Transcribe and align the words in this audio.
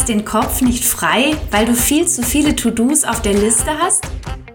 kriegst 0.00 0.08
den 0.08 0.24
Kopf 0.24 0.62
nicht 0.62 0.82
frei, 0.82 1.36
weil 1.50 1.66
du 1.66 1.74
viel 1.74 2.08
zu 2.08 2.22
viele 2.22 2.56
To-Dos 2.56 3.04
auf 3.04 3.20
der 3.20 3.34
Liste 3.34 3.70
hast? 3.78 4.02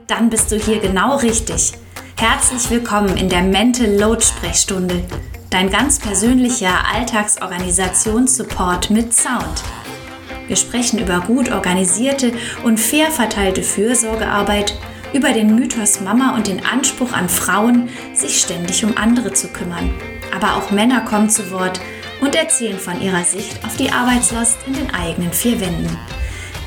Dann 0.07 0.31
bist 0.31 0.51
du 0.51 0.55
hier 0.55 0.79
genau 0.79 1.17
richtig. 1.17 1.73
Herzlich 2.17 2.67
willkommen 2.71 3.15
in 3.15 3.29
der 3.29 3.44
Mental 3.44 3.85
Load 3.85 4.23
Sprechstunde, 4.23 5.03
dein 5.51 5.69
ganz 5.69 5.99
persönlicher 5.99 6.73
Alltagsorganisationssupport 6.92 8.89
mit 8.89 9.13
Sound. 9.13 9.63
Wir 10.47 10.55
sprechen 10.55 10.97
über 10.97 11.19
gut 11.19 11.51
organisierte 11.51 12.31
und 12.63 12.79
fair 12.79 13.12
verteilte 13.12 13.62
Fürsorgearbeit, 13.62 14.73
über 15.13 15.31
den 15.31 15.53
Mythos 15.53 16.02
Mama 16.02 16.34
und 16.34 16.48
den 16.48 16.66
Anspruch 16.66 17.13
an 17.13 17.30
Frauen, 17.30 17.89
sich 18.16 18.39
ständig 18.39 18.84
um 18.84 18.98
andere 18.98 19.31
zu 19.34 19.49
kümmern. 19.49 19.93
Aber 20.35 20.55
auch 20.55 20.71
Männer 20.71 21.02
kommen 21.02 21.30
zu 21.30 21.52
Wort 21.52 21.80
und 22.25 22.35
erzählen 22.35 22.79
von 22.79 22.99
ihrer 23.02 23.23
Sicht 23.23 23.63
auf 23.63 23.77
die 23.77 23.91
Arbeitslast 23.91 24.57
in 24.65 24.73
den 24.73 24.91
eigenen 24.93 25.31
vier 25.31 25.59
Wänden. 25.61 25.95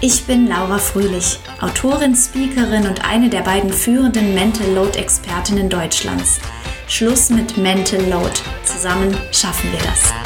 Ich 0.01 0.25
bin 0.25 0.47
Laura 0.47 0.79
Fröhlich, 0.79 1.41
Autorin, 1.61 2.15
Speakerin 2.15 2.87
und 2.87 3.05
eine 3.05 3.29
der 3.29 3.41
beiden 3.41 3.73
führenden 3.73 4.35
Mental 4.35 4.71
Load 4.73 4.97
Expertinnen 4.97 5.69
Deutschlands. 5.69 6.39
Schluss 6.87 7.31
mit 7.31 7.59
Mental 7.59 8.01
Load. 8.09 8.31
Zusammen 8.63 9.17
schaffen 9.33 9.73
wir 9.73 9.81
das. 9.81 10.18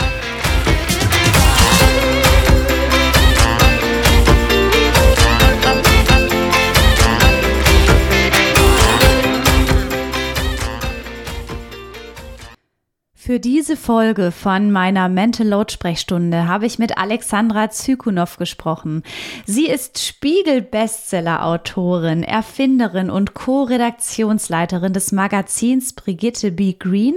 Für 13.24 13.38
diese 13.38 13.76
Folge 13.76 14.32
von 14.32 14.72
meiner 14.72 15.08
Mental 15.08 15.46
Load 15.46 15.72
Sprechstunde 15.72 16.48
habe 16.48 16.66
ich 16.66 16.80
mit 16.80 16.98
Alexandra 16.98 17.70
Zykunow 17.70 18.36
gesprochen. 18.36 19.04
Sie 19.46 19.68
ist 19.68 20.04
Spiegel-Bestseller-Autorin, 20.04 22.24
Erfinderin 22.24 23.10
und 23.10 23.34
Co-Redaktionsleiterin 23.34 24.92
des 24.92 25.12
Magazins 25.12 25.92
Brigitte 25.92 26.50
B. 26.50 26.74
Green 26.76 27.14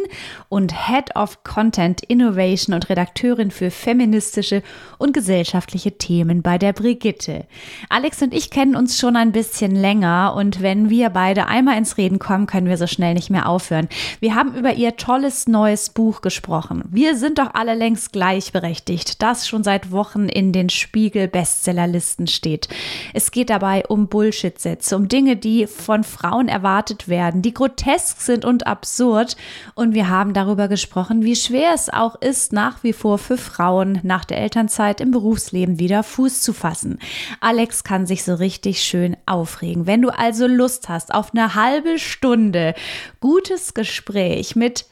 und 0.47 0.88
Head 0.88 1.15
of 1.15 1.43
Content 1.43 2.03
Innovation 2.03 2.75
und 2.75 2.87
Redakteurin 2.87 3.49
für 3.49 3.71
feministische 3.71 4.61
und 4.99 5.11
gesellschaftliche 5.11 5.97
Themen 5.97 6.43
bei 6.43 6.59
der 6.59 6.73
Brigitte. 6.73 7.47
Alex 7.89 8.21
und 8.21 8.31
ich 8.31 8.52
kennen 8.52 8.75
uns 8.75 8.99
schon 8.99 9.15
ein 9.15 9.31
bisschen 9.31 9.75
länger 9.75 10.35
und 10.37 10.61
wenn 10.61 10.91
wir 10.91 11.09
beide 11.09 11.47
einmal 11.47 11.80
ins 11.80 11.97
Reden 11.97 12.19
kommen, 12.19 12.45
können 12.45 12.67
wir 12.67 12.77
so 12.77 12.85
schnell 12.85 13.15
nicht 13.15 13.31
mehr 13.31 13.49
aufhören. 13.49 13.89
Wir 14.19 14.35
haben 14.35 14.53
über 14.53 14.75
ihr 14.75 14.97
tolles 14.97 15.47
neues 15.47 15.94
Buch 15.95 16.21
gesprochen. 16.21 16.83
Wir 16.91 17.15
sind 17.15 17.39
doch 17.39 17.53
alle 17.53 17.73
längst 17.73 18.11
gleichberechtigt, 18.11 19.23
das 19.23 19.47
schon 19.47 19.63
seit 19.63 19.91
Wochen 19.91 20.27
in 20.27 20.52
den 20.52 20.69
Spiegel-Bestsellerlisten 20.69 22.27
steht. 22.27 22.67
Es 23.13 23.31
geht 23.31 23.49
dabei 23.49 23.85
um 23.87 24.07
Bullshit-Sätze, 24.07 24.95
um 24.97 25.07
Dinge, 25.07 25.37
die 25.37 25.65
von 25.65 26.03
Frauen 26.03 26.49
erwartet 26.49 27.07
werden, 27.07 27.41
die 27.41 27.53
grotesk 27.53 28.19
sind 28.19 28.43
und 28.43 28.67
absurd. 28.67 29.37
Und 29.73 29.93
wir 29.93 30.09
haben 30.09 30.33
darüber 30.33 30.67
gesprochen, 30.67 31.23
wie 31.23 31.35
schwer 31.35 31.71
es 31.73 31.89
auch 31.89 32.15
ist, 32.21 32.52
nach 32.52 32.83
wie 32.83 32.93
vor 32.93 33.17
für 33.17 33.37
Frauen 33.37 33.99
nach 34.03 34.25
der 34.25 34.39
Elternzeit 34.39 34.99
im 34.99 35.11
Berufsleben 35.11 35.80
wieder 35.80 36.03
Fuß 36.03 36.41
zu 36.41 36.52
fassen. 36.52 36.99
Alex 37.39 37.85
kann 37.85 38.05
sich 38.05 38.25
so 38.25 38.35
richtig 38.35 38.83
schön 38.83 39.15
aufregen. 39.25 39.87
Wenn 39.87 40.02
du 40.02 40.09
also 40.09 40.45
Lust 40.45 40.89
hast 40.89 41.13
auf 41.13 41.33
eine 41.33 41.55
halbe 41.55 41.99
Stunde 41.99 42.75
gutes 43.21 43.73
Gespräch 43.73 44.57
mit 44.57 44.85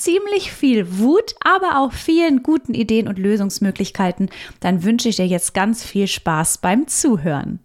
ziemlich 0.00 0.52
viel 0.52 0.98
Wut, 0.98 1.34
aber 1.40 1.78
auch 1.78 1.92
vielen 1.92 2.42
guten 2.42 2.74
Ideen 2.74 3.06
und 3.06 3.18
Lösungsmöglichkeiten, 3.18 4.30
dann 4.60 4.82
wünsche 4.82 5.08
ich 5.08 5.16
dir 5.16 5.26
jetzt 5.26 5.54
ganz 5.54 5.84
viel 5.84 6.06
Spaß 6.06 6.58
beim 6.58 6.88
Zuhören. 6.88 7.60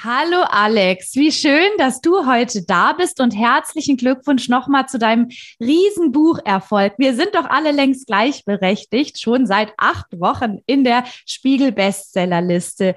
Hallo 0.00 0.42
Alex, 0.42 1.16
wie 1.16 1.32
schön, 1.32 1.70
dass 1.76 2.00
du 2.00 2.24
heute 2.24 2.64
da 2.64 2.92
bist 2.92 3.20
und 3.20 3.32
herzlichen 3.32 3.96
Glückwunsch 3.96 4.48
nochmal 4.48 4.86
zu 4.86 4.96
deinem 4.96 5.28
Riesenbucherfolg. 5.60 6.94
Wir 6.98 7.16
sind 7.16 7.34
doch 7.34 7.46
alle 7.46 7.72
längst 7.72 8.06
gleichberechtigt, 8.06 9.20
schon 9.20 9.44
seit 9.44 9.72
acht 9.76 10.06
Wochen 10.20 10.58
in 10.66 10.84
der 10.84 11.02
Spiegel-Bestsellerliste. 11.26 12.94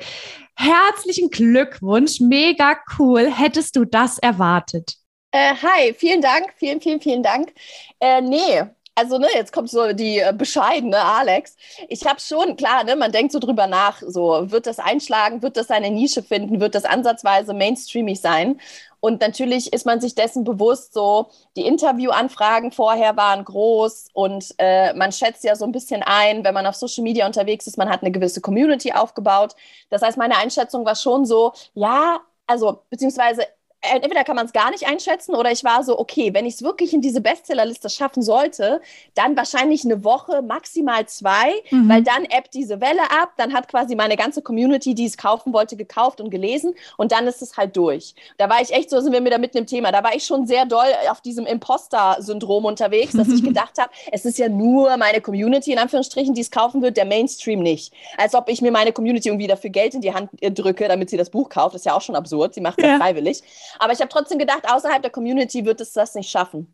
Herzlichen 0.55 1.31
Glückwunsch, 1.31 2.19
mega 2.19 2.77
cool. 2.99 3.31
Hättest 3.31 3.75
du 3.77 3.85
das 3.85 4.19
erwartet? 4.19 5.00
Äh, 5.31 5.55
hi, 5.61 5.93
vielen 5.93 6.21
Dank, 6.21 6.53
vielen, 6.57 6.81
vielen, 6.81 6.99
vielen 6.99 7.23
Dank. 7.23 7.53
Äh, 8.01 8.21
nee, 8.21 8.63
also 8.95 9.17
ne, 9.17 9.27
jetzt 9.33 9.53
kommt 9.53 9.69
so 9.69 9.93
die 9.93 10.19
äh, 10.19 10.33
bescheidene 10.35 10.97
Alex. 11.01 11.55
Ich 11.87 12.05
habe 12.05 12.19
schon, 12.19 12.57
klar, 12.57 12.83
ne, 12.83 12.97
man 12.97 13.13
denkt 13.13 13.31
so 13.31 13.39
drüber 13.39 13.65
nach, 13.67 14.01
so 14.05 14.51
wird 14.51 14.67
das 14.67 14.79
einschlagen, 14.79 15.41
wird 15.41 15.55
das 15.55 15.67
seine 15.67 15.89
Nische 15.89 16.21
finden, 16.21 16.59
wird 16.59 16.75
das 16.75 16.83
ansatzweise 16.83 17.53
mainstreamig 17.53 18.19
sein. 18.19 18.59
Und 18.99 19.21
natürlich 19.21 19.71
ist 19.73 19.85
man 19.85 20.01
sich 20.01 20.15
dessen 20.15 20.43
bewusst, 20.43 20.93
so 20.93 21.29
die 21.55 21.65
Interviewanfragen 21.65 22.71
vorher 22.73 23.15
waren 23.17 23.45
groß 23.45 24.09
und 24.13 24.53
äh, 24.59 24.93
man 24.93 25.11
schätzt 25.13 25.43
ja 25.45 25.55
so 25.55 25.65
ein 25.65 25.71
bisschen 25.71 26.03
ein, 26.03 26.43
wenn 26.43 26.53
man 26.53 26.67
auf 26.67 26.75
Social 26.75 27.03
Media 27.03 27.25
unterwegs 27.25 27.65
ist, 27.67 27.77
man 27.77 27.89
hat 27.89 28.01
eine 28.03 28.11
gewisse 28.11 28.41
Community 28.41 28.91
aufgebaut. 28.91 29.55
Das 29.89 30.01
heißt, 30.03 30.17
meine 30.17 30.37
Einschätzung 30.37 30.85
war 30.85 30.95
schon 30.95 31.25
so, 31.25 31.53
ja, 31.73 32.19
also 32.45 32.83
beziehungsweise 32.89 33.47
entweder 33.81 34.23
kann 34.23 34.35
man 34.35 34.45
es 34.45 34.53
gar 34.53 34.69
nicht 34.71 34.87
einschätzen 34.87 35.35
oder 35.35 35.51
ich 35.51 35.63
war 35.63 35.83
so, 35.83 35.97
okay, 35.97 36.33
wenn 36.33 36.45
ich 36.45 36.55
es 36.55 36.63
wirklich 36.63 36.93
in 36.93 37.01
diese 37.01 37.21
Bestsellerliste 37.21 37.89
schaffen 37.89 38.21
sollte, 38.21 38.81
dann 39.15 39.35
wahrscheinlich 39.35 39.83
eine 39.83 40.03
Woche, 40.03 40.41
maximal 40.41 41.05
zwei, 41.07 41.53
mhm. 41.71 41.89
weil 41.89 42.03
dann 42.03 42.25
ebbt 42.25 42.53
diese 42.53 42.79
Welle 42.79 43.01
ab, 43.09 43.33
dann 43.37 43.53
hat 43.53 43.67
quasi 43.67 43.95
meine 43.95 44.17
ganze 44.17 44.41
Community, 44.41 44.93
die 44.93 45.05
es 45.05 45.17
kaufen 45.17 45.51
wollte, 45.51 45.75
gekauft 45.75 46.21
und 46.21 46.29
gelesen 46.29 46.75
und 46.97 47.11
dann 47.11 47.25
ist 47.27 47.41
es 47.41 47.57
halt 47.57 47.75
durch. 47.75 48.13
Da 48.37 48.49
war 48.49 48.61
ich 48.61 48.71
echt, 48.71 48.89
so 48.89 49.01
sind 49.01 49.13
wir 49.13 49.23
wieder 49.23 49.39
mitten 49.39 49.57
im 49.57 49.65
Thema, 49.65 49.91
da 49.91 50.03
war 50.03 50.15
ich 50.15 50.25
schon 50.25 50.45
sehr 50.45 50.65
doll 50.65 50.91
auf 51.09 51.21
diesem 51.21 51.45
Imposter-Syndrom 51.45 52.65
unterwegs, 52.65 53.13
dass 53.13 53.29
ich 53.29 53.43
gedacht 53.43 53.79
habe, 53.79 53.91
es 54.11 54.25
ist 54.25 54.37
ja 54.37 54.47
nur 54.47 54.95
meine 54.97 55.21
Community, 55.21 55.71
in 55.71 55.79
Anführungsstrichen, 55.79 56.35
die 56.35 56.41
es 56.41 56.51
kaufen 56.51 56.81
wird, 56.83 56.97
der 56.97 57.05
Mainstream 57.05 57.61
nicht. 57.61 57.93
Als 58.17 58.35
ob 58.35 58.47
ich 58.47 58.61
mir 58.61 58.71
meine 58.71 58.91
Community 58.91 59.29
irgendwie 59.29 59.47
dafür 59.47 59.71
Geld 59.71 59.95
in 59.95 60.01
die 60.01 60.13
Hand 60.13 60.29
äh, 60.41 60.51
drücke, 60.51 60.87
damit 60.87 61.09
sie 61.09 61.17
das 61.17 61.31
Buch 61.31 61.49
kauft, 61.49 61.73
das 61.73 61.81
ist 61.81 61.85
ja 61.85 61.95
auch 61.95 62.01
schon 62.01 62.15
absurd, 62.15 62.53
sie 62.53 62.61
macht 62.61 62.77
es 62.77 62.85
ja. 62.85 62.91
ja 62.91 62.97
freiwillig. 62.97 63.41
Aber 63.79 63.93
ich 63.93 63.99
habe 63.99 64.09
trotzdem 64.09 64.39
gedacht, 64.39 64.69
außerhalb 64.69 65.01
der 65.01 65.11
Community 65.11 65.65
wird 65.65 65.81
es 65.81 65.93
das 65.93 66.15
nicht 66.15 66.29
schaffen. 66.29 66.73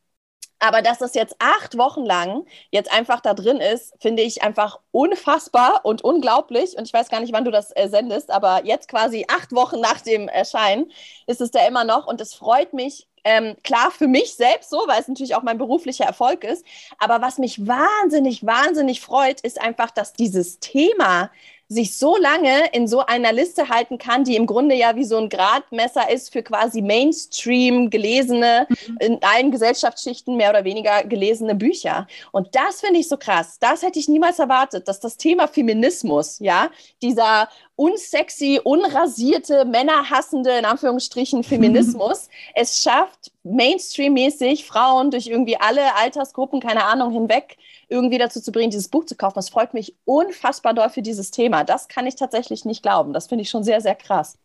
Aber 0.60 0.82
dass 0.82 0.98
das 0.98 1.14
jetzt 1.14 1.36
acht 1.40 1.78
Wochen 1.78 2.04
lang 2.04 2.46
jetzt 2.72 2.92
einfach 2.92 3.22
da 3.22 3.34
drin 3.34 3.58
ist, 3.58 3.94
finde 4.00 4.24
ich 4.24 4.42
einfach 4.42 4.80
unfassbar 4.92 5.82
und 5.84 6.04
unglaublich. 6.04 6.76
Und 6.78 6.88
ich 6.88 6.94
weiß 6.94 7.10
gar 7.10 7.20
nicht, 7.20 7.34
wann 7.34 7.46
du 7.46 7.52
das 7.52 7.72
äh, 7.76 7.88
sendest, 7.90 8.32
aber 8.32 8.66
jetzt 8.66 8.88
quasi 8.88 9.26
acht 9.30 9.54
Wochen 9.54 9.80
nach 9.80 10.02
dem 10.02 10.28
Erscheinen 10.28 10.92
ist 11.28 11.42
es 11.42 11.52
da 11.52 11.68
immer 11.68 11.84
noch. 11.84 12.08
Und 12.08 12.22
es 12.22 12.34
freut 12.34 12.74
mich 12.74 13.08
ähm, 13.24 13.56
klar 13.64 13.92
für 13.92 14.08
mich 14.08 14.36
selbst 14.36 14.70
so, 14.70 14.78
weil 14.88 15.02
es 15.02 15.08
natürlich 15.08 15.36
auch 15.36 15.44
mein 15.44 15.58
beruflicher 15.58 16.06
Erfolg 16.06 16.44
ist. 16.44 16.66
Aber 16.98 17.22
was 17.22 17.38
mich 17.38 17.68
wahnsinnig, 17.68 18.46
wahnsinnig 18.46 19.02
freut, 19.02 19.42
ist 19.42 19.60
einfach, 19.62 19.92
dass 19.92 20.14
dieses 20.14 20.60
Thema 20.60 21.30
sich 21.70 21.98
so 21.98 22.16
lange 22.16 22.68
in 22.72 22.88
so 22.88 23.06
einer 23.06 23.34
Liste 23.34 23.68
halten 23.68 23.98
kann, 23.98 24.24
die 24.24 24.38
im 24.38 24.46
Grunde 24.46 24.76
ja 24.76 24.96
wie 24.96 25.04
so 25.04 25.18
ein 25.18 25.28
Gradmesser 25.28 26.10
ist 26.10 26.32
für 26.32 26.42
quasi 26.42 26.82
Mainstream 26.82 27.90
gelesene, 27.90 28.68
mhm. 28.70 28.98
in 29.00 29.20
allen 29.22 29.52
Gesellschaftsschichten 29.52 30.38
mehr 30.38 30.52
oder 30.52 30.64
weniger 30.64 31.04
gelesene 31.04 31.56
Bücher. 31.56 32.08
Und 32.32 32.56
das 32.56 32.80
finde 32.80 33.00
ich 33.00 33.10
so 33.10 33.18
krass. 33.18 33.58
Das 33.60 33.84
hätte 33.84 34.00
ich 34.00 34.08
niemals 34.08 34.40
erwartet, 34.40 34.88
dass 34.88 35.02
das 35.02 35.18
Thema 35.18 35.48
Feminismus, 35.48 36.40
ja, 36.40 36.70
dieser 37.02 37.50
unsexy, 37.76 38.60
unrasierte, 38.64 39.66
männerhassende, 39.66 40.58
in 40.58 40.66
Anführungsstrichen, 40.66 41.44
Feminismus, 41.44 42.30
es 42.56 42.82
schafft, 42.82 43.32
Mainstream-mäßig 43.44 44.66
Frauen 44.66 45.12
durch 45.12 45.28
irgendwie 45.28 45.58
alle 45.58 45.96
Altersgruppen, 45.96 46.60
keine 46.60 46.86
Ahnung, 46.86 47.12
hinweg 47.12 47.58
irgendwie 47.90 48.18
dazu 48.18 48.42
zu 48.42 48.52
bringen, 48.52 48.72
dieses 48.72 48.90
Buch 48.90 49.06
zu 49.06 49.16
kaufen. 49.16 49.36
Das 49.36 49.50
freut 49.50 49.74
mich 49.74 49.96
unfassbar 50.06 50.74
doll 50.74 50.90
für 50.90 51.02
dieses 51.02 51.32
Thema. 51.32 51.64
Das 51.64 51.88
kann 51.88 52.08
ich 52.08 52.16
tatsächlich 52.16 52.66
nicht 52.66 52.84
glauben. 52.84 53.14
Das 53.14 53.28
finde 53.28 53.44
ich 53.44 53.50
schon 53.50 53.64
sehr, 53.64 53.82
sehr 53.82 53.96
krass. 53.96 54.38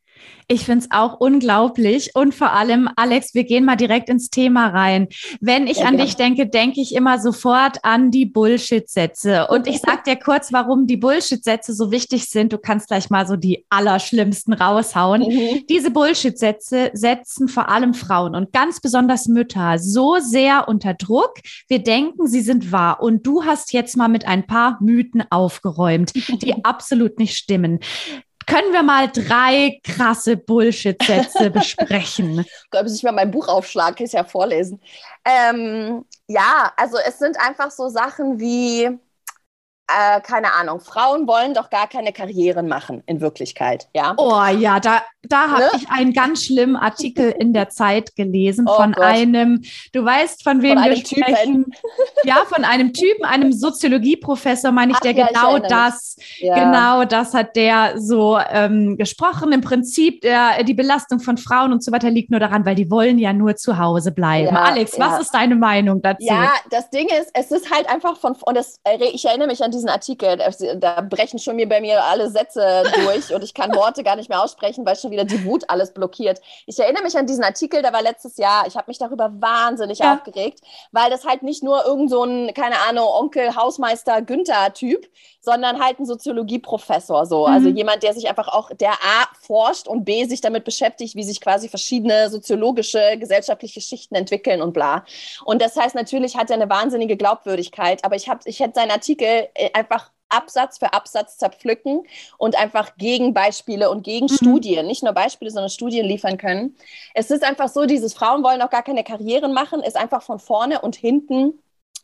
Ich 0.48 0.64
finde 0.66 0.84
es 0.84 0.90
auch 0.90 1.18
unglaublich. 1.20 2.10
Und 2.14 2.34
vor 2.34 2.52
allem, 2.52 2.88
Alex, 2.96 3.34
wir 3.34 3.44
gehen 3.44 3.64
mal 3.64 3.76
direkt 3.76 4.08
ins 4.08 4.28
Thema 4.28 4.68
rein. 4.68 5.08
Wenn 5.40 5.66
ich 5.66 5.78
ja, 5.78 5.86
an 5.86 5.92
genau. 5.92 6.04
dich 6.04 6.16
denke, 6.16 6.46
denke 6.46 6.80
ich 6.80 6.94
immer 6.94 7.18
sofort 7.18 7.78
an 7.84 8.10
die 8.10 8.26
Bullshit-Sätze. 8.26 9.46
Und 9.48 9.66
ich 9.66 9.80
sage 9.80 10.02
dir 10.06 10.16
kurz, 10.16 10.52
warum 10.52 10.86
die 10.86 10.96
Bullshit-Sätze 10.96 11.72
so 11.72 11.90
wichtig 11.90 12.28
sind. 12.28 12.52
Du 12.52 12.58
kannst 12.58 12.88
gleich 12.88 13.08
mal 13.08 13.26
so 13.26 13.36
die 13.36 13.64
allerschlimmsten 13.70 14.52
raushauen. 14.52 15.22
Mhm. 15.22 15.66
Diese 15.68 15.90
Bullshit-Sätze 15.90 16.90
setzen 16.92 17.48
vor 17.48 17.68
allem 17.68 17.94
Frauen 17.94 18.34
und 18.34 18.52
ganz 18.52 18.80
besonders 18.80 19.28
Mütter 19.28 19.78
so 19.78 20.18
sehr 20.18 20.68
unter 20.68 20.94
Druck. 20.94 21.34
Wir 21.68 21.78
denken, 21.78 22.26
sie 22.26 22.40
sind 22.40 22.72
wahr. 22.72 23.02
Und 23.02 23.26
du 23.26 23.44
hast 23.44 23.72
jetzt 23.72 23.96
mal 23.96 24.08
mit 24.08 24.26
ein 24.26 24.46
paar 24.46 24.78
Mythen 24.80 25.24
aufgeräumt, 25.30 26.12
die 26.42 26.54
absolut 26.64 27.18
nicht 27.18 27.36
stimmen 27.36 27.80
können 28.46 28.72
wir 28.72 28.82
mal 28.82 29.08
drei 29.08 29.80
krasse 29.84 30.36
Bullshit-Sätze 30.36 31.50
besprechen. 31.52 32.40
Ich 32.40 32.70
glaube, 32.70 32.88
ich 32.88 33.02
mal 33.02 33.12
mein 33.12 33.30
Buch 33.30 33.48
aufschlagen, 33.48 33.94
kann 33.96 34.06
ich 34.06 34.12
ja 34.12 34.24
vorlesen. 34.24 34.80
Ähm, 35.24 36.04
ja, 36.26 36.72
also 36.76 36.96
es 37.06 37.18
sind 37.18 37.38
einfach 37.40 37.70
so 37.70 37.88
Sachen 37.88 38.40
wie, 38.40 38.90
äh, 39.92 40.20
keine 40.20 40.52
Ahnung, 40.54 40.80
Frauen 40.80 41.26
wollen 41.26 41.54
doch 41.54 41.70
gar 41.70 41.88
keine 41.88 42.12
Karrieren 42.12 42.68
machen 42.68 43.02
in 43.06 43.20
Wirklichkeit, 43.20 43.88
ja? 43.94 44.14
Oh 44.16 44.44
ja, 44.58 44.80
da, 44.80 45.02
da 45.22 45.50
habe 45.50 45.62
ne? 45.62 45.70
ich 45.76 45.88
einen 45.88 46.12
ganz 46.12 46.44
schlimmen 46.44 46.76
Artikel 46.76 47.30
in 47.30 47.52
der 47.52 47.68
Zeit 47.68 48.16
gelesen 48.16 48.66
oh 48.68 48.74
von 48.74 48.92
Gott. 48.92 49.04
einem, 49.04 49.62
du 49.92 50.04
weißt, 50.04 50.42
von 50.42 50.62
wem 50.62 50.78
von 50.78 50.90
wir 50.90 50.96
sprechen. 50.96 51.64
Typen. 51.64 51.74
Ja, 52.24 52.44
von 52.46 52.64
einem 52.64 52.92
Typen, 52.92 53.24
einem 53.24 53.52
Soziologieprofessor, 53.52 54.72
meine 54.72 54.92
ich, 54.92 54.98
Ach, 54.98 55.02
der 55.02 55.12
ja, 55.12 55.26
genau 55.26 55.56
ich 55.56 55.62
das, 55.64 56.16
ja. 56.38 56.54
genau 56.54 57.04
das 57.04 57.34
hat 57.34 57.56
der 57.56 58.00
so 58.00 58.38
ähm, 58.50 58.96
gesprochen. 58.96 59.52
Im 59.52 59.60
Prinzip, 59.60 60.20
der, 60.20 60.62
die 60.64 60.74
Belastung 60.74 61.20
von 61.20 61.36
Frauen 61.36 61.72
und 61.72 61.82
so 61.82 61.92
weiter 61.92 62.10
liegt 62.10 62.30
nur 62.30 62.40
daran, 62.40 62.64
weil 62.64 62.74
die 62.74 62.90
wollen 62.90 63.18
ja 63.18 63.32
nur 63.32 63.56
zu 63.56 63.78
Hause 63.78 64.12
bleiben. 64.12 64.54
Ja, 64.54 64.62
Alex, 64.62 64.98
was 64.98 65.20
ist 65.20 65.34
deine 65.34 65.56
Meinung 65.56 66.00
dazu? 66.02 66.24
Ja, 66.24 66.52
das 66.70 66.90
Ding 66.90 67.08
ist, 67.08 67.30
es 67.34 67.50
ist 67.50 67.70
halt 67.72 67.88
einfach 67.88 68.16
von, 68.16 68.36
und 68.44 68.56
das, 68.56 68.80
ich 69.12 69.24
erinnere 69.24 69.48
mich 69.48 69.62
an 69.62 69.72
diesen 69.82 69.88
Artikel, 69.88 70.38
da 70.76 71.00
brechen 71.00 71.38
schon 71.38 71.56
mir 71.56 71.68
bei 71.68 71.80
mir 71.80 72.04
alle 72.04 72.30
Sätze 72.30 72.84
durch 73.04 73.34
und 73.34 73.42
ich 73.42 73.52
kann 73.52 73.74
Worte 73.74 74.02
gar 74.04 74.16
nicht 74.16 74.28
mehr 74.28 74.42
aussprechen, 74.42 74.86
weil 74.86 74.96
schon 74.96 75.10
wieder 75.10 75.24
die 75.24 75.44
Wut 75.44 75.64
alles 75.68 75.92
blockiert. 75.92 76.40
Ich 76.66 76.78
erinnere 76.78 77.02
mich 77.02 77.16
an 77.16 77.26
diesen 77.26 77.42
Artikel, 77.42 77.82
der 77.82 77.92
war 77.92 78.02
letztes 78.02 78.36
Jahr, 78.36 78.66
ich 78.66 78.76
habe 78.76 78.84
mich 78.88 78.98
darüber 78.98 79.32
wahnsinnig 79.40 79.98
ja. 79.98 80.14
aufgeregt, 80.14 80.60
weil 80.92 81.10
das 81.10 81.24
halt 81.24 81.42
nicht 81.42 81.62
nur 81.62 81.84
irgend 81.84 82.10
so 82.10 82.22
ein, 82.24 82.54
keine 82.54 82.76
Ahnung, 82.88 83.06
Onkel, 83.06 83.56
Hausmeister, 83.56 84.22
Günther-Typ, 84.22 85.08
sondern 85.42 85.84
halt 85.84 85.98
ein 85.98 86.06
Soziologieprofessor 86.06 87.26
so. 87.26 87.44
Also 87.44 87.60
mhm. 87.60 87.62
Also 87.62 87.76
jemand, 87.76 88.02
der 88.02 88.14
sich 88.14 88.28
einfach 88.28 88.48
auch, 88.48 88.70
der 88.74 88.92
A 88.92 89.28
forscht 89.40 89.86
und 89.86 90.04
B 90.04 90.24
sich 90.24 90.40
damit 90.40 90.64
beschäftigt, 90.64 91.14
wie 91.14 91.22
sich 91.22 91.40
quasi 91.40 91.68
verschiedene 91.68 92.28
soziologische, 92.28 93.18
gesellschaftliche 93.18 93.80
Schichten 93.80 94.14
entwickeln 94.14 94.62
und 94.62 94.72
bla. 94.72 95.04
Und 95.44 95.62
das 95.62 95.76
heißt, 95.76 95.94
natürlich 95.94 96.36
hat 96.36 96.50
er 96.50 96.56
eine 96.56 96.68
wahnsinnige 96.70 97.16
Glaubwürdigkeit, 97.16 98.04
aber 98.04 98.16
ich, 98.16 98.28
hab, 98.28 98.46
ich 98.46 98.60
hätte 98.60 98.74
seinen 98.74 98.90
Artikel 98.90 99.48
äh, 99.54 99.70
einfach 99.74 100.10
Absatz 100.28 100.78
für 100.78 100.92
Absatz 100.92 101.36
zerpflücken 101.36 102.04
und 102.38 102.58
einfach 102.58 102.96
Gegenbeispiele 102.96 103.90
und 103.90 104.02
Gegenstudien, 104.02 104.82
mhm. 104.82 104.88
nicht 104.88 105.02
nur 105.02 105.12
Beispiele, 105.12 105.50
sondern 105.50 105.70
Studien 105.70 106.06
liefern 106.06 106.38
können. 106.38 106.76
Es 107.14 107.30
ist 107.30 107.44
einfach 107.44 107.68
so, 107.68 107.84
dieses 107.84 108.14
Frauen 108.14 108.42
wollen 108.42 108.62
auch 108.62 108.70
gar 108.70 108.82
keine 108.82 109.04
Karrieren 109.04 109.52
machen, 109.52 109.82
ist 109.82 109.96
einfach 109.96 110.22
von 110.22 110.38
vorne 110.38 110.80
und 110.80 110.96
hinten 110.96 111.58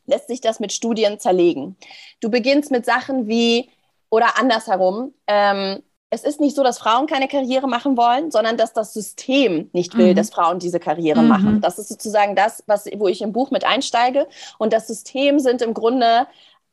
lässt 0.09 0.29
sich 0.29 0.41
das 0.41 0.59
mit 0.59 0.73
Studien 0.73 1.21
zerlegen. 1.21 1.77
Du 2.21 2.31
beginnst 2.31 2.71
mit 2.71 2.85
Sachen 2.85 3.29
wie, 3.29 3.71
oder 4.11 4.39
andersherum, 4.39 5.15
ähm, 5.27 5.83
es 6.11 6.25
ist 6.25 6.41
nicht 6.41 6.57
so, 6.57 6.63
dass 6.63 6.79
Frauen 6.79 7.07
keine 7.07 7.29
Karriere 7.29 7.69
machen 7.69 7.97
wollen, 7.97 8.31
sondern 8.31 8.57
dass 8.57 8.73
das 8.73 8.95
System 8.95 9.69
nicht 9.73 9.97
will, 9.97 10.13
mhm. 10.13 10.17
dass 10.17 10.31
Frauen 10.31 10.59
diese 10.59 10.81
Karriere 10.81 11.21
mhm. 11.21 11.29
machen. 11.29 11.61
Das 11.61 11.79
ist 11.79 11.89
sozusagen 11.89 12.35
das, 12.35 12.65
was, 12.67 12.87
wo 12.97 13.09
ich 13.09 13.21
im 13.21 13.33
Buch 13.33 13.51
mit 13.51 13.65
einsteige. 13.65 14.27
Und 14.57 14.73
das 14.73 14.87
System 14.87 15.39
sind 15.39 15.61
im 15.61 15.75
Grunde 15.75 16.27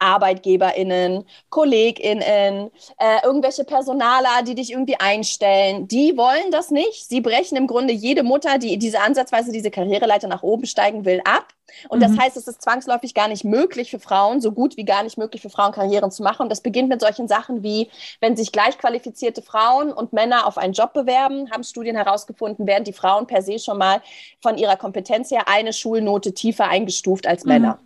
ArbeitgeberInnen, 0.06 1.26
KollegInnen, 1.50 2.72
äh, 2.98 3.24
irgendwelche 3.24 3.64
Personaler, 3.64 4.44
die 4.46 4.56
dich 4.56 4.72
irgendwie 4.72 5.00
einstellen, 5.00 5.88
die 5.88 6.16
wollen 6.16 6.52
das 6.52 6.70
nicht. 6.70 7.08
Sie 7.08 7.22
brechen 7.22 7.58
im 7.58 7.68
Grunde 7.68 7.94
jede 7.94 8.24
Mutter, 8.24 8.58
die 8.60 8.78
diese 8.78 9.02
ansatzweise 9.02 9.52
diese 9.52 9.72
Karriereleiter 9.72 10.28
nach 10.28 10.44
oben 10.44 10.66
steigen 10.66 11.06
will, 11.06 11.22
ab. 11.26 11.48
Und 11.90 12.00
mhm. 12.00 12.04
das 12.04 12.18
heißt, 12.18 12.38
es 12.38 12.48
ist 12.48 12.62
zwangsläufig 12.62 13.14
gar 13.14 13.28
nicht 13.28 13.44
möglich 13.44 13.90
für 13.90 14.00
Frauen, 14.00 14.40
so 14.42 14.52
gut 14.52 14.78
wie 14.78 14.86
gar 14.86 15.04
nicht 15.04 15.18
möglich 15.18 15.42
für 15.42 15.50
Frauen, 15.50 15.72
Karrieren 15.72 16.12
zu 16.12 16.24
machen. 16.24 16.44
Und 16.44 16.50
das 16.50 16.62
beginnt 16.62 16.90
mit 16.90 17.02
solchen 17.02 17.28
Sachen 17.28 17.64
wie, 17.64 17.90
wenn 18.22 18.38
sich 18.38 18.52
gleichqualifizierte 18.52 19.42
Frauen 19.42 19.92
und 19.92 20.14
Männer 20.14 20.46
auf 20.46 20.58
einen 20.58 20.74
Job 20.74 20.94
bewerben, 20.94 21.50
haben 21.52 21.64
Studien 21.64 21.96
herausgefunden, 21.96 22.68
werden 22.68 22.84
die 22.84 22.94
Frauen 22.94 23.26
per 23.28 23.42
se 23.42 23.58
schon 23.60 23.78
mal 23.78 24.02
von 24.42 24.58
ihrer 24.58 24.78
Kompetenz 24.78 25.32
her 25.32 25.48
eine 25.48 25.74
Schulnote 25.74 26.34
tiefer 26.34 26.68
eingestuft 26.68 27.28
als 27.28 27.44
Männer. 27.46 27.80
Mhm. 27.82 27.85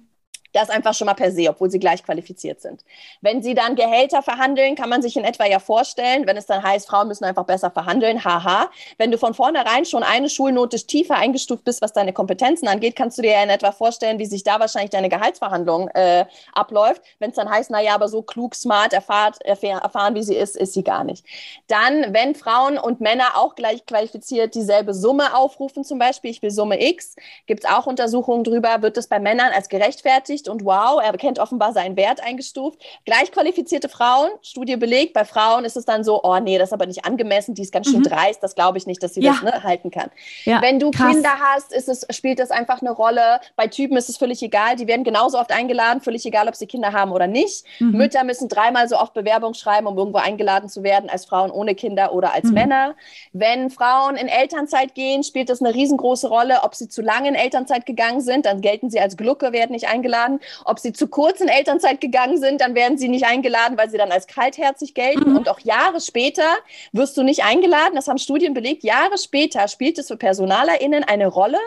Das 0.54 0.70
einfach 0.70 0.94
schon 0.94 1.06
mal 1.06 1.14
per 1.14 1.32
se, 1.32 1.50
obwohl 1.50 1.70
sie 1.70 1.80
gleich 1.80 2.04
qualifiziert 2.04 2.62
sind. 2.62 2.84
Wenn 3.22 3.44
sie 3.44 3.54
dann 3.54 3.76
Gehälter 3.76 4.24
verhandeln, 4.24 4.76
kann 4.76 4.90
man 4.90 5.02
sich 5.02 5.16
in 5.16 5.24
etwa 5.24 5.46
ja 5.46 5.60
vorstellen, 5.60 6.26
wenn 6.26 6.38
es 6.38 6.48
dann 6.48 6.64
heißt, 6.64 6.88
Frauen 6.88 7.08
müssen 7.08 7.24
einfach 7.24 7.46
besser 7.46 7.70
verhandeln, 7.70 8.24
haha. 8.24 8.70
Wenn 8.98 9.12
du 9.12 9.18
von 9.18 9.34
vornherein 9.34 9.86
schon 9.86 10.02
eine 10.02 10.30
Schulnote 10.30 10.78
tiefer 10.78 11.16
eingestuft 11.16 11.64
bist, 11.64 11.82
was 11.82 11.94
deine 11.94 12.14
Kompetenzen 12.14 12.68
angeht, 12.68 12.96
kannst 12.96 13.18
du 13.18 13.22
dir 13.22 13.34
ja 13.34 13.44
in 13.44 13.50
etwa 13.50 13.72
vorstellen, 13.72 14.18
wie 14.18 14.26
sich 14.26 14.44
da 14.44 14.60
wahrscheinlich 14.60 14.90
deine 14.90 15.10
Gehaltsverhandlung 15.10 15.90
äh, 15.90 16.26
abläuft. 16.54 17.04
Wenn 17.20 17.30
es 17.30 17.36
dann 17.36 17.50
heißt, 17.50 17.70
naja, 17.70 17.94
aber 17.94 18.08
so 18.08 18.24
klug, 18.24 18.56
smart, 18.56 18.94
erfahrt, 18.94 19.42
erfahren, 19.44 20.16
wie 20.16 20.24
sie 20.24 20.36
ist, 20.36 20.56
ist 20.56 20.74
sie 20.74 20.84
gar 20.84 21.04
nicht. 21.04 21.26
Dann, 21.68 22.14
wenn 22.14 22.34
Frauen 22.34 22.78
und 22.80 23.02
Männer 23.02 23.36
auch 23.36 23.56
gleich 23.56 23.86
qualifiziert 23.86 24.56
dieselbe 24.56 24.94
Summe 24.94 25.36
aufrufen, 25.36 25.84
zum 25.84 26.00
Beispiel, 26.00 26.32
ich 26.32 26.42
will 26.42 26.52
Summe 26.52 26.82
X, 26.82 27.16
gibt 27.46 27.64
es 27.64 27.70
auch 27.70 27.86
Untersuchungen 27.86 28.44
drüber, 28.44 28.82
wird 28.82 28.98
es 28.98 29.08
bei 29.08 29.20
Männern 29.20 29.52
als 29.54 29.70
gerechtfertigt 29.70 30.39
bestätigt 30.40 30.50
und 30.50 30.66
wow, 30.66 31.02
er 31.04 31.12
kennt 31.18 31.40
offenbar 31.40 31.74
seinen 31.74 31.96
Wert 31.96 32.22
eingestuft. 32.22 32.80
Gleichqualifizierte 33.06 33.90
Frauen, 33.90 34.30
Studie 34.42 34.78
belegt, 34.78 35.14
bei 35.14 35.26
Frauen 35.26 35.66
ist 35.66 35.78
es 35.78 35.86
dann 35.86 36.04
so, 36.04 36.22
oh 36.24 36.40
nee, 36.40 36.58
das 36.58 36.70
ist 36.70 36.74
aber 36.74 36.86
nicht 36.86 37.06
angemessen, 37.06 37.56
die 37.56 37.62
ist 37.62 37.72
ganz 37.72 37.88
schön 37.90 38.00
mhm. 38.00 38.04
dreist, 38.04 38.44
das 38.44 38.56
glaube 38.56 38.78
ich 38.78 38.88
nicht, 38.88 39.02
dass 39.04 39.14
sie 39.14 39.22
ja. 39.22 39.34
das 39.34 39.42
ne, 39.42 39.64
halten 39.64 39.92
kann. 39.92 40.10
Ja, 40.46 40.62
Wenn 40.62 40.80
du 40.80 40.92
krass. 40.92 41.12
Kinder 41.12 41.32
hast, 41.40 41.74
ist 41.74 41.90
es, 41.90 42.06
spielt 42.16 42.40
das 42.40 42.52
einfach 42.52 42.82
eine 42.82 42.92
Rolle. 42.92 43.40
Bei 43.56 43.68
Typen 43.68 43.98
ist 43.98 44.10
es 44.10 44.18
völlig 44.18 44.42
egal, 44.42 44.76
die 44.76 44.88
werden 44.88 45.04
genauso 45.04 45.40
oft 45.40 45.52
eingeladen, 45.52 46.02
völlig 46.02 46.26
egal, 46.26 46.48
ob 46.48 46.56
sie 46.56 46.68
Kinder 46.68 46.94
haben 46.94 47.12
oder 47.12 47.28
nicht. 47.28 47.66
Mhm. 47.80 47.92
Mütter 47.92 48.24
müssen 48.24 48.48
dreimal 48.48 48.88
so 48.88 48.98
oft 48.98 49.14
Bewerbung 49.14 49.54
schreiben, 49.54 49.88
um 49.88 49.98
irgendwo 49.98 50.20
eingeladen 50.20 50.70
zu 50.70 50.84
werden, 50.84 51.10
als 51.10 51.26
Frauen 51.26 51.52
ohne 51.52 51.76
Kinder 51.76 52.14
oder 52.14 52.34
als 52.34 52.46
mhm. 52.46 52.54
Männer. 52.54 52.96
Wenn 53.34 53.70
Frauen 53.70 54.16
in 54.16 54.28
Elternzeit 54.28 54.96
gehen, 54.96 55.24
spielt 55.24 55.50
das 55.50 55.62
eine 55.62 55.74
riesengroße 55.74 56.28
Rolle, 56.28 56.60
ob 56.64 56.76
sie 56.76 56.88
zu 56.88 57.02
lange 57.02 57.30
in 57.30 57.36
Elternzeit 57.36 57.86
gegangen 57.86 58.22
sind, 58.22 58.46
dann 58.46 58.62
gelten 58.62 58.90
sie 58.90 59.00
als 59.00 59.18
Glucke, 59.18 59.52
werden 59.52 59.72
nicht 59.72 59.88
eingeladen 59.88 60.29
eingeladen. 60.30 60.40
Ob 60.66 60.80
sie 60.80 60.94
zu 60.94 61.08
kurz 61.08 61.42
in 61.42 61.48
Elternzeit 61.48 62.02
gegangen 62.02 62.38
sind, 62.38 62.62
dann 62.62 62.76
werden 62.76 62.98
sie 62.98 63.08
nicht 63.08 63.26
eingeladen, 63.26 63.78
weil 63.78 63.90
sie 63.90 63.98
dann 63.98 64.12
als 64.12 64.28
kaltherzig 64.28 64.94
gelten. 64.94 65.32
Mhm. 65.32 65.38
Und 65.38 65.50
auch 65.50 65.60
Jahre 65.60 66.02
später 66.02 66.44
wirst 66.92 67.18
du 67.18 67.24
nicht 67.24 67.44
eingeladen. 67.44 67.96
Das 67.96 68.08
haben 68.08 68.18
Studien 68.18 68.54
belegt. 68.54 68.84
Jahre 68.84 69.18
später 69.18 69.68
spielt 69.68 69.98
es 69.98 70.08
für 70.08 70.18
PersonalerInnen 70.18 71.04
eine 71.04 71.28
Rolle, 71.28 71.60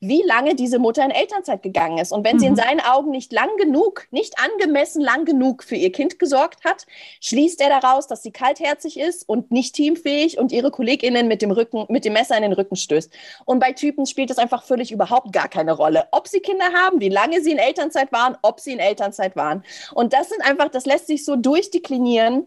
wie 0.00 0.22
lange 0.22 0.54
diese 0.54 0.78
Mutter 0.78 1.04
in 1.04 1.10
Elternzeit 1.10 1.62
gegangen 1.62 1.98
ist. 1.98 2.12
Und 2.12 2.24
wenn 2.24 2.36
mhm. 2.36 2.40
sie 2.40 2.46
in 2.46 2.52
mhm. 2.52 2.58
seinen 2.58 2.80
Augen 2.80 3.10
nicht 3.10 3.32
lang 3.32 3.48
genug, 3.58 4.06
nicht 4.10 4.34
angemessen 4.38 5.02
lang 5.02 5.24
genug 5.24 5.62
für 5.62 5.76
ihr 5.76 5.92
Kind 5.92 6.18
gesorgt 6.18 6.64
hat, 6.64 6.86
schließt 7.20 7.60
er 7.60 7.68
daraus, 7.68 8.06
dass 8.06 8.22
sie 8.22 8.30
kaltherzig 8.30 8.98
ist 8.98 9.28
und 9.28 9.50
nicht 9.50 9.74
teamfähig 9.74 10.38
und 10.38 10.52
ihre 10.52 10.70
KollegInnen 10.70 11.28
mit 11.28 11.42
dem 11.42 11.50
Rücken, 11.50 11.86
mit 11.88 12.04
dem 12.04 12.12
Messer 12.12 12.36
in 12.36 12.42
den 12.42 12.52
Rücken 12.52 12.76
stößt. 12.76 13.12
Und 13.44 13.60
bei 13.60 13.72
Typen 13.72 14.06
spielt 14.06 14.30
es 14.30 14.38
einfach 14.38 14.64
völlig 14.64 14.92
überhaupt 14.92 15.32
gar 15.32 15.48
keine 15.48 15.72
Rolle, 15.72 16.08
ob 16.12 16.28
sie 16.28 16.40
Kinder 16.40 16.72
haben, 16.72 17.00
wie 17.00 17.08
lange 17.08 17.40
sie 17.42 17.52
in 17.52 17.58
Elternzeit 17.58 18.09
waren, 18.12 18.36
ob 18.42 18.60
sie 18.60 18.72
in 18.72 18.78
Elternzeit 18.78 19.36
waren. 19.36 19.64
Und 19.94 20.12
das 20.12 20.28
sind 20.28 20.42
einfach, 20.42 20.68
das 20.68 20.86
lässt 20.86 21.06
sich 21.06 21.24
so 21.24 21.36
durchdeklinieren 21.36 22.46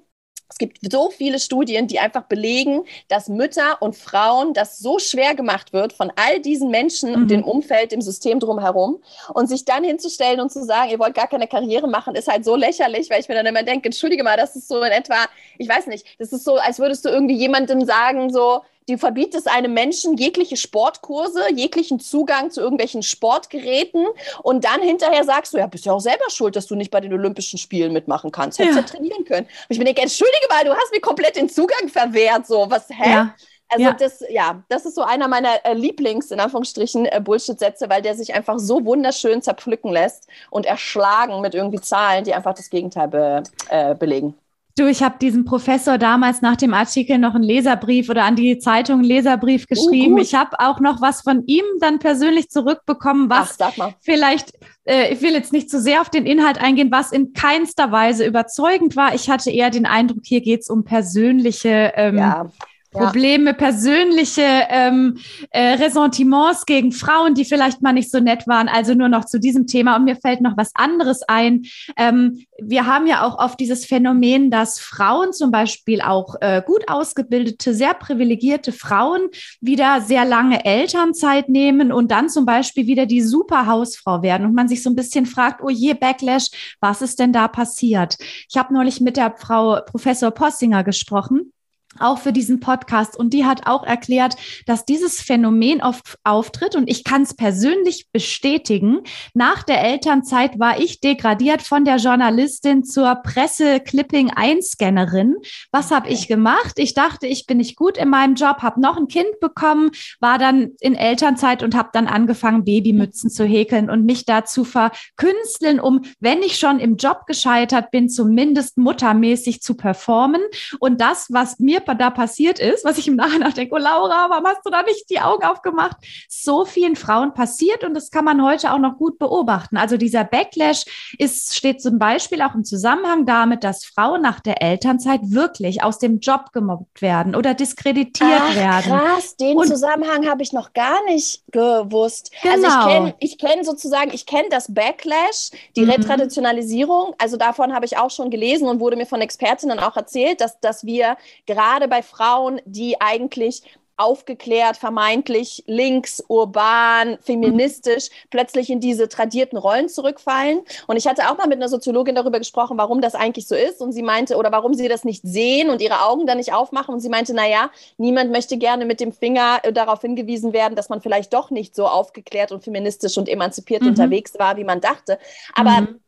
es 0.53 0.59
gibt 0.59 0.77
so 0.91 1.09
viele 1.09 1.39
Studien, 1.39 1.87
die 1.87 1.99
einfach 1.99 2.23
belegen, 2.23 2.83
dass 3.07 3.27
Mütter 3.27 3.81
und 3.81 3.95
Frauen 3.95 4.53
das 4.53 4.77
so 4.77 4.99
schwer 4.99 5.33
gemacht 5.33 5.73
wird 5.73 5.93
von 5.93 6.11
all 6.15 6.41
diesen 6.41 6.69
Menschen 6.69 7.09
mhm. 7.09 7.15
und 7.15 7.31
dem 7.31 7.43
Umfeld, 7.43 7.91
dem 7.91 8.01
System 8.01 8.39
drumherum. 8.39 9.01
Und 9.33 9.47
sich 9.47 9.65
dann 9.65 9.83
hinzustellen 9.83 10.39
und 10.39 10.51
zu 10.51 10.63
sagen, 10.63 10.91
ihr 10.91 10.99
wollt 10.99 11.15
gar 11.15 11.27
keine 11.27 11.47
Karriere 11.47 11.87
machen, 11.87 12.13
ist 12.13 12.27
halt 12.27 12.45
so 12.45 12.55
lächerlich, 12.55 13.09
weil 13.09 13.19
ich 13.19 13.27
mir 13.27 13.35
dann 13.35 13.47
immer 13.47 13.63
denke, 13.63 13.87
entschuldige 13.87 14.23
mal, 14.23 14.37
das 14.37 14.55
ist 14.55 14.67
so 14.67 14.83
in 14.83 14.91
etwa, 14.91 15.15
ich 15.57 15.67
weiß 15.67 15.87
nicht, 15.87 16.05
das 16.19 16.31
ist 16.31 16.43
so, 16.43 16.57
als 16.57 16.77
würdest 16.77 17.03
du 17.03 17.09
irgendwie 17.09 17.35
jemandem 17.35 17.83
sagen, 17.85 18.31
so, 18.31 18.61
Du 18.87 18.97
verbietest 18.97 19.47
einem 19.49 19.73
Menschen 19.73 20.17
jegliche 20.17 20.57
Sportkurse, 20.57 21.41
jeglichen 21.53 21.99
Zugang 21.99 22.51
zu 22.51 22.61
irgendwelchen 22.61 23.03
Sportgeräten 23.03 24.05
und 24.41 24.65
dann 24.65 24.81
hinterher 24.81 25.23
sagst 25.23 25.53
du, 25.53 25.57
ja, 25.57 25.67
bist 25.67 25.85
ja 25.85 25.93
auch 25.93 25.99
selber 25.99 26.29
schuld, 26.29 26.55
dass 26.55 26.67
du 26.67 26.75
nicht 26.75 26.91
bei 26.91 26.99
den 26.99 27.13
Olympischen 27.13 27.57
Spielen 27.57 27.93
mitmachen 27.93 28.31
kannst. 28.31 28.59
Hättest 28.59 28.75
ja, 28.75 28.81
ja 28.81 28.87
trainieren 28.87 29.25
können. 29.25 29.45
Und 29.47 29.67
ich 29.69 29.77
mir 29.77 29.85
denke, 29.85 30.01
entschuldige 30.01 30.47
mal, 30.49 30.63
du 30.65 30.71
hast 30.71 30.91
mir 30.91 31.01
komplett 31.01 31.35
den 31.35 31.49
Zugang 31.49 31.87
verwehrt. 31.87 32.45
So, 32.47 32.69
was, 32.69 32.89
hä? 32.89 33.09
Ja. 33.11 33.35
Also 33.69 33.85
ja. 33.85 33.93
das, 33.93 34.23
ja, 34.29 34.63
das 34.69 34.85
ist 34.85 34.95
so 34.95 35.01
einer 35.01 35.27
meiner 35.27 35.65
äh, 35.65 35.73
Lieblings, 35.73 36.29
in 36.29 36.39
Anführungsstrichen, 36.39 37.05
äh, 37.05 37.19
Bullshit-Sätze, 37.23 37.89
weil 37.89 38.01
der 38.03 38.15
sich 38.15 38.35
einfach 38.35 38.59
so 38.59 38.85
wunderschön 38.85 39.41
zerpflücken 39.41 39.91
lässt 39.91 40.27
und 40.51 40.65
erschlagen 40.65 41.41
mit 41.41 41.55
irgendwie 41.55 41.81
Zahlen, 41.81 42.23
die 42.23 42.33
einfach 42.33 42.53
das 42.53 42.69
Gegenteil 42.69 43.07
be, 43.07 43.43
äh, 43.69 43.95
belegen. 43.95 44.35
Du, 44.75 44.87
ich 44.87 45.03
habe 45.03 45.19
diesem 45.19 45.45
Professor 45.45 45.99
damals 45.99 46.41
nach 46.41 46.55
dem 46.55 46.73
Artikel 46.73 47.19
noch 47.19 47.35
einen 47.35 47.43
Leserbrief 47.43 48.09
oder 48.09 48.23
an 48.23 48.35
die 48.35 48.57
Zeitung 48.57 48.99
einen 48.99 49.03
Leserbrief 49.03 49.65
oh, 49.65 49.75
geschrieben. 49.75 50.13
Uh, 50.15 50.17
ich 50.17 50.33
habe 50.33 50.59
auch 50.59 50.79
noch 50.79 50.99
was 50.99 51.21
von 51.21 51.45
ihm 51.45 51.63
dann 51.79 51.99
persönlich 51.99 52.49
zurückbekommen, 52.49 53.29
was 53.29 53.57
Ach, 53.59 53.91
vielleicht, 54.01 54.53
äh, 54.85 55.13
ich 55.13 55.21
will 55.21 55.33
jetzt 55.33 55.53
nicht 55.53 55.69
zu 55.69 55.79
sehr 55.79 56.01
auf 56.01 56.09
den 56.09 56.25
Inhalt 56.25 56.59
eingehen, 56.59 56.91
was 56.91 57.11
in 57.11 57.33
keinster 57.33 57.91
Weise 57.91 58.25
überzeugend 58.25 58.95
war. 58.95 59.13
Ich 59.13 59.29
hatte 59.29 59.51
eher 59.51 59.69
den 59.69 59.85
Eindruck, 59.85 60.23
hier 60.23 60.41
geht 60.41 60.61
es 60.61 60.69
um 60.69 60.83
persönliche 60.83 61.93
ähm, 61.95 62.17
ja 62.17 62.49
Probleme, 62.93 63.53
persönliche 63.53 64.43
ähm, 64.69 65.17
äh, 65.49 65.73
Ressentiments 65.73 66.65
gegen 66.65 66.91
Frauen, 66.91 67.33
die 67.33 67.45
vielleicht 67.45 67.81
mal 67.81 67.93
nicht 67.93 68.11
so 68.11 68.19
nett 68.19 68.47
waren. 68.47 68.69
Also 68.69 68.93
nur 68.93 69.09
noch 69.09 69.25
zu 69.25 69.39
diesem 69.39 69.67
Thema. 69.67 69.95
Und 69.95 70.05
mir 70.05 70.15
fällt 70.15 70.41
noch 70.41 70.55
was 70.55 70.71
anderes 70.75 71.23
ein. 71.27 71.63
Ähm, 71.97 72.45
wir 72.61 72.85
haben 72.85 73.07
ja 73.07 73.25
auch 73.25 73.39
oft 73.39 73.59
dieses 73.59 73.85
Phänomen, 73.85 74.51
dass 74.51 74.79
Frauen 74.79 75.33
zum 75.33 75.51
Beispiel 75.51 76.01
auch 76.01 76.35
äh, 76.41 76.61
gut 76.65 76.87
ausgebildete, 76.87 77.73
sehr 77.73 77.93
privilegierte 77.93 78.71
Frauen 78.71 79.21
wieder 79.59 80.01
sehr 80.01 80.25
lange 80.25 80.63
Elternzeit 80.63 81.49
nehmen 81.49 81.91
und 81.91 82.11
dann 82.11 82.29
zum 82.29 82.45
Beispiel 82.45 82.87
wieder 82.87 83.05
die 83.05 83.21
Superhausfrau 83.21 84.21
werden 84.21 84.45
und 84.45 84.53
man 84.53 84.67
sich 84.67 84.83
so 84.83 84.89
ein 84.89 84.95
bisschen 84.95 85.25
fragt, 85.25 85.61
oh 85.63 85.69
je, 85.69 85.93
Backlash, 85.93 86.49
was 86.79 87.01
ist 87.01 87.19
denn 87.19 87.33
da 87.33 87.47
passiert? 87.47 88.17
Ich 88.49 88.57
habe 88.57 88.73
neulich 88.73 89.01
mit 89.01 89.17
der 89.17 89.35
Frau 89.35 89.79
Professor 89.85 90.31
Possinger 90.31 90.83
gesprochen 90.83 91.51
auch 91.99 92.19
für 92.19 92.33
diesen 92.33 92.59
Podcast. 92.59 93.17
Und 93.17 93.33
die 93.33 93.45
hat 93.45 93.67
auch 93.67 93.83
erklärt, 93.83 94.35
dass 94.65 94.85
dieses 94.85 95.21
Phänomen 95.21 95.81
oft 95.81 96.17
auftritt. 96.23 96.75
Und 96.75 96.89
ich 96.89 97.03
kann 97.03 97.23
es 97.23 97.33
persönlich 97.33 98.07
bestätigen. 98.11 99.01
Nach 99.33 99.63
der 99.63 99.83
Elternzeit 99.83 100.59
war 100.59 100.79
ich 100.79 100.99
degradiert 100.99 101.61
von 101.61 101.85
der 101.85 101.97
Journalistin 101.97 102.83
zur 102.83 103.15
Presse-Clipping-Einscannerin. 103.15 105.35
Was 105.71 105.91
habe 105.91 106.09
ich 106.09 106.27
gemacht? 106.27 106.73
Ich 106.77 106.93
dachte, 106.93 107.27
ich 107.27 107.45
bin 107.45 107.57
nicht 107.57 107.75
gut 107.75 107.97
in 107.97 108.09
meinem 108.09 108.35
Job, 108.35 108.61
habe 108.61 108.81
noch 108.81 108.97
ein 108.97 109.07
Kind 109.07 109.39
bekommen, 109.39 109.91
war 110.19 110.37
dann 110.37 110.71
in 110.79 110.95
Elternzeit 110.95 111.63
und 111.63 111.75
habe 111.75 111.89
dann 111.93 112.07
angefangen, 112.07 112.65
Babymützen 112.65 113.29
zu 113.29 113.45
häkeln 113.45 113.89
und 113.89 114.05
mich 114.05 114.25
dazu 114.25 114.63
verkünsteln, 114.63 115.79
um, 115.79 116.01
wenn 116.19 116.41
ich 116.41 116.57
schon 116.57 116.79
im 116.79 116.97
Job 116.97 117.25
gescheitert 117.27 117.91
bin, 117.91 118.09
zumindest 118.09 118.77
muttermäßig 118.77 119.61
zu 119.61 119.75
performen. 119.75 120.41
Und 120.79 121.01
das, 121.01 121.27
was 121.29 121.59
mir 121.59 121.79
da 121.87 122.09
passiert 122.09 122.59
ist, 122.59 122.85
was 122.85 122.97
ich 122.97 123.07
im 123.07 123.15
Nachhinein 123.15 123.53
denke, 123.53 123.75
oh 123.75 123.77
Laura, 123.77 124.29
warum 124.29 124.45
hast 124.45 124.65
du 124.65 124.69
da 124.69 124.83
nicht 124.83 125.09
die 125.09 125.19
Augen 125.19 125.43
aufgemacht? 125.43 125.97
So 126.27 126.65
vielen 126.65 126.95
Frauen 126.95 127.33
passiert 127.33 127.83
und 127.83 127.93
das 127.93 128.11
kann 128.11 128.25
man 128.25 128.43
heute 128.43 128.73
auch 128.73 128.79
noch 128.79 128.97
gut 128.97 129.19
beobachten. 129.19 129.77
Also 129.77 129.97
dieser 129.97 130.23
Backlash 130.23 130.85
ist, 131.17 131.55
steht 131.55 131.81
zum 131.81 131.99
Beispiel 131.99 132.41
auch 132.41 132.55
im 132.55 132.63
Zusammenhang 132.63 133.25
damit, 133.25 133.63
dass 133.63 133.85
Frauen 133.85 134.21
nach 134.21 134.39
der 134.39 134.61
Elternzeit 134.61 135.21
wirklich 135.23 135.83
aus 135.83 135.99
dem 135.99 136.19
Job 136.19 136.51
gemobbt 136.53 137.01
werden 137.01 137.35
oder 137.35 137.53
diskreditiert 137.53 138.29
Ach, 138.41 138.55
werden. 138.55 138.91
Krass, 138.91 139.35
den 139.35 139.57
und, 139.57 139.67
Zusammenhang 139.67 140.27
habe 140.27 140.43
ich 140.43 140.53
noch 140.53 140.73
gar 140.73 141.03
nicht 141.05 141.43
gewusst. 141.51 142.31
Genau. 142.41 142.53
Also 142.53 142.67
ich 142.67 142.73
genau. 142.73 142.87
kenne 142.87 143.15
ich 143.19 143.37
kenn 143.37 143.63
sozusagen, 143.63 144.11
ich 144.13 144.25
kenne 144.25 144.49
das 144.49 144.73
Backlash, 144.73 145.51
die 145.75 145.81
mhm. 145.81 145.91
Retraditionalisierung. 145.91 147.15
Also 147.17 147.37
davon 147.37 147.73
habe 147.73 147.85
ich 147.85 147.97
auch 147.97 148.11
schon 148.11 148.29
gelesen 148.29 148.67
und 148.67 148.79
wurde 148.79 148.95
mir 148.95 149.05
von 149.05 149.21
Expertinnen 149.21 149.79
auch 149.79 149.95
erzählt, 149.95 150.41
dass, 150.41 150.59
dass 150.59 150.85
wir 150.85 151.17
gerade 151.45 151.72
gerade 151.73 151.87
bei 151.87 152.03
Frauen, 152.03 152.61
die 152.65 153.01
eigentlich 153.01 153.63
aufgeklärt, 153.95 154.75
vermeintlich 154.75 155.63
links, 155.67 156.23
urban, 156.27 157.17
feministisch, 157.21 158.09
plötzlich 158.31 158.71
in 158.71 158.79
diese 158.79 159.07
tradierten 159.07 159.57
Rollen 159.57 159.87
zurückfallen. 159.87 160.61
Und 160.87 160.97
ich 160.97 161.05
hatte 161.05 161.29
auch 161.29 161.37
mal 161.37 161.47
mit 161.47 161.57
einer 161.57 161.69
Soziologin 161.69 162.15
darüber 162.15 162.39
gesprochen, 162.39 162.77
warum 162.77 163.01
das 163.01 163.13
eigentlich 163.13 163.47
so 163.47 163.55
ist. 163.55 163.81
Und 163.81 163.91
sie 163.91 164.01
meinte, 164.01 164.35
oder 164.35 164.51
warum 164.51 164.73
sie 164.73 164.87
das 164.87 165.03
nicht 165.03 165.21
sehen 165.23 165.69
und 165.69 165.79
ihre 165.79 166.01
Augen 166.05 166.25
dann 166.25 166.37
nicht 166.37 166.53
aufmachen. 166.53 166.93
Und 166.93 167.01
sie 167.01 167.09
meinte, 167.09 167.35
naja, 167.35 167.69
niemand 167.97 168.31
möchte 168.31 168.57
gerne 168.57 168.85
mit 168.85 168.99
dem 168.99 169.11
Finger 169.11 169.59
äh, 169.61 169.71
darauf 169.71 170.01
hingewiesen 170.01 170.53
werden, 170.53 170.75
dass 170.75 170.89
man 170.89 171.01
vielleicht 171.01 171.31
doch 171.33 171.51
nicht 171.51 171.75
so 171.75 171.87
aufgeklärt 171.87 172.51
und 172.51 172.63
feministisch 172.63 173.17
und 173.17 173.29
emanzipiert 173.29 173.83
mhm. 173.83 173.89
unterwegs 173.89 174.39
war, 174.39 174.57
wie 174.57 174.63
man 174.63 174.81
dachte. 174.81 175.19
Aber 175.53 175.81
mhm 175.81 176.02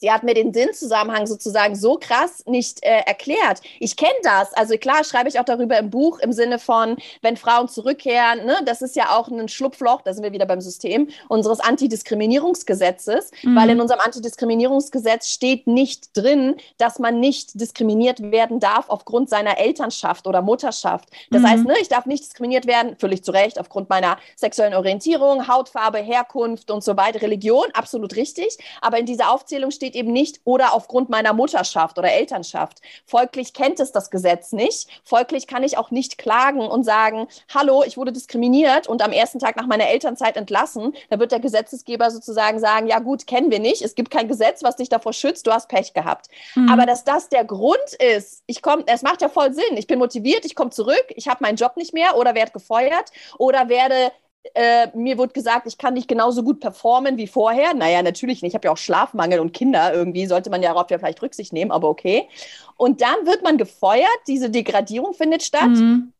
Sie 0.00 0.10
hat 0.10 0.22
mir 0.22 0.34
den 0.34 0.54
Sinnzusammenhang 0.54 1.26
sozusagen 1.26 1.76
so 1.76 1.98
krass 2.00 2.42
nicht 2.46 2.82
äh, 2.82 3.00
erklärt. 3.00 3.60
Ich 3.78 3.96
kenne 3.96 4.14
das. 4.22 4.52
Also 4.54 4.78
klar, 4.78 5.04
schreibe 5.04 5.28
ich 5.28 5.38
auch 5.38 5.44
darüber 5.44 5.78
im 5.78 5.90
Buch 5.90 6.18
im 6.20 6.32
Sinne 6.32 6.58
von, 6.58 6.96
wenn 7.20 7.36
Frauen 7.36 7.68
zurückkehren, 7.68 8.46
ne, 8.46 8.56
das 8.64 8.80
ist 8.80 8.96
ja 8.96 9.16
auch 9.16 9.28
ein 9.28 9.48
Schlupfloch, 9.48 10.00
da 10.00 10.14
sind 10.14 10.24
wir 10.24 10.32
wieder 10.32 10.46
beim 10.46 10.62
System, 10.62 11.08
unseres 11.28 11.60
Antidiskriminierungsgesetzes, 11.60 13.30
mhm. 13.42 13.56
weil 13.56 13.70
in 13.70 13.80
unserem 13.80 14.00
Antidiskriminierungsgesetz 14.00 15.28
steht 15.28 15.66
nicht 15.66 16.16
drin, 16.16 16.56
dass 16.78 16.98
man 16.98 17.20
nicht 17.20 17.60
diskriminiert 17.60 18.22
werden 18.22 18.58
darf 18.58 18.88
aufgrund 18.88 19.28
seiner 19.28 19.58
Elternschaft 19.58 20.26
oder 20.26 20.40
Mutterschaft. 20.40 21.10
Das 21.30 21.42
mhm. 21.42 21.46
heißt, 21.46 21.64
ne, 21.64 21.74
ich 21.78 21.88
darf 21.88 22.06
nicht 22.06 22.24
diskriminiert 22.24 22.66
werden, 22.66 22.96
völlig 22.98 23.22
zu 23.22 23.32
Recht, 23.32 23.60
aufgrund 23.60 23.90
meiner 23.90 24.16
sexuellen 24.36 24.74
Orientierung, 24.74 25.46
Hautfarbe, 25.46 25.98
Herkunft 25.98 26.70
und 26.70 26.82
so 26.82 26.96
weiter, 26.96 27.20
Religion, 27.20 27.66
absolut 27.74 28.16
richtig. 28.16 28.56
Aber 28.80 28.98
in 28.98 29.04
dieser 29.04 29.30
Aufzählung 29.30 29.70
steht 29.70 29.89
steht 29.90 29.96
eben 29.96 30.12
nicht 30.12 30.40
oder 30.44 30.74
aufgrund 30.74 31.08
meiner 31.08 31.32
Mutterschaft 31.32 31.98
oder 31.98 32.12
Elternschaft. 32.12 32.80
Folglich 33.06 33.52
kennt 33.52 33.80
es 33.80 33.92
das 33.92 34.10
Gesetz 34.10 34.52
nicht. 34.52 34.88
Folglich 35.04 35.46
kann 35.46 35.64
ich 35.64 35.78
auch 35.78 35.90
nicht 35.90 36.16
klagen 36.18 36.60
und 36.60 36.84
sagen, 36.84 37.26
hallo, 37.52 37.82
ich 37.84 37.96
wurde 37.96 38.12
diskriminiert 38.12 38.86
und 38.86 39.02
am 39.02 39.12
ersten 39.12 39.38
Tag 39.38 39.56
nach 39.56 39.66
meiner 39.66 39.88
Elternzeit 39.88 40.36
entlassen. 40.36 40.94
Da 41.08 41.18
wird 41.18 41.32
der 41.32 41.40
Gesetzesgeber 41.40 42.10
sozusagen 42.10 42.60
sagen, 42.60 42.86
ja 42.86 43.00
gut, 43.00 43.26
kennen 43.26 43.50
wir 43.50 43.58
nicht. 43.58 43.82
Es 43.82 43.94
gibt 43.94 44.10
kein 44.10 44.28
Gesetz, 44.28 44.62
was 44.62 44.76
dich 44.76 44.88
davor 44.88 45.12
schützt. 45.12 45.46
Du 45.46 45.52
hast 45.52 45.68
Pech 45.68 45.92
gehabt. 45.92 46.28
Mhm. 46.54 46.68
Aber 46.68 46.86
dass 46.86 47.04
das 47.04 47.28
der 47.28 47.44
Grund 47.44 47.78
ist, 47.98 48.44
ich 48.46 48.62
komme, 48.62 48.84
es 48.86 49.02
macht 49.02 49.22
ja 49.22 49.28
voll 49.28 49.52
Sinn. 49.52 49.76
Ich 49.76 49.86
bin 49.86 49.98
motiviert, 49.98 50.44
ich 50.44 50.54
komme 50.54 50.70
zurück, 50.70 51.06
ich 51.16 51.28
habe 51.28 51.42
meinen 51.42 51.56
Job 51.56 51.76
nicht 51.76 51.92
mehr 51.92 52.16
oder 52.16 52.34
werde 52.34 52.52
gefeuert 52.52 53.10
oder 53.38 53.68
werde 53.68 54.12
äh, 54.54 54.88
mir 54.96 55.18
wurde 55.18 55.32
gesagt, 55.32 55.66
ich 55.66 55.78
kann 55.78 55.94
nicht 55.94 56.08
genauso 56.08 56.42
gut 56.42 56.60
performen 56.60 57.16
wie 57.16 57.26
vorher. 57.26 57.74
Naja, 57.74 58.02
natürlich 58.02 58.42
nicht. 58.42 58.52
Ich 58.52 58.54
habe 58.54 58.66
ja 58.66 58.72
auch 58.72 58.78
Schlafmangel 58.78 59.40
und 59.40 59.52
Kinder. 59.52 59.92
Irgendwie 59.92 60.26
sollte 60.26 60.50
man 60.50 60.62
ja 60.62 60.72
darauf 60.72 60.90
ja 60.90 60.98
vielleicht 60.98 61.22
Rücksicht 61.22 61.52
nehmen, 61.52 61.70
aber 61.70 61.88
okay. 61.88 62.28
Und 62.76 63.00
dann 63.02 63.26
wird 63.26 63.42
man 63.42 63.58
gefeuert. 63.58 64.08
Diese 64.26 64.50
Degradierung 64.50 65.14
findet 65.14 65.42
statt. 65.42 65.68
Mhm. 65.68 66.12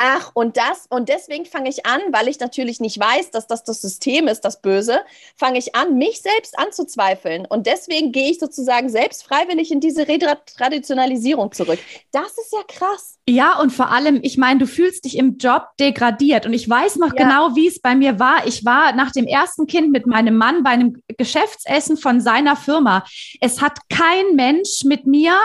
Ach, 0.00 0.30
und 0.32 0.56
das, 0.56 0.86
und 0.90 1.08
deswegen 1.08 1.44
fange 1.44 1.68
ich 1.68 1.84
an, 1.84 2.00
weil 2.12 2.28
ich 2.28 2.38
natürlich 2.38 2.78
nicht 2.78 3.00
weiß, 3.00 3.32
dass 3.32 3.48
das 3.48 3.64
das 3.64 3.80
System 3.80 4.28
ist, 4.28 4.42
das 4.42 4.62
Böse, 4.62 5.00
fange 5.36 5.58
ich 5.58 5.74
an, 5.74 5.98
mich 5.98 6.22
selbst 6.22 6.56
anzuzweifeln. 6.56 7.46
Und 7.46 7.66
deswegen 7.66 8.12
gehe 8.12 8.30
ich 8.30 8.38
sozusagen 8.38 8.88
selbst 8.90 9.24
freiwillig 9.24 9.72
in 9.72 9.80
diese 9.80 10.06
Retraditionalisierung 10.06 11.50
zurück. 11.50 11.80
Das 12.12 12.30
ist 12.38 12.52
ja 12.52 12.62
krass. 12.68 13.18
Ja, 13.28 13.58
und 13.60 13.72
vor 13.72 13.90
allem, 13.90 14.20
ich 14.22 14.38
meine, 14.38 14.60
du 14.60 14.66
fühlst 14.66 15.04
dich 15.04 15.18
im 15.18 15.36
Job 15.36 15.66
degradiert. 15.80 16.46
Und 16.46 16.52
ich 16.52 16.68
weiß 16.68 16.96
noch 16.96 17.14
ja. 17.14 17.24
genau, 17.24 17.56
wie 17.56 17.66
es 17.66 17.80
bei 17.80 17.96
mir 17.96 18.20
war. 18.20 18.46
Ich 18.46 18.64
war 18.64 18.92
nach 18.92 19.10
dem 19.10 19.26
ersten 19.26 19.66
Kind 19.66 19.90
mit 19.90 20.06
meinem 20.06 20.36
Mann 20.36 20.62
bei 20.62 20.70
einem 20.70 21.02
Geschäftsessen 21.16 21.96
von 21.96 22.20
seiner 22.20 22.54
Firma. 22.54 23.04
Es 23.40 23.60
hat 23.60 23.80
kein 23.88 24.36
Mensch 24.36 24.84
mit 24.84 25.06
mir 25.06 25.36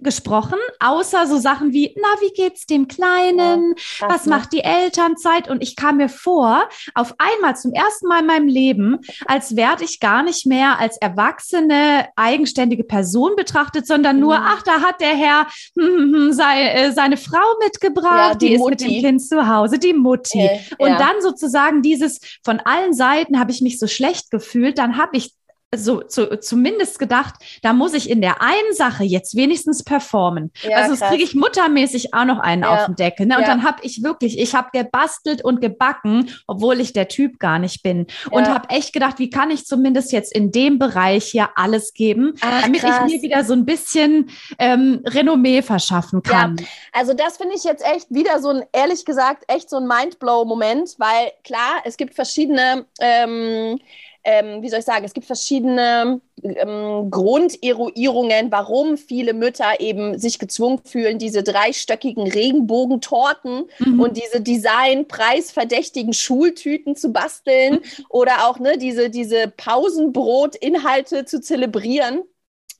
gesprochen, 0.00 0.58
außer 0.80 1.26
so 1.26 1.38
Sachen 1.38 1.72
wie, 1.72 1.94
na, 1.96 2.20
wie 2.20 2.32
geht's 2.32 2.66
dem 2.66 2.88
Kleinen? 2.88 3.74
Ja, 4.00 4.08
Was 4.08 4.26
macht 4.26 4.52
die 4.52 4.60
Elternzeit? 4.60 5.48
Und 5.48 5.62
ich 5.62 5.76
kam 5.76 5.98
mir 5.98 6.08
vor, 6.08 6.68
auf 6.94 7.14
einmal 7.18 7.56
zum 7.56 7.72
ersten 7.72 8.08
Mal 8.08 8.20
in 8.20 8.26
meinem 8.26 8.48
Leben, 8.48 8.98
als 9.26 9.56
werde 9.56 9.84
ich 9.84 10.00
gar 10.00 10.22
nicht 10.22 10.46
mehr 10.46 10.78
als 10.78 10.96
erwachsene, 10.98 12.08
eigenständige 12.16 12.84
Person 12.84 13.36
betrachtet, 13.36 13.86
sondern 13.86 14.20
nur, 14.20 14.38
mhm. 14.38 14.44
ach, 14.46 14.62
da 14.62 14.80
hat 14.80 15.00
der 15.00 15.14
Herr 15.14 15.46
hm, 15.76 15.84
hm, 15.84 16.14
hm, 16.14 16.32
sei, 16.32 16.68
äh, 16.68 16.92
seine 16.92 17.16
Frau 17.16 17.38
mitgebracht, 17.62 18.34
ja, 18.34 18.34
die, 18.34 18.48
die 18.48 18.54
ist 18.54 18.68
mit 18.68 18.80
dem 18.80 19.00
Kind 19.00 19.22
zu 19.22 19.48
Hause, 19.48 19.78
die 19.78 19.92
Mutti. 19.92 20.40
Äh, 20.40 20.60
und 20.78 20.90
ja. 20.90 20.98
dann 20.98 21.20
sozusagen 21.20 21.82
dieses, 21.82 22.20
von 22.44 22.60
allen 22.60 22.94
Seiten 22.94 23.38
habe 23.38 23.50
ich 23.50 23.60
mich 23.60 23.78
so 23.78 23.86
schlecht 23.86 24.30
gefühlt, 24.30 24.78
dann 24.78 24.96
habe 24.96 25.16
ich 25.16 25.37
so 25.76 26.00
zu, 26.00 26.40
zumindest 26.40 26.98
gedacht, 26.98 27.34
da 27.62 27.74
muss 27.74 27.92
ich 27.92 28.08
in 28.08 28.22
der 28.22 28.40
einen 28.40 28.72
Sache 28.72 29.04
jetzt 29.04 29.36
wenigstens 29.36 29.84
performen. 29.84 30.50
Ja, 30.62 30.78
also 30.78 30.96
das 30.96 31.08
kriege 31.10 31.22
ich 31.22 31.34
muttermäßig 31.34 32.14
auch 32.14 32.24
noch 32.24 32.38
einen 32.38 32.62
ja. 32.62 32.74
auf 32.74 32.86
den 32.86 32.96
Deckel. 32.96 33.26
Ne? 33.26 33.36
Und 33.36 33.42
ja. 33.42 33.48
dann 33.48 33.64
habe 33.64 33.78
ich 33.82 34.02
wirklich, 34.02 34.38
ich 34.38 34.54
habe 34.54 34.70
gebastelt 34.72 35.44
und 35.44 35.60
gebacken, 35.60 36.30
obwohl 36.46 36.80
ich 36.80 36.94
der 36.94 37.08
Typ 37.08 37.38
gar 37.38 37.58
nicht 37.58 37.82
bin. 37.82 38.06
Und 38.30 38.48
habe 38.48 38.70
echt 38.70 38.94
gedacht, 38.94 39.18
wie 39.18 39.28
kann 39.28 39.50
ich 39.50 39.66
zumindest 39.66 40.10
jetzt 40.12 40.34
in 40.34 40.52
dem 40.52 40.78
Bereich 40.78 41.26
hier 41.26 41.50
alles 41.56 41.92
geben, 41.92 42.34
Ach, 42.40 42.62
damit 42.62 42.80
krass. 42.80 43.02
ich 43.06 43.16
mir 43.16 43.22
wieder 43.22 43.44
so 43.44 43.52
ein 43.52 43.66
bisschen 43.66 44.30
ähm, 44.58 45.02
Renommee 45.04 45.60
verschaffen 45.60 46.22
kann. 46.22 46.56
Also 46.92 47.12
das 47.12 47.36
finde 47.36 47.54
ich 47.54 47.64
jetzt 47.64 47.84
echt 47.84 48.06
wieder 48.08 48.40
so 48.40 48.48
ein, 48.48 48.64
ehrlich 48.72 49.04
gesagt, 49.04 49.44
echt 49.48 49.68
so 49.68 49.76
ein 49.76 49.86
Mindblow-Moment, 49.86 50.94
weil 50.98 51.32
klar, 51.44 51.82
es 51.84 51.98
gibt 51.98 52.14
verschiedene 52.14 52.86
ähm, 53.00 53.78
ähm, 54.24 54.62
wie 54.62 54.68
soll 54.68 54.80
ich 54.80 54.84
sagen, 54.84 55.04
es 55.04 55.14
gibt 55.14 55.26
verschiedene 55.26 56.20
ähm, 56.42 57.10
Grunderuierungen, 57.10 58.50
warum 58.50 58.96
viele 58.98 59.32
Mütter 59.32 59.80
eben 59.80 60.18
sich 60.18 60.38
gezwungen 60.38 60.80
fühlen, 60.84 61.18
diese 61.18 61.42
dreistöckigen 61.42 62.30
Regenbogentorten 62.30 63.64
mhm. 63.78 64.00
und 64.00 64.16
diese 64.16 64.40
designpreisverdächtigen 64.40 66.12
Schultüten 66.12 66.96
zu 66.96 67.12
basteln 67.12 67.80
oder 68.08 68.48
auch 68.48 68.58
ne, 68.58 68.76
diese, 68.76 69.10
diese 69.10 69.48
Pausenbrotinhalte 69.48 71.24
zu 71.24 71.40
zelebrieren. 71.40 72.22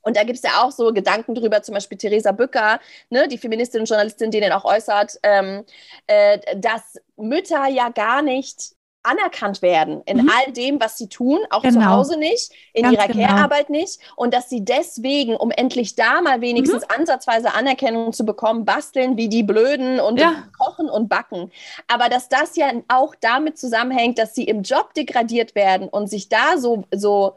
Und 0.02 0.16
da 0.16 0.24
gibt 0.24 0.38
es 0.38 0.42
ja 0.42 0.62
auch 0.62 0.70
so 0.70 0.92
Gedanken 0.92 1.34
drüber, 1.34 1.62
zum 1.62 1.74
Beispiel 1.74 1.98
Theresa 1.98 2.32
Bücker, 2.32 2.80
ne, 3.10 3.28
die 3.28 3.38
Feministin 3.38 3.80
und 3.80 3.88
Journalistin, 3.88 4.30
die 4.30 4.40
den 4.40 4.52
auch 4.52 4.64
äußert, 4.64 5.18
ähm, 5.22 5.64
äh, 6.06 6.38
dass 6.56 6.98
Mütter 7.16 7.66
ja 7.68 7.90
gar 7.90 8.22
nicht 8.22 8.77
anerkannt 9.08 9.62
werden 9.62 10.02
in 10.04 10.18
mhm. 10.18 10.30
all 10.30 10.52
dem, 10.52 10.80
was 10.80 10.98
sie 10.98 11.08
tun, 11.08 11.38
auch 11.50 11.62
genau. 11.62 11.80
zu 11.80 11.86
Hause 11.86 12.18
nicht, 12.18 12.50
in 12.72 12.82
Ganz 12.82 12.96
ihrer 12.96 13.08
genau. 13.08 13.26
Care-Arbeit 13.26 13.70
nicht. 13.70 13.98
Und 14.16 14.34
dass 14.34 14.48
sie 14.50 14.64
deswegen, 14.64 15.36
um 15.36 15.50
endlich 15.50 15.94
da 15.94 16.20
mal 16.20 16.40
wenigstens 16.40 16.82
mhm. 16.82 17.00
ansatzweise 17.00 17.54
Anerkennung 17.54 18.12
zu 18.12 18.24
bekommen, 18.24 18.64
basteln 18.64 19.16
wie 19.16 19.28
die 19.28 19.42
Blöden 19.42 20.00
und 20.00 20.18
ja. 20.18 20.44
kochen 20.58 20.90
und 20.90 21.08
backen. 21.08 21.50
Aber 21.86 22.08
dass 22.08 22.28
das 22.28 22.56
ja 22.56 22.70
auch 22.88 23.14
damit 23.20 23.58
zusammenhängt, 23.58 24.18
dass 24.18 24.34
sie 24.34 24.44
im 24.44 24.62
Job 24.62 24.94
degradiert 24.94 25.54
werden 25.54 25.88
und 25.88 26.08
sich 26.08 26.28
da 26.28 26.58
so, 26.58 26.84
so 26.94 27.34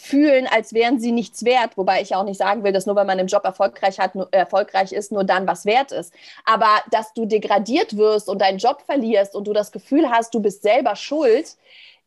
fühlen, 0.00 0.46
als 0.46 0.72
wären 0.72 0.98
sie 0.98 1.12
nichts 1.12 1.44
wert. 1.44 1.76
Wobei 1.76 2.00
ich 2.00 2.14
auch 2.14 2.24
nicht 2.24 2.38
sagen 2.38 2.64
will, 2.64 2.72
dass 2.72 2.86
nur 2.86 2.96
weil 2.96 3.04
man 3.04 3.18
im 3.18 3.26
Job 3.26 3.44
erfolgreich, 3.44 3.98
hat, 3.98 4.12
erfolgreich 4.30 4.92
ist, 4.92 5.12
nur 5.12 5.24
dann 5.24 5.46
was 5.46 5.66
wert 5.66 5.92
ist. 5.92 6.12
Aber 6.44 6.68
dass 6.90 7.12
du 7.12 7.26
degradiert 7.26 7.96
wirst 7.96 8.28
und 8.28 8.40
deinen 8.40 8.58
Job 8.58 8.82
verlierst 8.86 9.34
und 9.34 9.46
du 9.46 9.52
das 9.52 9.72
Gefühl 9.72 10.10
hast, 10.10 10.34
du 10.34 10.40
bist 10.40 10.62
selber 10.62 10.96
schuld, 10.96 11.56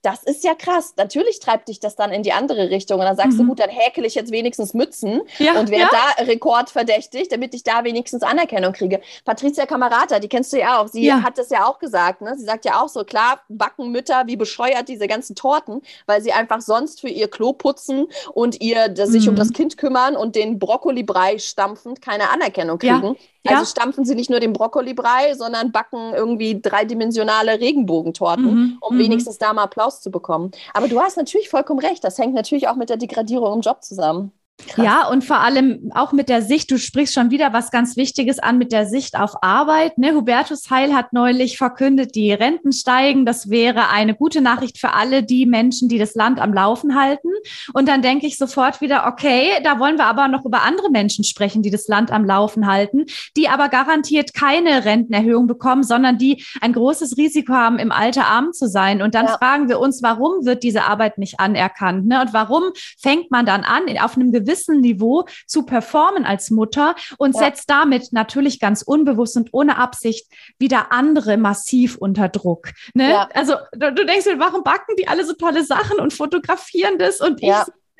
das 0.04 0.22
ist 0.22 0.44
ja 0.44 0.54
krass. 0.54 0.94
Natürlich 0.98 1.40
treibt 1.40 1.70
dich 1.70 1.80
das 1.80 1.96
dann 1.96 2.12
in 2.12 2.24
die 2.24 2.34
andere 2.34 2.70
Richtung. 2.70 3.00
Und 3.00 3.06
dann 3.06 3.16
sagst 3.16 3.38
mhm. 3.38 3.44
du, 3.44 3.48
gut, 3.48 3.60
dann 3.62 3.70
häkel 3.70 4.04
ich 4.06 4.16
jetzt 4.16 4.32
wenigstens 4.32 4.74
Mützen 4.74 5.22
ja, 5.40 5.58
und 5.58 5.70
werde 5.72 5.90
ja. 5.94 6.14
da 6.18 6.24
rekordverdächtig, 6.26 7.30
damit 7.30 7.56
ich 7.56 7.64
da 7.64 7.86
wenigstens 7.86 8.22
Anerkennung 8.22 8.74
kriege. 8.74 9.00
Patricia 9.24 9.66
Camarata, 9.66 10.20
die 10.20 10.28
kennst 10.28 10.52
du 10.52 10.60
ja 10.60 10.82
auch. 10.82 10.90
Sie 10.90 11.06
ja. 11.06 11.24
hat 11.24 11.38
das 11.38 11.50
ja 11.50 11.66
auch 11.66 11.80
gesagt. 11.80 12.22
Ne? 12.22 12.36
Sie 12.38 12.44
sagt 12.44 12.66
ja 12.66 12.82
auch 12.82 12.90
so, 12.90 13.06
klar, 13.06 13.42
backen 13.48 13.92
Mütter 13.92 14.24
wie 14.28 14.36
bescheuert 14.36 14.90
diese 14.90 15.08
ganzen 15.08 15.36
Torten, 15.36 15.82
weil 16.06 16.22
sie 16.22 16.34
einfach 16.34 16.60
sonst 16.60 17.00
für 17.00 17.10
ihr 17.10 17.30
Klo 17.30 17.54
putzen 17.54 18.08
und 18.34 18.62
ihr 18.62 18.94
sich 18.96 19.24
mhm. 19.24 19.30
um 19.30 19.36
das 19.38 19.54
Kind 19.54 19.78
kümmern 19.78 20.18
und 20.18 20.36
den 20.36 20.60
Brokkolibrei 20.60 21.40
stampfend 21.40 22.02
keine 22.02 22.30
Anerkennung 22.30 22.78
kriegen. 22.78 23.16
Ja. 23.46 23.58
Also 23.58 23.66
stampfen 23.70 24.06
sie 24.06 24.16
nicht 24.16 24.30
nur 24.30 24.40
den 24.40 24.54
Brokkolibrei, 24.54 25.34
sondern 25.36 25.72
backen 25.72 26.14
irgendwie 26.14 26.62
dreidimensionale 26.62 27.60
Regenbogentorten, 27.60 28.46
mhm. 28.46 28.78
um 28.80 28.96
mhm. 28.96 29.00
wenigstens 29.00 29.38
da 29.38 29.54
mal 29.54 29.64
Applaus 29.64 30.02
zu 30.02 30.12
bekommen. 30.12 30.52
Aber 30.74 30.88
du 30.88 31.00
hast 31.02 31.18
natürlich 31.18 31.50
vollkommen 31.50 31.80
recht. 31.80 32.04
Das 32.04 32.18
hängt 32.18 32.34
natürlich 32.34 32.68
auch 32.68 32.76
mit 32.76 32.90
der 32.90 32.98
Degradierung 32.98 33.56
im 33.56 33.62
Job 33.62 33.84
zusammen. 33.84 34.32
Krass. 34.60 34.86
Ja, 34.86 35.08
und 35.08 35.24
vor 35.24 35.40
allem 35.40 35.92
auch 35.96 36.14
mit 36.14 36.30
der 36.30 36.44
Sicht, 36.44 36.70
du 36.70 36.78
sprichst 36.78 37.16
schon 37.16 37.32
wieder 37.32 37.54
was 37.54 37.72
ganz 37.72 37.98
Wichtiges 37.98 38.38
an 38.38 38.60
mit 38.60 38.72
der 38.72 38.86
Sicht 38.86 39.20
auf 39.20 39.42
Arbeit. 39.42 39.98
Ne? 39.98 40.14
Hubertus 40.14 40.70
Heil 40.70 40.94
hat 40.94 41.12
neulich 41.12 41.58
verkündet, 41.58 42.14
die 42.14 42.32
Renten 42.32 42.72
steigen. 42.72 43.26
Das 43.26 43.50
wäre 43.50 43.90
eine 43.90 44.14
gute 44.14 44.42
Nachricht 44.42 44.78
für 44.78 44.94
alle 44.94 45.24
die 45.24 45.48
Menschen, 45.48 45.90
die 45.90 45.98
das 45.98 46.14
Land 46.14 46.40
am 46.40 46.54
Laufen 46.54 46.96
halten. 46.96 47.30
Und 47.74 47.88
dann 47.88 48.04
denke 48.04 48.28
ich 48.28 48.38
sofort 48.38 48.80
wieder, 48.80 49.08
okay, 49.08 49.50
da 49.64 49.80
wollen 49.80 49.98
wir 49.98 50.06
aber 50.06 50.28
noch 50.28 50.46
über 50.46 50.62
andere 50.62 50.92
Menschen 50.92 51.24
sprechen, 51.24 51.64
die 51.64 51.72
das 51.72 51.88
Land 51.88 52.12
am 52.12 52.24
Laufen 52.24 52.68
halten, 52.68 53.06
die 53.36 53.50
aber 53.50 53.70
garantiert 53.70 54.36
keine 54.36 54.86
Rentenerhöhung 54.86 55.48
bekommen, 55.48 55.84
sondern 55.84 56.20
die 56.20 56.44
ein 56.62 56.74
großes 56.74 57.18
Risiko 57.18 57.54
haben, 57.54 57.80
im 57.80 57.92
Alter 57.92 58.28
arm 58.28 58.54
zu 58.54 58.68
sein. 58.68 59.02
Und 59.02 59.16
dann 59.16 59.26
ja. 59.26 59.38
fragen 59.38 59.68
wir 59.68 59.80
uns, 59.80 60.04
warum 60.04 60.46
wird 60.46 60.62
diese 60.62 60.84
Arbeit 60.84 61.18
nicht 61.18 61.40
anerkannt? 61.40 62.06
Ne? 62.06 62.22
Und 62.22 62.34
warum 62.34 62.64
fängt 63.02 63.32
man 63.32 63.48
dann 63.48 63.64
an, 63.64 63.84
auf 64.00 64.16
einem 64.16 64.32
gewissen 64.32 64.43
Niveau 64.82 65.26
zu 65.48 65.64
performen 65.64 66.26
als 66.26 66.52
Mutter 66.52 66.96
und 67.18 67.36
ja. 67.36 67.42
setzt 67.42 67.70
damit 67.70 68.14
natürlich 68.14 68.60
ganz 68.60 68.82
unbewusst 68.82 69.38
und 69.38 69.50
ohne 69.52 69.78
Absicht 69.78 70.32
wieder 70.60 70.92
andere 70.92 71.38
massiv 71.38 71.98
unter 71.98 72.30
Druck. 72.30 72.70
Ne? 72.94 73.12
Ja. 73.12 73.30
Also 73.34 73.56
du, 73.74 73.94
du 73.94 74.06
denkst 74.06 74.28
warum 74.38 74.64
backen 74.64 74.96
die 74.98 75.08
alle 75.08 75.26
so 75.26 75.34
tolle 75.34 75.64
Sachen 75.64 76.00
und 76.00 76.14
fotografieren 76.14 76.98
das 76.98 77.22
und 77.22 77.42
ich 77.42 77.50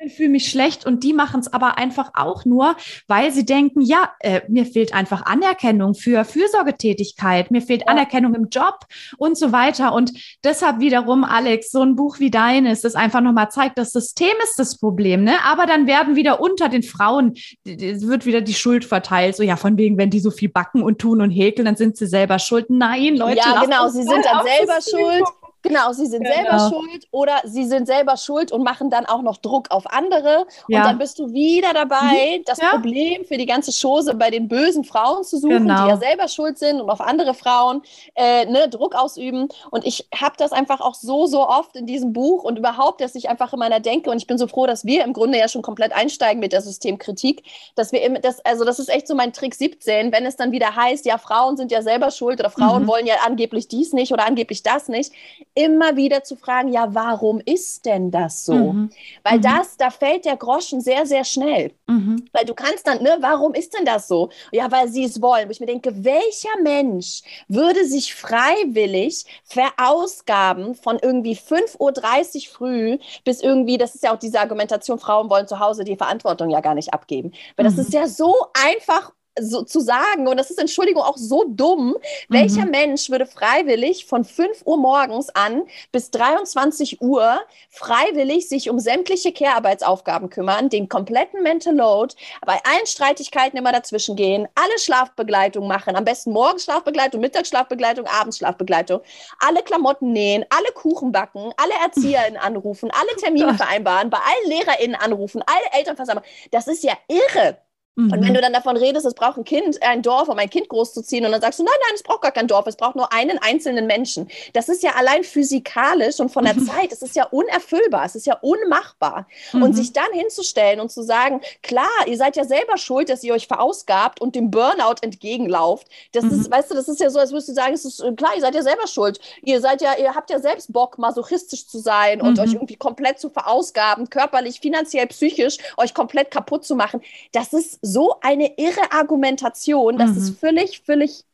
ich 0.06 0.14
fühle 0.14 0.28
mich 0.30 0.48
schlecht 0.48 0.86
und 0.86 1.02
die 1.04 1.12
machen 1.12 1.40
es 1.40 1.52
aber 1.52 1.78
einfach 1.78 2.10
auch 2.14 2.44
nur, 2.44 2.76
weil 3.06 3.32
sie 3.32 3.44
denken, 3.44 3.80
ja, 3.80 4.10
äh, 4.20 4.42
mir 4.48 4.66
fehlt 4.66 4.94
einfach 4.94 5.26
Anerkennung 5.26 5.94
für 5.94 6.24
Fürsorgetätigkeit, 6.24 7.50
mir 7.50 7.62
fehlt 7.62 7.82
ja. 7.82 7.88
Anerkennung 7.88 8.34
im 8.34 8.48
Job 8.48 8.80
und 9.16 9.36
so 9.36 9.52
weiter. 9.52 9.92
Und 9.92 10.12
deshalb 10.42 10.80
wiederum, 10.80 11.24
Alex, 11.24 11.70
so 11.70 11.82
ein 11.82 11.96
Buch 11.96 12.18
wie 12.18 12.30
deines, 12.30 12.80
das 12.80 12.94
einfach 12.94 13.20
nochmal 13.20 13.50
zeigt, 13.50 13.78
das 13.78 13.92
System 13.92 14.34
ist 14.42 14.58
das 14.58 14.78
Problem, 14.78 15.24
ne? 15.24 15.36
Aber 15.44 15.66
dann 15.66 15.86
werden 15.86 16.16
wieder 16.16 16.40
unter 16.40 16.68
den 16.68 16.82
Frauen, 16.82 17.34
wird 17.64 18.26
wieder 18.26 18.40
die 18.40 18.54
Schuld 18.54 18.84
verteilt, 18.84 19.36
so 19.36 19.42
ja, 19.42 19.56
von 19.56 19.76
wegen, 19.76 19.98
wenn 19.98 20.10
die 20.10 20.20
so 20.20 20.30
viel 20.30 20.48
backen 20.48 20.82
und 20.82 20.98
tun 20.98 21.20
und 21.20 21.30
häkeln, 21.30 21.66
dann 21.66 21.76
sind 21.76 21.96
sie 21.96 22.06
selber 22.06 22.38
schuld. 22.38 22.66
Nein, 22.68 23.16
Leute. 23.16 23.38
Ja, 23.38 23.62
genau, 23.62 23.88
sie 23.88 24.02
sind 24.02 24.24
dann 24.24 24.44
selber 24.44 24.80
schuld. 24.80 25.24
Genau, 25.64 25.92
sie 25.92 26.04
sind 26.04 26.22
genau. 26.24 26.34
selber 26.34 26.68
schuld 26.68 27.08
oder 27.10 27.40
sie 27.44 27.64
sind 27.64 27.86
selber 27.86 28.18
schuld 28.18 28.52
und 28.52 28.62
machen 28.62 28.90
dann 28.90 29.06
auch 29.06 29.22
noch 29.22 29.38
Druck 29.38 29.70
auf 29.70 29.90
andere. 29.90 30.46
Ja. 30.68 30.80
Und 30.80 30.86
dann 30.86 30.98
bist 30.98 31.18
du 31.18 31.32
wieder 31.32 31.72
dabei, 31.72 32.42
das 32.44 32.58
ja. 32.58 32.68
Problem 32.68 33.24
für 33.24 33.38
die 33.38 33.46
ganze 33.46 33.72
Chose 33.72 34.14
bei 34.14 34.30
den 34.30 34.46
bösen 34.46 34.84
Frauen 34.84 35.24
zu 35.24 35.38
suchen, 35.38 35.66
genau. 35.66 35.84
die 35.84 35.88
ja 35.88 35.96
selber 35.96 36.28
schuld 36.28 36.58
sind 36.58 36.82
und 36.82 36.90
auf 36.90 37.00
andere 37.00 37.32
Frauen 37.32 37.80
äh, 38.14 38.44
ne, 38.44 38.68
Druck 38.68 38.94
ausüben. 38.94 39.48
Und 39.70 39.86
ich 39.86 40.06
habe 40.14 40.34
das 40.36 40.52
einfach 40.52 40.82
auch 40.82 40.94
so, 40.94 41.26
so 41.26 41.48
oft 41.48 41.74
in 41.76 41.86
diesem 41.86 42.12
Buch 42.12 42.44
und 42.44 42.58
überhaupt, 42.58 43.00
dass 43.00 43.14
ich 43.14 43.30
einfach 43.30 43.54
in 43.54 43.58
meiner 43.58 43.80
Denke 43.80 44.10
und 44.10 44.18
ich 44.18 44.26
bin 44.26 44.36
so 44.36 44.46
froh, 44.46 44.66
dass 44.66 44.84
wir 44.84 45.02
im 45.02 45.14
Grunde 45.14 45.38
ja 45.38 45.48
schon 45.48 45.62
komplett 45.62 45.92
einsteigen 45.92 46.40
mit 46.40 46.52
der 46.52 46.60
Systemkritik, 46.60 47.42
dass 47.74 47.90
wir 47.90 48.02
immer, 48.02 48.18
das, 48.18 48.44
also 48.44 48.66
das 48.66 48.78
ist 48.78 48.90
echt 48.90 49.08
so 49.08 49.14
mein 49.14 49.32
Trick 49.32 49.54
17, 49.54 50.12
wenn 50.12 50.26
es 50.26 50.36
dann 50.36 50.52
wieder 50.52 50.76
heißt, 50.76 51.06
ja, 51.06 51.16
Frauen 51.16 51.56
sind 51.56 51.72
ja 51.72 51.80
selber 51.80 52.10
schuld 52.10 52.38
oder 52.40 52.50
Frauen 52.50 52.82
mhm. 52.82 52.88
wollen 52.88 53.06
ja 53.06 53.14
angeblich 53.24 53.66
dies 53.68 53.94
nicht 53.94 54.12
oder 54.12 54.26
angeblich 54.26 54.62
das 54.62 54.88
nicht 54.88 55.10
immer 55.54 55.96
wieder 55.96 56.24
zu 56.24 56.36
fragen, 56.36 56.68
ja, 56.68 56.94
warum 56.94 57.40
ist 57.44 57.86
denn 57.86 58.10
das 58.10 58.44
so? 58.44 58.72
Mhm. 58.72 58.90
Weil 59.22 59.38
mhm. 59.38 59.42
das, 59.42 59.76
da 59.76 59.90
fällt 59.90 60.24
der 60.24 60.36
Groschen 60.36 60.80
sehr, 60.80 61.06
sehr 61.06 61.24
schnell. 61.24 61.72
Mhm. 61.86 62.24
Weil 62.32 62.44
du 62.44 62.54
kannst 62.54 62.86
dann, 62.86 63.02
ne, 63.02 63.16
warum 63.20 63.54
ist 63.54 63.76
denn 63.76 63.84
das 63.84 64.08
so? 64.08 64.30
Ja, 64.50 64.70
weil 64.72 64.88
sie 64.88 65.04
es 65.04 65.22
wollen. 65.22 65.46
Wo 65.46 65.52
ich 65.52 65.60
mir 65.60 65.66
denke, 65.66 66.04
welcher 66.04 66.60
Mensch 66.62 67.22
würde 67.46 67.84
sich 67.84 68.14
freiwillig 68.14 69.24
verausgaben 69.44 70.74
von 70.74 70.98
irgendwie 71.00 71.36
5.30 71.36 71.78
Uhr 71.78 72.52
früh 72.52 72.98
bis 73.24 73.40
irgendwie, 73.40 73.78
das 73.78 73.94
ist 73.94 74.02
ja 74.02 74.12
auch 74.12 74.18
diese 74.18 74.40
Argumentation, 74.40 74.98
Frauen 74.98 75.30
wollen 75.30 75.46
zu 75.46 75.60
Hause 75.60 75.84
die 75.84 75.96
Verantwortung 75.96 76.50
ja 76.50 76.60
gar 76.60 76.74
nicht 76.74 76.92
abgeben. 76.92 77.32
Weil 77.56 77.64
das 77.64 77.74
mhm. 77.74 77.80
ist 77.80 77.92
ja 77.92 78.08
so 78.08 78.34
einfach 78.66 79.12
so 79.40 79.62
zu 79.62 79.80
sagen, 79.80 80.28
und 80.28 80.36
das 80.36 80.50
ist 80.50 80.58
Entschuldigung 80.58 81.02
auch 81.02 81.16
so 81.16 81.44
dumm, 81.48 81.88
mhm. 81.88 81.94
welcher 82.28 82.66
Mensch 82.66 83.10
würde 83.10 83.26
freiwillig 83.26 84.06
von 84.06 84.24
5 84.24 84.62
Uhr 84.64 84.76
morgens 84.76 85.28
an 85.30 85.62
bis 85.92 86.10
23 86.10 87.00
Uhr 87.00 87.40
freiwillig 87.70 88.48
sich 88.48 88.70
um 88.70 88.78
sämtliche 88.78 89.32
Care-Arbeitsaufgaben 89.32 90.30
kümmern, 90.30 90.68
den 90.68 90.88
kompletten 90.88 91.42
Mental 91.42 91.74
Load, 91.74 92.14
bei 92.46 92.60
allen 92.64 92.86
Streitigkeiten 92.86 93.58
immer 93.58 93.72
dazwischen 93.72 94.16
gehen, 94.16 94.46
alle 94.54 94.78
Schlafbegleitung 94.78 95.66
machen, 95.66 95.96
am 95.96 96.04
besten 96.04 96.32
Morgenschlafbegleitung, 96.32 97.20
Mittagsschlafbegleitung, 97.20 98.06
Abendschlafbegleitung, 98.06 99.00
alle 99.40 99.62
Klamotten 99.62 100.12
nähen, 100.12 100.44
alle 100.50 100.72
Kuchen 100.74 101.10
backen, 101.10 101.52
alle 101.56 101.72
ErzieherInnen 101.82 102.38
anrufen, 102.38 102.90
alle 102.92 103.16
Termine 103.20 103.52
oh 103.52 103.54
vereinbaren, 103.54 104.10
bei 104.10 104.18
allen 104.18 104.50
LehrerInnen 104.50 104.96
anrufen, 104.96 105.42
alle 105.46 105.78
Eltern 105.78 105.96
versammeln. 105.96 106.24
Das 106.50 106.68
ist 106.68 106.84
ja 106.84 106.94
irre. 107.08 107.58
Mhm. 107.96 108.12
Und 108.12 108.22
wenn 108.22 108.30
mhm. 108.30 108.34
du 108.34 108.40
dann 108.40 108.52
davon 108.52 108.76
redest, 108.76 109.06
es 109.06 109.14
braucht 109.14 109.38
ein 109.38 109.44
Kind, 109.44 109.80
ein 109.82 110.02
Dorf, 110.02 110.28
um 110.28 110.38
ein 110.38 110.50
Kind 110.50 110.68
großzuziehen, 110.68 111.24
und 111.24 111.32
dann 111.32 111.40
sagst 111.40 111.60
du, 111.60 111.62
nein, 111.62 111.74
nein, 111.86 111.92
es 111.94 112.02
braucht 112.02 112.22
gar 112.22 112.32
kein 112.32 112.48
Dorf, 112.48 112.66
es 112.66 112.76
braucht 112.76 112.96
nur 112.96 113.12
einen 113.12 113.38
einzelnen 113.38 113.86
Menschen. 113.86 114.28
Das 114.52 114.68
ist 114.68 114.82
ja 114.82 114.92
allein 114.96 115.22
physikalisch 115.22 116.18
und 116.18 116.30
von 116.30 116.44
der 116.44 116.54
mhm. 116.54 116.66
Zeit, 116.66 116.92
es 116.92 117.02
ist 117.02 117.14
ja 117.14 117.26
unerfüllbar, 117.26 118.04
es 118.04 118.16
ist 118.16 118.26
ja 118.26 118.36
unmachbar. 118.40 119.28
Mhm. 119.52 119.62
Und 119.62 119.72
sich 119.74 119.92
dann 119.92 120.12
hinzustellen 120.12 120.80
und 120.80 120.90
zu 120.90 121.02
sagen, 121.02 121.40
klar, 121.62 121.86
ihr 122.06 122.16
seid 122.16 122.36
ja 122.36 122.44
selber 122.44 122.78
schuld, 122.78 123.08
dass 123.08 123.22
ihr 123.22 123.32
euch 123.32 123.46
verausgabt 123.46 124.20
und 124.20 124.34
dem 124.34 124.50
Burnout 124.50 124.96
entgegenlauft. 125.02 125.86
Das 126.12 126.24
ist, 126.24 126.48
mhm. 126.48 126.52
weißt 126.52 126.70
du, 126.70 126.74
das 126.74 126.88
ist 126.88 127.00
ja 127.00 127.10
so, 127.10 127.20
als 127.20 127.30
würdest 127.30 127.48
du 127.50 127.54
sagen, 127.54 127.74
es 127.74 127.84
ist 127.84 128.02
klar, 128.16 128.34
ihr 128.34 128.40
seid 128.40 128.54
ja 128.54 128.62
selber 128.62 128.86
schuld. 128.88 129.20
Ihr 129.42 129.60
seid 129.60 129.82
ja, 129.82 129.96
ihr 129.96 130.14
habt 130.14 130.30
ja 130.30 130.40
selbst 130.40 130.72
Bock, 130.72 130.98
masochistisch 130.98 131.68
zu 131.68 131.78
sein 131.78 132.20
und 132.20 132.38
euch 132.38 132.54
irgendwie 132.54 132.76
komplett 132.76 133.20
zu 133.20 133.30
verausgaben, 133.30 134.10
körperlich, 134.10 134.60
finanziell, 134.60 135.06
psychisch, 135.06 135.58
euch 135.76 135.94
komplett 135.94 136.30
kaputt 136.30 136.64
zu 136.64 136.74
machen. 136.74 137.00
Das 137.32 137.52
ist 137.52 137.78
so 137.84 138.16
eine 138.22 138.56
irre 138.56 138.92
Argumentation, 138.92 139.98
das 139.98 140.12
mhm. 140.12 140.16
ist 140.18 140.38
völlig, 140.38 140.80
völlig 140.80 141.24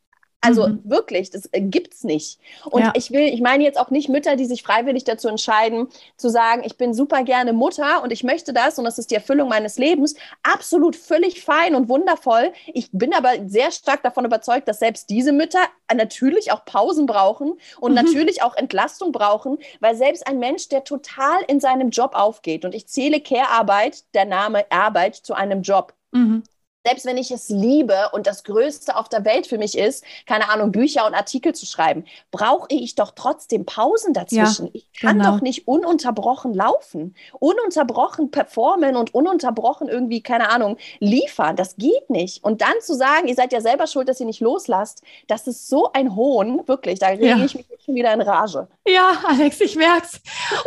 also 0.42 0.68
mhm. 0.68 0.80
wirklich, 0.84 1.30
das 1.30 1.48
äh, 1.52 1.60
gibt's 1.60 2.02
nicht. 2.02 2.38
Und 2.70 2.80
ja. 2.82 2.92
ich 2.96 3.10
will, 3.10 3.28
ich 3.28 3.42
meine 3.42 3.62
jetzt 3.62 3.78
auch 3.78 3.90
nicht 3.90 4.08
Mütter, 4.08 4.36
die 4.36 4.46
sich 4.46 4.62
freiwillig 4.62 5.04
dazu 5.04 5.28
entscheiden, 5.28 5.88
zu 6.16 6.30
sagen, 6.30 6.62
ich 6.64 6.78
bin 6.78 6.94
super 6.94 7.24
gerne 7.24 7.52
Mutter 7.52 8.02
und 8.02 8.10
ich 8.10 8.24
möchte 8.24 8.54
das 8.54 8.78
und 8.78 8.84
das 8.86 8.98
ist 8.98 9.10
die 9.10 9.16
Erfüllung 9.16 9.50
meines 9.50 9.76
Lebens. 9.76 10.14
Absolut 10.42 10.96
völlig 10.96 11.44
fein 11.44 11.74
und 11.74 11.90
wundervoll. 11.90 12.52
Ich 12.72 12.88
bin 12.90 13.12
aber 13.12 13.32
sehr 13.46 13.70
stark 13.70 14.02
davon 14.02 14.24
überzeugt, 14.24 14.66
dass 14.66 14.78
selbst 14.78 15.10
diese 15.10 15.32
Mütter 15.32 15.60
natürlich 15.94 16.52
auch 16.52 16.64
Pausen 16.64 17.04
brauchen 17.04 17.58
und 17.78 17.90
mhm. 17.90 17.96
natürlich 17.96 18.42
auch 18.42 18.56
Entlastung 18.56 19.12
brauchen, 19.12 19.58
weil 19.80 19.94
selbst 19.94 20.26
ein 20.26 20.38
Mensch, 20.38 20.68
der 20.68 20.84
total 20.84 21.42
in 21.48 21.60
seinem 21.60 21.90
Job 21.90 22.12
aufgeht 22.14 22.64
und 22.64 22.74
ich 22.74 22.86
zähle 22.86 23.20
Care-Arbeit, 23.20 24.04
der 24.14 24.24
Name 24.24 24.64
Arbeit, 24.70 25.16
zu 25.16 25.34
einem 25.34 25.60
Job. 25.60 25.92
Mhm. 26.12 26.42
Selbst 26.90 27.06
wenn 27.06 27.18
ich 27.18 27.30
es 27.30 27.48
liebe 27.48 27.94
und 28.12 28.26
das 28.26 28.42
Größte 28.42 28.96
auf 28.96 29.08
der 29.08 29.24
Welt 29.24 29.46
für 29.46 29.58
mich 29.58 29.78
ist, 29.78 30.02
keine 30.26 30.50
Ahnung, 30.50 30.72
Bücher 30.72 31.06
und 31.06 31.14
Artikel 31.14 31.54
zu 31.54 31.64
schreiben, 31.64 32.04
brauche 32.32 32.66
ich 32.68 32.96
doch 32.96 33.12
trotzdem 33.14 33.64
Pausen 33.64 34.12
dazwischen. 34.12 34.66
Ja, 34.66 34.72
ich 34.74 34.88
kann 35.00 35.18
genau. 35.18 35.32
doch 35.32 35.40
nicht 35.40 35.68
ununterbrochen 35.68 36.52
laufen, 36.52 37.14
ununterbrochen 37.38 38.32
performen 38.32 38.96
und 38.96 39.14
ununterbrochen 39.14 39.88
irgendwie, 39.88 40.20
keine 40.20 40.50
Ahnung, 40.50 40.78
liefern. 40.98 41.54
Das 41.54 41.76
geht 41.76 42.10
nicht. 42.10 42.42
Und 42.42 42.60
dann 42.60 42.74
zu 42.80 42.94
sagen, 42.94 43.28
ihr 43.28 43.36
seid 43.36 43.52
ja 43.52 43.60
selber 43.60 43.86
schuld, 43.86 44.08
dass 44.08 44.18
ihr 44.18 44.26
nicht 44.26 44.40
loslasst, 44.40 45.04
das 45.28 45.46
ist 45.46 45.68
so 45.68 45.92
ein 45.92 46.16
Hohn, 46.16 46.66
wirklich. 46.66 46.98
Da 46.98 47.08
rege 47.08 47.26
ja. 47.26 47.44
ich 47.44 47.54
mich 47.54 47.66
schon 47.84 47.94
wieder 47.94 48.12
in 48.12 48.20
Rage. 48.20 48.66
Ja, 48.86 49.12
Alex, 49.28 49.60
ich 49.60 49.76
merk's. 49.76 50.20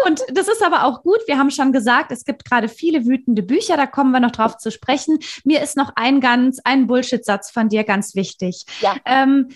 Und 0.05 0.23
das 0.31 0.47
ist 0.47 0.63
aber 0.63 0.85
auch 0.85 1.03
gut. 1.03 1.19
Wir 1.27 1.37
haben 1.37 1.51
schon 1.51 1.73
gesagt, 1.73 2.11
es 2.11 2.23
gibt 2.23 2.45
gerade 2.45 2.69
viele 2.69 3.05
wütende 3.05 3.43
Bücher, 3.43 3.75
da 3.75 3.87
kommen 3.87 4.11
wir 4.11 4.21
noch 4.21 4.31
drauf 4.31 4.57
zu 4.57 4.71
sprechen. 4.71 5.19
Mir 5.43 5.61
ist 5.61 5.75
noch 5.75 5.91
ein 5.95 6.12
ganz, 6.19 6.59
ein 6.63 6.87
Bullshit-Satz 6.87 7.51
von 7.51 7.69
dir 7.69 7.83
ganz 7.83 8.15
wichtig. 8.15 8.65
Ja. 8.81 8.95
Ähm, 9.05 9.49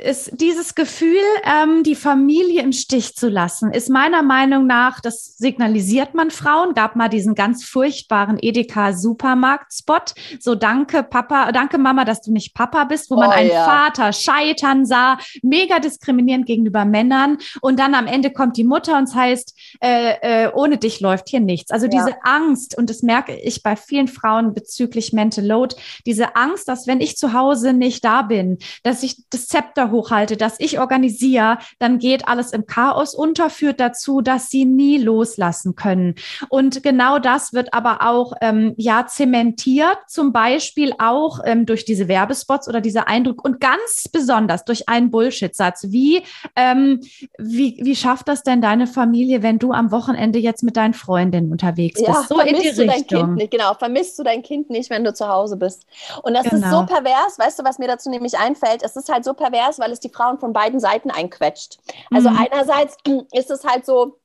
ist 0.00 0.30
dieses 0.40 0.74
Gefühl, 0.74 1.20
ähm, 1.44 1.82
die 1.82 1.94
Familie 1.94 2.62
im 2.62 2.72
Stich 2.72 3.14
zu 3.14 3.28
lassen, 3.28 3.70
ist 3.72 3.90
meiner 3.90 4.22
Meinung 4.22 4.66
nach, 4.66 5.00
das 5.00 5.36
signalisiert 5.36 6.14
man 6.14 6.30
Frauen, 6.30 6.74
gab 6.74 6.96
mal 6.96 7.08
diesen 7.08 7.34
ganz 7.34 7.64
furchtbaren 7.64 8.38
Edeka-Supermarkt-Spot, 8.40 10.14
so 10.40 10.54
danke 10.54 11.02
Papa, 11.02 11.52
danke 11.52 11.78
Mama, 11.78 12.04
dass 12.04 12.22
du 12.22 12.32
nicht 12.32 12.54
Papa 12.54 12.84
bist, 12.84 13.10
wo 13.10 13.16
man 13.16 13.28
oh, 13.28 13.32
einen 13.32 13.50
ja. 13.50 13.64
Vater 13.64 14.12
scheitern 14.12 14.86
sah, 14.86 15.18
mega 15.42 15.78
diskriminierend 15.78 16.46
gegenüber 16.46 16.84
Männern 16.84 17.38
und 17.60 17.78
dann 17.78 17.94
am 17.94 18.06
Ende 18.06 18.30
kommt 18.30 18.56
die 18.56 18.64
Mutter 18.64 18.96
und 18.96 19.04
es 19.04 19.14
heißt, 19.14 19.58
äh, 19.80 20.44
äh, 20.44 20.52
ohne 20.54 20.78
dich 20.78 21.00
läuft 21.00 21.28
hier 21.28 21.40
nichts. 21.40 21.70
Also 21.70 21.86
ja. 21.86 21.90
diese 21.90 22.16
Angst, 22.24 22.76
und 22.78 22.88
das 22.88 23.02
merke 23.02 23.36
ich 23.36 23.62
bei 23.62 23.76
vielen 23.76 24.08
Frauen 24.08 24.54
bezüglich 24.54 25.12
Mental 25.12 25.44
Load, 25.44 25.76
diese 26.06 26.36
Angst, 26.36 26.68
dass 26.68 26.86
wenn 26.86 27.00
ich 27.00 27.16
zu 27.16 27.32
Hause 27.32 27.72
nicht 27.72 28.04
da 28.04 28.22
bin, 28.22 28.58
dass 28.82 29.02
ich 29.02 29.16
das 29.30 29.46
Zepter 29.46 29.81
Zepter 29.82 29.90
hochhalte, 29.90 30.36
dass 30.36 30.56
ich 30.58 30.78
organisiere, 30.78 31.58
dann 31.78 31.98
geht 31.98 32.28
alles 32.28 32.52
im 32.52 32.66
Chaos 32.66 33.14
unter, 33.14 33.50
führt 33.50 33.80
dazu, 33.80 34.20
dass 34.20 34.50
sie 34.50 34.64
nie 34.64 34.98
loslassen 34.98 35.74
können. 35.74 36.14
Und 36.48 36.82
genau 36.82 37.18
das 37.18 37.52
wird 37.52 37.74
aber 37.74 37.98
auch 38.02 38.34
ähm, 38.40 38.74
ja 38.76 39.06
zementiert, 39.06 39.98
zum 40.08 40.32
Beispiel 40.32 40.92
auch 40.98 41.40
ähm, 41.44 41.66
durch 41.66 41.84
diese 41.84 42.08
Werbespots 42.08 42.68
oder 42.68 42.80
dieser 42.80 43.08
Eindruck 43.08 43.44
und 43.44 43.60
ganz 43.60 44.08
besonders 44.12 44.64
durch 44.64 44.88
einen 44.88 45.10
Bullshit-Satz. 45.10 45.86
Wie, 45.88 46.22
ähm, 46.56 47.00
wie, 47.38 47.78
wie 47.82 47.96
schafft 47.96 48.28
das 48.28 48.42
denn 48.42 48.60
deine 48.60 48.86
Familie, 48.86 49.42
wenn 49.42 49.58
du 49.58 49.72
am 49.72 49.90
Wochenende 49.90 50.38
jetzt 50.38 50.62
mit 50.62 50.76
deinen 50.76 50.94
Freundinnen 50.94 51.50
unterwegs 51.50 52.00
bist? 52.00 52.08
Ja, 52.08 52.24
so 52.28 52.40
in 52.40 52.56
die 52.56 52.72
du 52.72 52.82
Richtung. 52.82 52.86
dein 52.86 53.06
Kind 53.06 53.34
nicht, 53.36 53.50
genau, 53.50 53.74
vermisst 53.74 54.18
du 54.18 54.22
dein 54.22 54.42
Kind 54.42 54.70
nicht, 54.70 54.90
wenn 54.90 55.04
du 55.04 55.12
zu 55.12 55.28
Hause 55.28 55.56
bist. 55.56 55.86
Und 56.22 56.34
das 56.34 56.44
genau. 56.44 56.56
ist 56.56 56.70
so 56.70 56.80
genau. 56.80 56.86
pervers, 56.86 57.38
weißt 57.38 57.58
du, 57.58 57.64
was 57.64 57.78
mir 57.78 57.88
dazu 57.88 58.10
nämlich 58.10 58.38
einfällt? 58.38 58.82
Es 58.82 58.96
ist 58.96 59.10
halt 59.12 59.24
so 59.24 59.34
pervers, 59.34 59.71
pervers, 59.72 59.78
weil 59.78 59.92
es 59.92 60.00
die 60.00 60.10
Frauen 60.10 60.38
von 60.38 60.52
beiden 60.52 60.80
Seiten 60.80 61.10
einquetscht. 61.10 61.78
Also 62.10 62.30
mhm. 62.30 62.38
einerseits 62.38 62.96
ist 63.32 63.50
es 63.50 63.64
halt 63.64 63.86
so, 63.86 64.18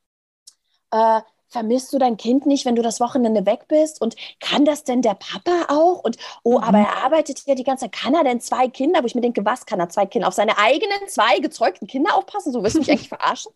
äh, 0.91 1.21
vermisst 1.49 1.93
du 1.93 1.97
dein 1.97 2.17
Kind 2.17 2.45
nicht, 2.45 2.65
wenn 2.65 2.75
du 2.75 2.81
das 2.81 2.99
Wochenende 2.99 3.45
weg 3.45 3.67
bist? 3.67 4.01
Und 4.01 4.15
kann 4.39 4.65
das 4.65 4.83
denn 4.83 5.01
der 5.01 5.15
Papa 5.15 5.67
auch? 5.69 6.03
Und 6.03 6.17
oh, 6.43 6.57
mhm. 6.57 6.63
aber 6.63 6.77
er 6.79 7.03
arbeitet 7.03 7.41
ja 7.45 7.55
die 7.55 7.63
ganze 7.63 7.85
Zeit. 7.85 7.93
Kann 7.93 8.13
er 8.13 8.23
denn 8.23 8.41
zwei 8.41 8.67
Kinder? 8.67 9.01
Wo 9.01 9.05
ich 9.05 9.15
mir 9.15 9.21
denke, 9.21 9.45
was 9.45 9.65
kann 9.65 9.79
er 9.79 9.89
zwei 9.89 10.05
Kinder? 10.05 10.27
Auf 10.27 10.33
seine 10.33 10.57
eigenen 10.57 11.07
zwei 11.07 11.39
gezeugten 11.39 11.87
Kinder 11.87 12.15
aufpassen? 12.15 12.51
So 12.51 12.63
wirst 12.63 12.75
du 12.75 12.79
mich 12.79 12.91
eigentlich 12.91 13.09
verarschen. 13.09 13.51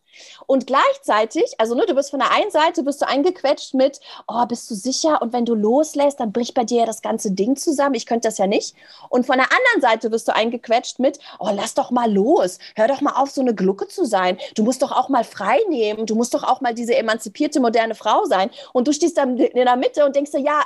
Und 0.46 0.68
gleichzeitig, 0.68 1.54
also 1.58 1.76
ne, 1.76 1.86
du 1.86 1.96
bist 1.96 2.12
von 2.12 2.20
der 2.20 2.32
einen 2.32 2.52
Seite 2.52 2.84
bist 2.84 3.02
du 3.02 3.08
eingequetscht 3.08 3.74
mit, 3.74 4.00
oh, 4.28 4.46
bist 4.46 4.70
du 4.70 4.76
sicher? 4.76 5.22
Und 5.22 5.34
wenn 5.34 5.46
du 5.46 5.56
loslässt, 5.56 6.20
dann 6.20 6.32
bricht 6.32 6.54
bei 6.54 6.64
dir 6.64 6.82
ja 6.82 6.86
das 6.86 7.02
ganze 7.02 7.32
Ding 7.32 7.56
zusammen. 7.56 7.96
Ich 7.96 8.06
könnte 8.06 8.28
das 8.28 8.38
ja 8.38 8.48
nicht. 8.48 8.76
Und 9.10 9.26
von 9.26 9.38
der 9.38 9.48
anderen 9.52 9.82
Seite 9.82 10.12
wirst 10.12 10.28
du 10.28 10.36
eingequetscht 10.36 11.00
mit, 11.00 11.20
oh, 11.40 11.50
lass 11.54 11.74
doch 11.74 11.92
mal 11.92 12.12
los. 12.12 12.60
Hör 12.76 12.88
doch 12.88 13.02
mal 13.02 13.14
auf, 13.22 13.32
so 13.32 13.42
eine 13.42 13.56
Glucke 13.56 13.88
zu 13.88 14.06
sein. 14.06 14.38
Du 14.56 14.64
musst 14.64 14.82
doch 14.82 14.92
auch 14.92 15.10
mal 15.10 15.24
frei 15.24 15.60
nehmen. 15.70 16.06
Du 16.06 16.16
musst 16.16 16.34
doch 16.34 16.44
auch 16.44 16.62
mal 16.62 16.74
diese 16.74 16.96
emanzipierte, 16.96 17.60
moderne 17.82 17.96
Frau 17.96 18.26
sein. 18.26 18.50
Und 18.74 18.88
du 18.88 18.94
stehst 18.94 19.18
dann 19.18 19.38
in 19.38 19.66
der 19.66 19.76
Mitte 19.76 20.06
und 20.06 20.16
denkst 20.16 20.32
dir, 20.32 20.40
ja, 20.40 20.62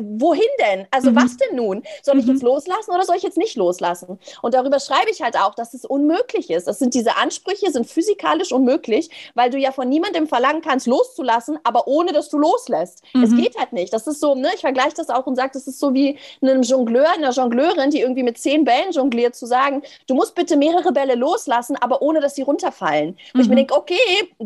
wohin 0.00 0.42
denn? 0.60 0.86
Also 0.90 1.10
mhm. 1.10 1.16
was 1.16 1.36
denn 1.36 1.56
nun? 1.56 1.82
Soll 2.02 2.18
ich 2.18 2.26
mhm. 2.26 2.32
jetzt 2.32 2.42
loslassen 2.42 2.90
oder 2.92 3.04
soll 3.04 3.16
ich 3.16 3.22
jetzt 3.22 3.38
nicht 3.38 3.56
loslassen? 3.56 4.18
Und 4.42 4.54
darüber 4.54 4.80
schreibe 4.80 5.10
ich 5.10 5.22
halt 5.22 5.36
auch, 5.36 5.54
dass 5.54 5.74
es 5.74 5.84
unmöglich 5.84 6.50
ist. 6.50 6.66
Das 6.66 6.78
sind 6.78 6.94
diese 6.94 7.16
Ansprüche, 7.16 7.70
sind 7.70 7.86
physikalisch 7.86 8.52
unmöglich 8.52 9.10
weil 9.34 9.50
du 9.50 9.58
ja 9.58 9.72
von 9.72 9.88
niemandem 9.88 10.26
verlangen 10.26 10.62
kannst, 10.62 10.86
loszulassen, 10.86 11.58
aber 11.64 11.86
ohne 11.88 12.12
dass 12.12 12.28
du 12.28 12.38
loslässt. 12.38 13.02
Mhm. 13.14 13.22
Es 13.22 13.36
geht 13.36 13.58
halt 13.58 13.72
nicht. 13.72 13.92
Das 13.92 14.06
ist 14.06 14.20
so, 14.20 14.34
ne, 14.34 14.50
ich 14.54 14.60
vergleiche 14.60 14.94
das 14.96 15.08
auch 15.08 15.26
und 15.26 15.36
sage, 15.36 15.50
das 15.54 15.66
ist 15.66 15.78
so 15.78 15.94
wie 15.94 16.18
einem 16.40 16.62
Jongleur, 16.62 17.10
einer 17.12 17.30
Jongleurin, 17.30 17.90
die 17.90 18.00
irgendwie 18.00 18.22
mit 18.22 18.38
zehn 18.38 18.64
Bällen 18.64 18.92
jongliert, 18.92 19.34
zu 19.34 19.46
sagen, 19.46 19.82
du 20.06 20.14
musst 20.14 20.34
bitte 20.34 20.56
mehrere 20.56 20.92
Bälle 20.92 21.14
loslassen, 21.14 21.76
aber 21.76 22.02
ohne 22.02 22.20
dass 22.20 22.34
sie 22.34 22.42
runterfallen. 22.42 23.16
Und 23.34 23.40
ich 23.40 23.48
mir 23.48 23.54
mhm. 23.54 23.56
denke, 23.56 23.74
okay, 23.74 23.96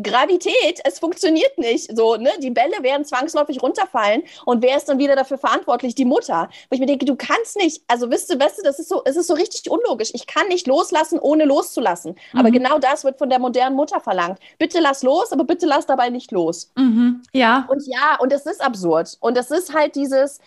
Gravität, 0.01 0.81
es 0.83 0.99
funktioniert 0.99 1.57
nicht. 1.57 1.96
So, 1.97 2.15
ne, 2.15 2.31
die 2.41 2.51
Bälle 2.51 2.81
werden 2.81 3.05
zwangsläufig 3.05 3.61
runterfallen 3.61 4.23
und 4.45 4.61
wer 4.61 4.77
ist 4.77 4.87
dann 4.87 4.99
wieder 4.99 5.15
dafür 5.15 5.37
verantwortlich? 5.37 5.95
Die 5.95 6.05
Mutter. 6.05 6.49
Wo 6.69 6.73
ich 6.75 6.79
mir 6.79 6.85
denke, 6.85 7.05
du 7.05 7.15
kannst 7.15 7.57
nicht, 7.57 7.81
also 7.87 8.09
wisst 8.11 8.31
du, 8.31 8.39
weißt 8.39 8.59
du, 8.59 8.63
das 8.63 8.79
ist 8.79 8.89
so, 8.89 9.01
es 9.05 9.15
ist 9.15 9.27
so 9.27 9.33
richtig 9.33 9.69
unlogisch. 9.69 10.11
Ich 10.13 10.27
kann 10.27 10.47
nicht 10.47 10.67
loslassen, 10.67 11.17
ohne 11.19 11.45
loszulassen. 11.45 12.15
Mhm. 12.33 12.39
Aber 12.39 12.51
genau 12.51 12.77
das 12.79 13.03
wird 13.03 13.17
von 13.17 13.29
der 13.29 13.39
modernen 13.39 13.75
Mutter 13.75 13.99
verlangt 13.99 14.17
verlangt. 14.17 14.39
Bitte 14.57 14.79
lass 14.79 15.03
los, 15.03 15.31
aber 15.31 15.43
bitte 15.43 15.65
lass 15.65 15.85
dabei 15.85 16.09
nicht 16.09 16.31
los. 16.31 16.71
Mhm, 16.75 17.23
ja. 17.33 17.67
Und 17.69 17.85
ja, 17.85 18.17
und 18.19 18.31
es 18.33 18.45
ist 18.45 18.61
absurd. 18.61 19.17
Und 19.19 19.37
es 19.37 19.51
ist 19.51 19.73
halt 19.73 19.95
dieses, 19.95 20.39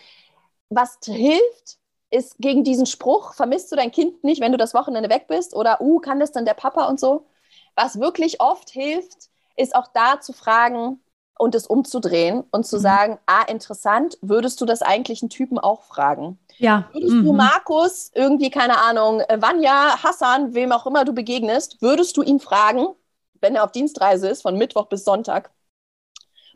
was 0.69 0.97
hilft, 1.03 1.77
ist 2.09 2.35
gegen 2.39 2.63
diesen 2.63 2.85
Spruch, 2.85 3.33
vermisst 3.33 3.71
du 3.71 3.75
dein 3.75 3.91
Kind 3.91 4.23
nicht, 4.23 4.41
wenn 4.41 4.51
du 4.51 4.57
das 4.57 4.73
Wochenende 4.73 5.09
weg 5.09 5.27
bist? 5.27 5.55
Oder, 5.55 5.79
uh, 5.81 5.99
kann 5.99 6.19
das 6.19 6.31
dann 6.31 6.45
der 6.45 6.53
Papa 6.53 6.85
und 6.87 6.99
so? 6.99 7.25
Was 7.75 7.99
wirklich 7.99 8.41
oft 8.41 8.69
hilft, 8.69 9.29
ist 9.55 9.75
auch 9.75 9.87
da 9.93 10.19
zu 10.19 10.33
fragen 10.33 10.99
und 11.41 11.55
es 11.55 11.65
umzudrehen 11.65 12.43
und 12.51 12.67
zu 12.67 12.77
mhm. 12.77 12.81
sagen, 12.81 13.19
ah, 13.25 13.41
interessant, 13.47 14.15
würdest 14.21 14.61
du 14.61 14.65
das 14.65 14.83
eigentlich 14.83 15.23
einen 15.23 15.31
Typen 15.31 15.57
auch 15.57 15.81
fragen? 15.81 16.37
Ja. 16.59 16.87
Würdest 16.93 17.15
mhm. 17.15 17.25
du 17.25 17.33
Markus, 17.33 18.11
irgendwie, 18.13 18.51
keine 18.51 18.77
Ahnung, 18.77 19.23
Vanya, 19.37 20.03
Hassan, 20.03 20.53
wem 20.53 20.71
auch 20.71 20.85
immer 20.85 21.03
du 21.03 21.13
begegnest, 21.13 21.81
würdest 21.81 22.15
du 22.15 22.21
ihn 22.21 22.39
fragen, 22.39 22.89
wenn 23.41 23.55
er 23.55 23.63
auf 23.63 23.71
Dienstreise 23.71 24.29
ist, 24.29 24.43
von 24.43 24.55
Mittwoch 24.55 24.85
bis 24.85 25.03
Sonntag, 25.03 25.49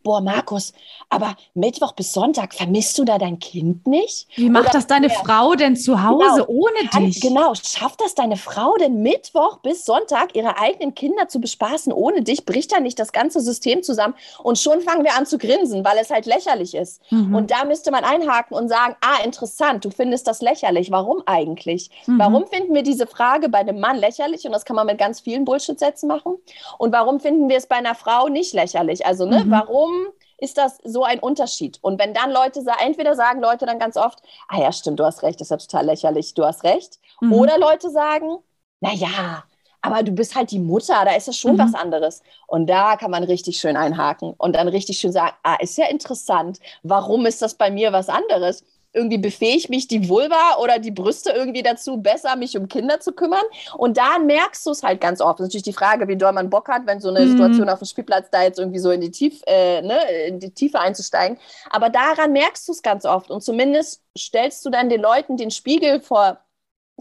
boah, 0.06 0.22
Markus, 0.22 0.72
aber 1.10 1.36
Mittwoch 1.56 1.94
bis 1.94 2.14
Sonntag 2.14 2.54
vermisst 2.54 2.98
du 2.98 3.04
da 3.04 3.18
dein 3.18 3.40
Kind 3.40 3.88
nicht? 3.88 4.28
Wie 4.36 4.50
macht 4.50 4.66
Oder 4.66 4.74
das 4.74 4.88
deine 4.88 5.08
der, 5.08 5.18
Frau 5.18 5.56
denn 5.56 5.76
zu 5.76 6.04
Hause 6.04 6.46
genau, 6.46 6.46
ohne 6.48 6.90
kann, 6.92 7.06
dich? 7.06 7.20
Genau, 7.20 7.54
schafft 7.56 8.02
das 8.02 8.14
deine 8.14 8.38
Frau 8.38 8.76
denn 8.78 9.02
Mittwoch 9.02 9.58
bis 9.58 9.84
Sonntag 9.84 10.36
ihre 10.36 10.60
eigenen 10.60 10.94
Kinder 10.94 11.28
zu 11.28 11.42
bespaßen 11.42 11.92
ohne 11.92 12.22
dich? 12.22 12.46
Bricht 12.46 12.72
da 12.72 12.80
nicht 12.80 13.00
das 13.00 13.12
ganze 13.12 13.42
System 13.42 13.82
zusammen? 13.82 14.14
Und 14.44 14.60
schon 14.60 14.82
fangen 14.82 15.04
wir 15.04 15.16
an 15.16 15.26
zu 15.26 15.40
grinsen, 15.40 15.84
weil 15.84 15.98
es 16.00 16.12
halt 16.12 16.28
lächerlich 16.28 16.76
ist. 16.76 17.02
Mhm. 17.12 17.34
Und 17.34 17.50
da 17.50 17.66
müsste 17.66 17.90
man 17.90 18.04
einhaken 18.04 18.56
und 18.56 18.70
sagen, 18.70 18.96
ah, 19.02 19.24
interessant, 19.24 19.84
du 19.86 19.90
findest 19.90 20.28
das 20.28 20.42
lächerlich. 20.42 20.92
Warum 20.92 21.24
eigentlich? 21.26 21.90
Mhm. 22.06 22.20
Warum 22.20 22.46
finden 22.46 22.76
wir 22.76 22.84
diese 22.84 23.08
Frage 23.08 23.50
bei 23.50 23.60
einem 23.60 23.80
Mann 23.80 23.98
lächerlich? 23.98 24.46
Und 24.46 24.52
das 24.52 24.66
kann 24.66 24.76
man 24.76 24.86
mit 24.86 25.00
ganz 25.00 25.20
vielen 25.20 25.46
Bullshit-Sätzen 25.46 26.08
machen. 26.08 26.36
Und 26.78 26.94
warum 26.94 27.20
finden 27.20 27.50
wir 27.50 27.58
es 27.58 27.66
bei 27.66 27.78
einer 27.78 27.96
Frau 27.96 28.28
nicht 28.28 28.54
lächerlich? 28.54 29.04
Also, 29.04 29.26
ne, 29.26 29.44
mhm. 29.44 29.50
Warum 29.96 30.14
ist 30.38 30.58
das 30.58 30.78
so 30.84 31.04
ein 31.04 31.20
Unterschied. 31.20 31.80
Und 31.82 32.00
wenn 32.00 32.14
dann 32.14 32.32
Leute 32.32 32.62
sagen, 32.62 32.80
entweder 32.82 33.16
sagen 33.16 33.42
Leute 33.42 33.66
dann 33.66 33.80
ganz 33.80 33.96
oft, 33.96 34.20
ah 34.50 34.60
ja, 34.60 34.72
stimmt, 34.72 35.00
du 35.00 35.06
hast 35.06 35.24
recht, 35.24 35.40
das 35.40 35.48
ist 35.48 35.52
ja 35.52 35.58
total 35.58 35.86
lächerlich, 35.86 36.34
du 36.34 36.44
hast 36.44 36.64
recht. 36.64 37.00
Mhm. 37.22 37.34
Oder 37.34 37.58
Leute 37.58 37.90
sagen, 37.90 38.38
na 38.82 38.94
ja, 38.94 39.44
aber 39.82 40.04
du 40.04 40.12
bist 40.12 40.36
halt 40.36 40.52
die 40.52 40.60
Mutter, 40.60 41.06
da 41.06 41.16
ist 41.16 41.28
das 41.28 41.38
schon 41.38 41.54
mhm. 41.54 41.60
was 41.60 41.74
anderes. 41.74 42.22
Und 42.48 42.68
da 42.68 42.98
kann 42.98 43.12
man 43.12 43.24
richtig 43.24 43.60
schön 43.60 43.78
einhaken 43.78 44.34
und 44.38 44.56
dann 44.56 44.68
richtig 44.68 44.98
schön 44.98 45.12
sagen, 45.12 45.34
ah, 45.44 45.56
ist 45.56 45.78
ja 45.78 45.86
interessant, 45.88 46.60
warum 46.84 47.26
ist 47.26 47.42
das 47.42 47.56
bei 47.56 47.72
mir 47.72 47.94
was 47.94 48.10
anderes? 48.10 48.64
Irgendwie 48.96 49.18
befähigt 49.18 49.70
mich 49.70 49.88
die 49.88 50.10
Vulva 50.10 50.58
oder 50.60 50.80
die 50.80 50.92
Brüste 50.92 51.32
irgendwie 51.32 51.64
dazu, 51.64 51.98
besser 51.98 52.36
mich 52.36 52.58
um 52.58 52.68
Kinder 52.68 53.00
zu 53.00 53.12
kümmern. 53.12 53.44
Und 53.78 53.98
da 53.98 54.18
merkst 54.20 54.66
du 54.66 54.72
es 54.72 54.84
halt 54.84 55.02
ganz 55.02 55.22
oft. 55.22 55.40
Das 55.40 55.46
ist 55.46 55.50
natürlich 55.50 55.64
die 55.64 55.74
Frage, 55.74 56.08
wie 56.08 56.16
doll 56.16 56.32
man 56.32 56.50
Bock 56.50 56.70
hat, 56.70 56.86
wenn 56.86 57.00
so 57.00 57.10
eine 57.10 57.26
mhm. 57.26 57.32
Situation 57.32 57.70
auf 57.70 57.80
dem 57.80 57.88
Spielplatz 57.88 58.30
da 58.32 58.44
jetzt 58.44 58.60
irgendwie 58.60 58.80
so 58.80 58.92
in 58.92 59.02
die, 59.02 59.12
Tief, 59.12 59.42
äh, 59.46 59.82
ne, 59.82 60.00
in 60.28 60.40
die 60.40 60.52
Tiefe 60.52 60.80
einzusteigen. 60.80 61.38
Aber 61.70 61.90
daran 61.90 62.32
merkst 62.32 62.68
du 62.68 62.72
es 62.72 62.82
ganz 62.82 63.06
oft. 63.06 63.30
Und 63.30 63.44
zumindest 63.44 64.02
stellst 64.18 64.66
du 64.66 64.70
dann 64.70 64.90
den 64.90 65.02
Leuten 65.02 65.38
den 65.38 65.52
Spiegel 65.52 66.00
vor 66.00 66.40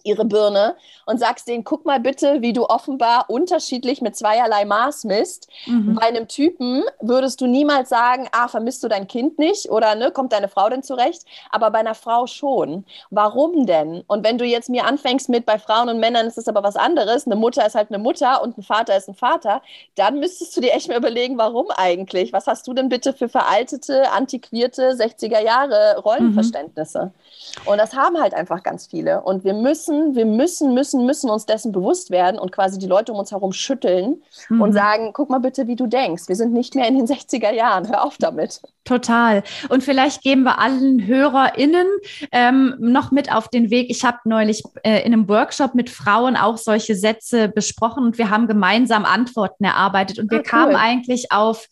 ihre 0.03 0.25
Birne 0.25 0.77
und 1.07 1.19
sagst 1.19 1.47
denen, 1.49 1.65
guck 1.65 1.85
mal 1.85 2.01
bitte, 2.01 2.43
wie 2.43 2.53
du 2.53 2.67
offenbar 2.67 3.27
unterschiedlich 3.29 4.03
mit 4.03 4.17
zweierlei 4.17 4.65
Maß 4.65 5.05
misst. 5.05 5.49
Mhm. 5.67 5.95
Bei 5.95 6.07
einem 6.07 6.27
Typen 6.29 6.83
würdest 7.01 7.41
du 7.41 7.47
niemals 7.47 7.89
sagen, 7.89 8.29
ah, 8.33 8.49
vermisst 8.49 8.83
du 8.83 8.89
dein 8.89 9.07
Kind 9.07 9.39
nicht 9.39 9.71
oder 9.71 9.95
ne, 9.95 10.11
kommt 10.11 10.33
deine 10.33 10.49
Frau 10.49 10.69
denn 10.69 10.83
zurecht? 10.83 11.23
Aber 11.51 11.71
bei 11.71 11.79
einer 11.79 11.95
Frau 11.95 12.27
schon. 12.27 12.85
Warum 13.11 13.67
denn? 13.67 14.03
Und 14.09 14.25
wenn 14.25 14.39
du 14.39 14.45
jetzt 14.45 14.69
mir 14.69 14.85
anfängst 14.85 15.29
mit, 15.29 15.47
bei 15.47 15.59
Frauen 15.59 15.89
und 15.89 16.01
Männern 16.01 16.27
ist 16.27 16.39
es 16.39 16.49
aber 16.49 16.63
was 16.63 16.77
anderes, 16.77 17.27
eine 17.27 17.37
Mutter 17.37 17.65
ist 17.65 17.75
halt 17.75 17.91
eine 17.91 17.99
Mutter 17.99 18.43
und 18.43 18.59
ein 18.59 18.63
Vater 18.63 18.97
ist 18.97 19.09
ein 19.09 19.15
Vater, 19.15 19.63
dann 19.95 20.19
müsstest 20.19 20.57
du 20.57 20.61
dir 20.61 20.73
echt 20.73 20.89
mal 20.89 20.99
überlegen, 20.99 21.39
warum 21.39 21.67
eigentlich? 21.71 22.33
Was 22.33 22.47
hast 22.47 22.67
du 22.67 22.75
denn 22.75 22.89
bitte 22.89 23.13
für 23.13 23.29
veraltete, 23.29 24.11
antiquierte 24.11 24.91
60er 24.91 25.41
Jahre 25.41 25.99
Rollenverständnisse? 25.99 27.13
Mhm. 27.65 27.71
Und 27.71 27.79
das 27.79 27.95
haben 27.95 28.21
halt 28.21 28.35
einfach 28.35 28.63
ganz 28.63 28.87
viele. 28.87 29.23
Und 29.23 29.45
wir 29.45 29.55
müssen 29.55 29.84
müssen, 29.89 30.15
wir 30.15 30.27
müssen, 30.27 30.75
müssen, 30.75 31.07
müssen 31.07 31.31
uns 31.31 31.47
dessen 31.47 31.73
bewusst 31.73 32.11
werden 32.11 32.39
und 32.39 32.53
quasi 32.53 32.79
die 32.79 32.87
Leute 32.87 33.13
um 33.13 33.19
uns 33.19 33.31
herum 33.31 33.53
schütteln 33.53 34.23
mhm. 34.49 34.61
und 34.61 34.73
sagen, 34.73 35.13
guck 35.13 35.31
mal 35.31 35.39
bitte, 35.39 35.67
wie 35.67 35.77
du 35.77 35.87
denkst. 35.87 36.29
Wir 36.29 36.37
sind 36.37 36.53
nicht 36.53 36.75
mehr 36.75 36.89
in 36.89 36.97
den 36.97 37.07
60er 37.15 37.53
Jahren. 37.53 37.89
Hör 37.89 38.05
auf 38.05 38.17
damit. 38.19 38.61
Total. 38.85 39.43
Und 39.71 39.83
vielleicht 39.83 40.23
geben 40.23 40.43
wir 40.43 40.59
allen 40.59 41.07
HörerInnen 41.07 41.87
ähm, 42.33 42.75
noch 42.79 43.11
mit 43.11 43.33
auf 43.33 43.49
den 43.49 43.71
Weg. 43.71 43.89
Ich 43.89 44.05
habe 44.05 44.19
neulich 44.25 44.63
äh, 44.83 45.01
in 45.07 45.13
einem 45.13 45.29
Workshop 45.29 45.75
mit 45.75 45.89
Frauen 45.89 46.37
auch 46.37 46.59
solche 46.59 46.95
Sätze 46.95 47.49
besprochen 47.49 48.05
und 48.05 48.19
wir 48.19 48.29
haben 48.29 48.47
gemeinsam 48.47 49.07
Antworten 49.07 49.65
erarbeitet. 49.65 50.19
Und 50.19 50.31
wir 50.31 50.39
ah, 50.39 50.43
cool. 50.43 50.51
kamen 50.51 50.77
eigentlich 50.77 51.33
auf, 51.33 51.67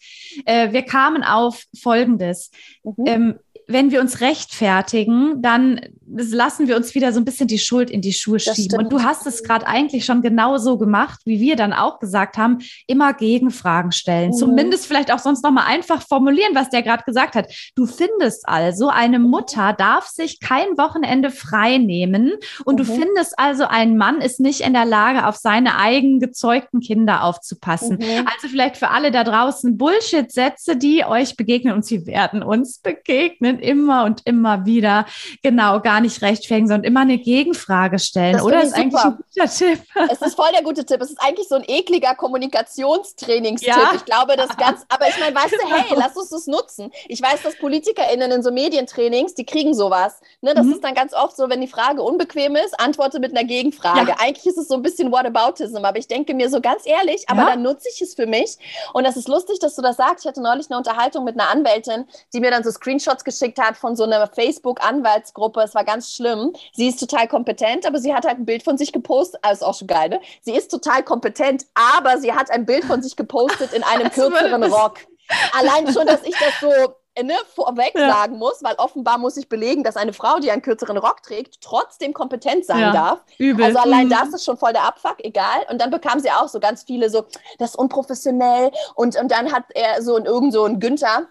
äh, 0.47 0.73
wir 0.73 0.83
kamen 0.83 1.23
auf 1.23 1.65
Folgendes. 1.79 2.51
Mhm. 2.83 3.07
Ähm, 3.07 3.39
wenn 3.73 3.91
wir 3.91 4.01
uns 4.01 4.21
rechtfertigen, 4.21 5.43
dann 5.43 5.81
lassen 6.07 6.69
wir 6.69 6.77
uns 6.77 6.95
wieder 6.95 7.13
so 7.13 7.21
ein 7.21 7.25
bisschen 7.25 7.49
die 7.49 7.59
Schuld 7.59 7.91
in 7.91 8.01
die 8.01 8.13
Schuhe 8.13 8.39
das 8.39 8.57
schieben. 8.57 8.71
Stimmt. 8.71 8.83
Und 8.83 8.93
du 8.93 9.03
hast 9.03 9.27
es 9.27 9.43
gerade 9.43 9.67
eigentlich 9.67 10.05
schon 10.05 10.23
genau 10.23 10.59
so 10.59 10.77
gemacht, 10.79 11.21
wie 11.25 11.41
wir 11.41 11.57
dann 11.57 11.73
auch 11.73 11.99
gesagt 11.99 12.37
haben, 12.37 12.59
immer 12.87 13.15
Gegenfragen 13.15 13.93
stellen. 13.93 14.31
Mhm. 14.31 14.37
Zumindest 14.37 14.87
vielleicht 14.87 15.13
auch 15.13 15.19
sonst 15.19 15.43
nochmal 15.43 15.67
einfach 15.67 16.03
formulieren, 16.03 16.55
was 16.55 16.71
der 16.71 16.83
gerade 16.83 17.05
gesagt 17.05 17.35
hat. 17.35 17.53
Du 17.75 17.87
findest 17.87 18.49
also, 18.49 18.89
eine 18.89 19.19
Mutter 19.19 19.73
darf 19.73 20.07
sich 20.07 20.41
kein 20.41 20.77
Wochenende 20.77 21.31
frei 21.31 21.79
nehmen 21.79 22.33
und 22.65 22.75
mhm. 22.75 22.79
du 22.79 22.85
findest 22.85 23.39
also, 23.39 23.65
ein 23.65 23.97
Mann 23.97 24.21
ist 24.21 24.41
nicht 24.41 24.61
in 24.61 24.75
der 24.75 24.85
Lage, 24.85 25.27
auf 25.27 25.37
seine 25.37 25.79
eigen 25.79 26.21
gezeugten 26.21 26.81
Kinder 26.81 27.25
aufzupassen. 27.25 27.99
Mhm. 27.99 28.27
Also 28.27 28.49
vielleicht 28.49 28.77
für 28.77 28.91
alle 28.91 29.11
da 29.11 29.25
draußen 29.25 29.77
Bullshit-Sätze, 29.79 30.77
die 30.77 31.05
euch 31.05 31.37
begegnen 31.37 31.75
und 31.75 31.85
sie 31.85 32.07
werden 32.07 32.43
uns 32.43 32.79
begegnen, 32.79 33.59
immer 33.63 34.05
und 34.05 34.23
immer 34.27 34.67
wieder. 34.67 35.07
Genau, 35.43 35.81
gar 35.81 36.01
nicht 36.01 36.21
rechtfertigen, 36.23 36.69
sondern 36.69 36.85
immer 36.85 37.01
eine 37.01 37.19
Gegenfrage 37.19 37.99
stellen. 37.99 38.35
Das 38.35 38.43
oder 38.43 38.63
ist 38.63 38.71
super. 38.71 38.81
eigentlich 38.81 39.05
ein 39.05 39.17
guter 39.17 39.51
Tipp. 39.51 39.81
Es 40.11 40.23
ist 40.23 40.35
voll 40.35 40.51
der 40.53 40.63
gute 40.63 40.85
Tipp. 40.85 41.01
Es 41.01 41.11
ist 41.11 41.21
eigentlich 41.21 41.49
so 41.49 41.55
ein 41.55 41.65
ekliger 41.67 42.15
Kommunikationstrainingstipp. 42.15 43.69
Ja? 43.69 43.93
Ich 43.95 44.05
glaube, 44.05 44.37
das 44.37 44.57
ganz, 44.57 44.85
aber 44.89 45.09
ich 45.09 45.19
meine, 45.19 45.35
weißt 45.35 45.51
genau. 45.63 45.77
du, 45.77 45.83
hey, 45.83 45.97
lass 45.97 46.17
uns 46.17 46.31
das 46.31 46.47
nutzen. 46.47 46.91
Ich 47.09 47.23
weiß, 47.23 47.43
dass 47.43 47.57
PolitikerInnen 47.59 48.31
in 48.31 48.43
so 48.43 48.51
Medientrainings, 48.51 49.35
die 49.35 49.45
kriegen 49.45 49.75
sowas. 49.75 50.21
Ne, 50.41 50.55
das 50.55 50.67
mhm. 50.67 50.73
ist 50.73 50.85
dann 50.85 50.95
ganz 50.95 51.15
oft 51.15 51.37
so, 51.37 51.49
wenn 51.49 51.61
die 51.61 51.69
Frage 51.69 52.03
unbequem 52.03 52.57
ist, 52.57 52.79
antworte 52.79 53.21
mit 53.21 53.37
einer 53.37 53.47
Gegenfrage. 53.47 54.11
Ja. 54.11 54.17
Eigentlich 54.19 54.47
ist 54.47 54.59
es 54.59 54.69
so 54.69 54.75
ein 54.75 54.83
bisschen 54.83 55.13
Whataboutism, 55.13 55.85
aber 55.85 55.99
ich 55.99 56.09
denke 56.09 56.35
mir 56.35 56.51
so 56.51 56.61
ganz 56.61 56.87
ehrlich, 56.87 57.25
aber 57.29 57.43
ja? 57.43 57.51
dann 57.51 57.63
nutze 57.63 57.89
ich 57.93 58.01
es 58.03 58.15
für 58.15 58.27
mich. 58.27 58.57
Und 58.93 59.05
das 59.05 59.17
ist 59.17 59.29
lustig, 59.29 59.59
dass 59.59 59.77
du 59.77 59.83
das 59.83 59.97
sagst. 59.97 60.25
Ich 60.25 60.29
hatte 60.29 60.43
neulich 60.43 60.71
eine 60.71 60.79
Unterhaltung 60.79 61.25
mit 61.25 61.39
einer 61.39 61.51
Anwältin, 61.51 62.07
die 62.33 62.41
mir 62.41 62.51
dann 62.51 62.65
so 62.65 62.71
Screenshots 62.71 63.25
geschickt 63.25 63.52
hat 63.59 63.77
von 63.77 63.97
so 63.97 64.05
einer 64.05 64.27
Facebook-Anwaltsgruppe. 64.27 65.61
Es 65.61 65.75
war 65.75 65.85
ganz 65.85 66.15
schlimm. 66.15 66.53
Sie 66.73 66.89
ist 66.89 67.01
total 67.01 67.29
kompetent, 67.29 67.87
aber 67.87 67.99
sie 67.99 68.15
hat 68.15 68.27
halt 68.27 68.39
ein 68.39 68.47
Bild 68.47 68.63
von 68.63 68.79
sich 68.79 68.93
gepostet. 68.93 69.41
Ah, 69.43 69.53
ist 69.53 69.65
auch 69.65 69.77
schon 69.77 69.89
geil, 69.89 70.09
ne? 70.09 70.21
Sie 70.41 70.55
ist 70.55 70.71
total 70.71 71.03
kompetent, 71.03 71.67
aber 71.75 72.19
sie 72.19 72.33
hat 72.33 72.51
ein 72.51 72.67
Bild 72.67 72.85
von 72.85 73.03
sich 73.03 73.17
gepostet 73.17 73.73
in 73.73 73.83
einem 73.83 74.11
kürzeren 74.13 74.65
Rock. 74.65 74.99
Allein 75.59 75.93
schon, 75.93 76.07
dass 76.07 76.23
ich 76.25 76.37
das 76.39 76.61
so 76.61 76.95
ne, 77.21 77.35
vorweg 77.55 77.93
ja. 77.95 78.09
sagen 78.09 78.39
muss, 78.39 78.63
weil 78.63 78.75
offenbar 78.77 79.19
muss 79.19 79.37
ich 79.37 79.49
belegen, 79.49 79.85
dass 79.85 79.97
eine 79.97 80.13
Frau, 80.13 80.39
die 80.39 80.51
einen 80.51 80.63
kürzeren 80.63 80.97
Rock 80.97 81.23
trägt, 81.23 81.61
trotzdem 81.61 82.15
kompetent 82.15 82.65
sein 82.65 82.81
ja. 82.81 82.93
darf. 82.93 83.21
Übel. 83.39 83.65
Also 83.65 83.79
allein 83.79 84.07
mhm. 84.07 84.11
das 84.11 84.29
ist 84.31 84.45
schon 84.45 84.57
voll 84.57 84.73
der 84.73 84.85
Abfuck, 84.85 85.17
egal. 85.19 85.67
Und 85.71 85.81
dann 85.81 85.91
bekam 85.91 86.21
sie 86.21 86.31
auch 86.31 86.49
so 86.49 86.61
ganz 86.61 86.85
viele 86.85 87.11
so, 87.11 87.25
das 87.59 87.71
ist 87.71 87.77
unprofessionell. 87.77 88.71
Und, 88.95 89.17
und 89.17 89.31
dann 89.31 89.53
hat 89.53 89.65
er 89.75 90.03
so 90.03 90.17
irgend 90.17 90.53
so 90.53 90.65
ein 90.65 90.81
Günther, 90.81 91.29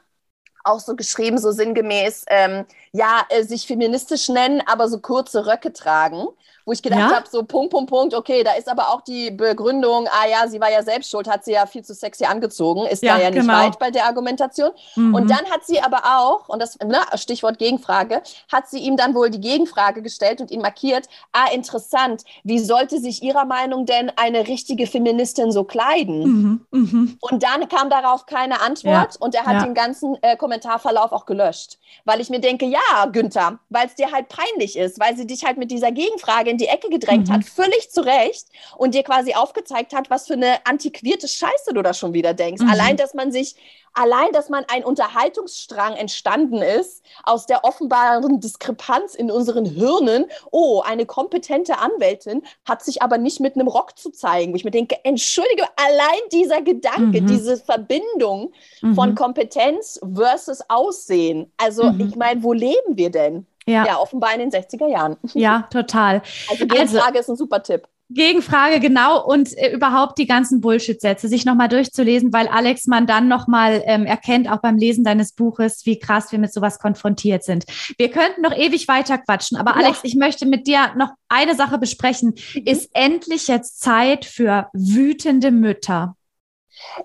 auch 0.64 0.80
so 0.80 0.96
geschrieben, 0.96 1.38
so 1.38 1.52
sinngemäß, 1.52 2.26
ähm, 2.28 2.66
ja, 2.92 3.26
äh, 3.30 3.44
sich 3.44 3.68
feministisch 3.68 4.30
nennen, 4.30 4.62
aber 4.66 4.88
so 4.88 5.00
kurze 5.00 5.46
Röcke 5.48 5.74
tragen 5.74 6.28
wo 6.66 6.72
ich 6.72 6.82
gedacht 6.82 7.00
ja? 7.00 7.16
habe, 7.16 7.28
so 7.30 7.44
Punkt, 7.44 7.72
Punkt, 7.72 7.90
Punkt, 7.90 8.14
okay, 8.14 8.44
da 8.44 8.54
ist 8.54 8.70
aber 8.70 8.90
auch 8.90 9.02
die 9.02 9.32
Begründung, 9.32 10.08
ah 10.08 10.28
ja, 10.28 10.48
sie 10.48 10.60
war 10.60 10.72
ja 10.72 10.84
selbst 10.84 11.10
schuld, 11.10 11.28
hat 11.28 11.44
sie 11.46 11.54
ja 11.54 11.66
viel 11.66 11.84
zu 11.84 11.94
sexy 11.94 12.26
angezogen, 12.26 12.86
ist 12.86 13.04
ja, 13.04 13.16
da 13.16 13.24
ja 13.24 13.30
nicht 13.30 13.42
genau. 13.42 13.54
weit 13.54 13.80
bei 13.80 13.92
der 13.92 14.06
Argumentation. 14.06 14.72
Mhm. 14.96 15.16
Und 15.16 15.30
dann 15.30 15.46
hat 15.50 15.66
sie 15.66 15.82
aber 15.82 16.04
auch, 16.06 16.50
und 16.50 16.62
das 16.62 16.78
ne, 16.80 17.00
Stichwort 17.16 17.58
Gegenfrage, 17.58 18.22
hat 18.52 18.70
sie 18.70 18.80
ihm 18.80 18.98
dann 18.98 19.16
wohl 19.16 19.30
die 19.30 19.42
Gegenfrage 19.42 20.02
gestellt 20.02 20.42
und 20.42 20.52
ihn 20.52 20.62
markiert, 20.62 21.08
ah, 21.32 21.52
interessant, 21.52 22.24
wie 22.44 22.60
sollte 22.60 23.00
sich 23.00 23.24
ihrer 23.24 23.46
Meinung 23.46 23.86
denn 23.86 24.12
eine 24.16 24.48
richtige 24.48 24.88
Feministin 24.88 25.52
so 25.52 25.64
kleiden? 25.64 26.24
Mhm. 26.24 26.66
Mhm. 26.72 27.18
Und 27.22 27.44
dann 27.44 27.68
kam 27.70 27.90
darauf 27.90 28.26
keine 28.26 28.62
Antwort 28.62 29.16
ja. 29.16 29.20
und 29.20 29.36
er 29.36 29.46
hat 29.46 29.66
den 29.66 29.74
ganzen 29.74 30.18
äh, 30.22 30.38
Kommentarverlauf 30.38 31.12
auch 31.12 31.26
gelöscht, 31.26 31.80
weil 32.06 32.22
ich 32.22 32.30
mir 32.30 32.40
denke, 32.40 32.66
ja, 32.66 33.06
Günther, 33.12 33.60
weil 33.70 33.88
es 33.88 33.96
dir 33.96 34.12
halt 34.12 34.28
peinlich 34.30 34.78
ist, 34.78 35.00
weil 35.00 35.18
sie 35.18 35.26
dich 35.26 35.44
halt 35.44 35.58
mit 35.58 35.72
dieser 35.72 35.92
Gegenfrage 35.92 36.51
in 36.52 36.58
die 36.58 36.68
Ecke 36.68 36.90
gedrängt 36.90 37.30
mhm. 37.30 37.34
hat, 37.34 37.46
völlig 37.46 37.90
zu 37.90 38.02
Recht, 38.02 38.48
und 38.78 38.94
dir 38.94 39.04
quasi 39.04 39.34
aufgezeigt 39.34 39.94
hat, 39.94 40.10
was 40.10 40.28
für 40.28 40.34
eine 40.34 40.66
antiquierte 40.66 41.28
Scheiße 41.28 41.74
du 41.74 41.82
da 41.82 41.94
schon 41.94 42.14
wieder 42.14 42.34
denkst. 42.34 42.62
Mhm. 42.62 42.70
Allein, 42.70 42.98
dass 42.98 43.14
man 43.14 43.32
sich 43.32 43.56
allein, 43.94 44.32
dass 44.32 44.50
man 44.50 44.66
ein 44.72 44.84
Unterhaltungsstrang 44.84 45.96
entstanden 45.96 46.62
ist 46.62 47.04
aus 47.24 47.46
der 47.46 47.64
offenbaren 47.64 48.40
Diskrepanz 48.40 49.16
in 49.16 49.32
unseren 49.32 49.66
Hirnen. 49.66 50.26
Oh, 50.52 50.82
eine 50.82 51.06
kompetente 51.06 51.78
Anwältin 51.78 52.44
hat 52.66 52.84
sich 52.84 53.02
aber 53.02 53.18
nicht 53.18 53.40
mit 53.40 53.56
einem 53.56 53.68
Rock 53.68 53.98
zu 53.98 54.12
zeigen. 54.12 54.56
Ich 54.56 54.64
mir 54.64 54.72
denke, 54.72 54.98
entschuldige, 55.04 55.66
allein 55.76 56.22
dieser 56.32 56.62
Gedanke, 56.62 57.22
mhm. 57.22 57.28
diese 57.28 57.58
Verbindung 57.58 58.54
mhm. 58.82 58.96
von 58.96 59.16
Kompetenz 59.16 60.00
versus 60.14 60.62
Aussehen. 60.70 61.52
Also, 61.58 61.92
mhm. 61.92 62.08
ich 62.08 62.16
meine, 62.16 62.44
wo 62.44 62.54
leben 62.54 62.98
wir 62.98 63.10
denn? 63.10 63.46
Ja. 63.68 63.86
ja, 63.86 63.98
offenbar 64.00 64.34
in 64.34 64.40
den 64.40 64.52
60er 64.52 64.88
Jahren. 64.88 65.18
Ja, 65.34 65.68
total. 65.72 66.22
Also 66.50 66.66
die 66.66 66.80
also, 66.80 66.98
Frage 67.00 67.20
ist 67.20 67.30
ein 67.30 67.36
super 67.36 67.62
Tipp. 67.62 67.88
Gegenfrage, 68.14 68.80
genau, 68.80 69.26
und 69.26 69.58
äh, 69.58 69.72
überhaupt 69.72 70.18
die 70.18 70.26
ganzen 70.26 70.60
Bullshit-Sätze, 70.60 71.28
sich 71.28 71.46
nochmal 71.46 71.70
durchzulesen, 71.70 72.34
weil 72.34 72.48
Alex 72.48 72.88
man 72.88 73.08
dann 73.08 73.28
nochmal 73.28 73.82
ähm, 73.86 74.06
erkennt, 74.06 74.52
auch 74.52 74.60
beim 74.60 74.78
Lesen 74.78 75.04
deines 75.04 75.32
Buches, 75.34 75.86
wie 75.86 75.98
krass 75.98 76.32
wir 76.32 76.40
mit 76.40 76.54
sowas 76.54 76.80
konfrontiert 76.80 77.44
sind. 77.44 77.66
Wir 77.98 78.10
könnten 78.10 78.42
noch 78.42 78.56
ewig 78.56 78.88
weiter 78.88 79.18
quatschen, 79.18 79.58
aber 79.58 79.78
Alex, 79.78 80.00
ja. 80.00 80.10
ich 80.10 80.16
möchte 80.16 80.46
mit 80.46 80.68
dir 80.68 80.92
noch 80.98 81.12
eine 81.30 81.56
Sache 81.56 81.78
besprechen. 81.78 82.36
Mhm. 82.54 82.64
Ist 82.66 82.90
endlich 82.94 83.48
jetzt 83.48 83.80
Zeit 83.80 84.26
für 84.26 84.68
wütende 84.74 85.52
Mütter? 85.52 86.16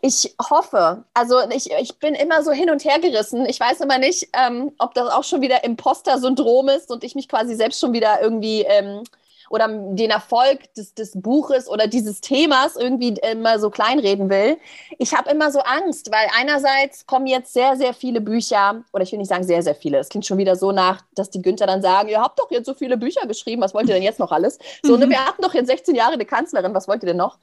Ich 0.02 0.34
hoffe, 0.50 1.04
also 1.14 1.40
ich, 1.50 1.70
ich 1.70 1.98
bin 1.98 2.14
immer 2.14 2.42
so 2.42 2.52
hin 2.52 2.70
und 2.70 2.84
her 2.84 2.98
gerissen. 2.98 3.46
Ich 3.46 3.60
weiß 3.60 3.80
immer 3.80 3.98
nicht, 3.98 4.28
ähm, 4.32 4.72
ob 4.78 4.94
das 4.94 5.10
auch 5.10 5.24
schon 5.24 5.40
wieder 5.40 5.64
Imposter-Syndrom 5.64 6.68
ist 6.68 6.90
und 6.90 7.04
ich 7.04 7.14
mich 7.14 7.28
quasi 7.28 7.54
selbst 7.54 7.80
schon 7.80 7.92
wieder 7.92 8.20
irgendwie 8.20 8.62
ähm, 8.62 9.02
oder 9.50 9.68
den 9.68 10.10
Erfolg 10.10 10.72
des, 10.74 10.94
des 10.94 11.12
Buches 11.20 11.68
oder 11.68 11.86
dieses 11.86 12.20
Themas 12.20 12.76
irgendwie 12.76 13.14
immer 13.30 13.58
so 13.58 13.70
kleinreden 13.70 14.28
will. 14.28 14.58
Ich 14.98 15.14
habe 15.14 15.30
immer 15.30 15.50
so 15.52 15.60
Angst, 15.60 16.10
weil 16.10 16.26
einerseits 16.36 17.06
kommen 17.06 17.26
jetzt 17.26 17.52
sehr, 17.52 17.76
sehr 17.76 17.94
viele 17.94 18.20
Bücher, 18.20 18.82
oder 18.92 19.02
ich 19.02 19.12
will 19.12 19.18
nicht 19.18 19.28
sagen 19.28 19.44
sehr, 19.44 19.62
sehr 19.62 19.74
viele, 19.74 19.98
es 19.98 20.08
klingt 20.08 20.26
schon 20.26 20.38
wieder 20.38 20.56
so 20.56 20.72
nach, 20.72 21.02
dass 21.14 21.30
die 21.30 21.42
Günther 21.42 21.66
dann 21.66 21.82
sagen, 21.82 22.08
ihr 22.08 22.20
habt 22.20 22.38
doch 22.38 22.50
jetzt 22.50 22.66
so 22.66 22.74
viele 22.74 22.96
Bücher 22.96 23.26
geschrieben, 23.26 23.62
was 23.62 23.74
wollt 23.74 23.88
ihr 23.88 23.94
denn 23.94 24.02
jetzt 24.02 24.18
noch 24.18 24.32
alles? 24.32 24.58
So, 24.82 24.96
ne, 24.96 25.06
mhm. 25.06 25.10
wir 25.10 25.24
hatten 25.24 25.42
doch 25.42 25.54
jetzt 25.54 25.68
16 25.68 25.94
Jahre 25.94 26.14
eine 26.14 26.26
Kanzlerin, 26.26 26.74
was 26.74 26.88
wollt 26.88 27.02
ihr 27.02 27.08
denn 27.08 27.16
noch? 27.16 27.38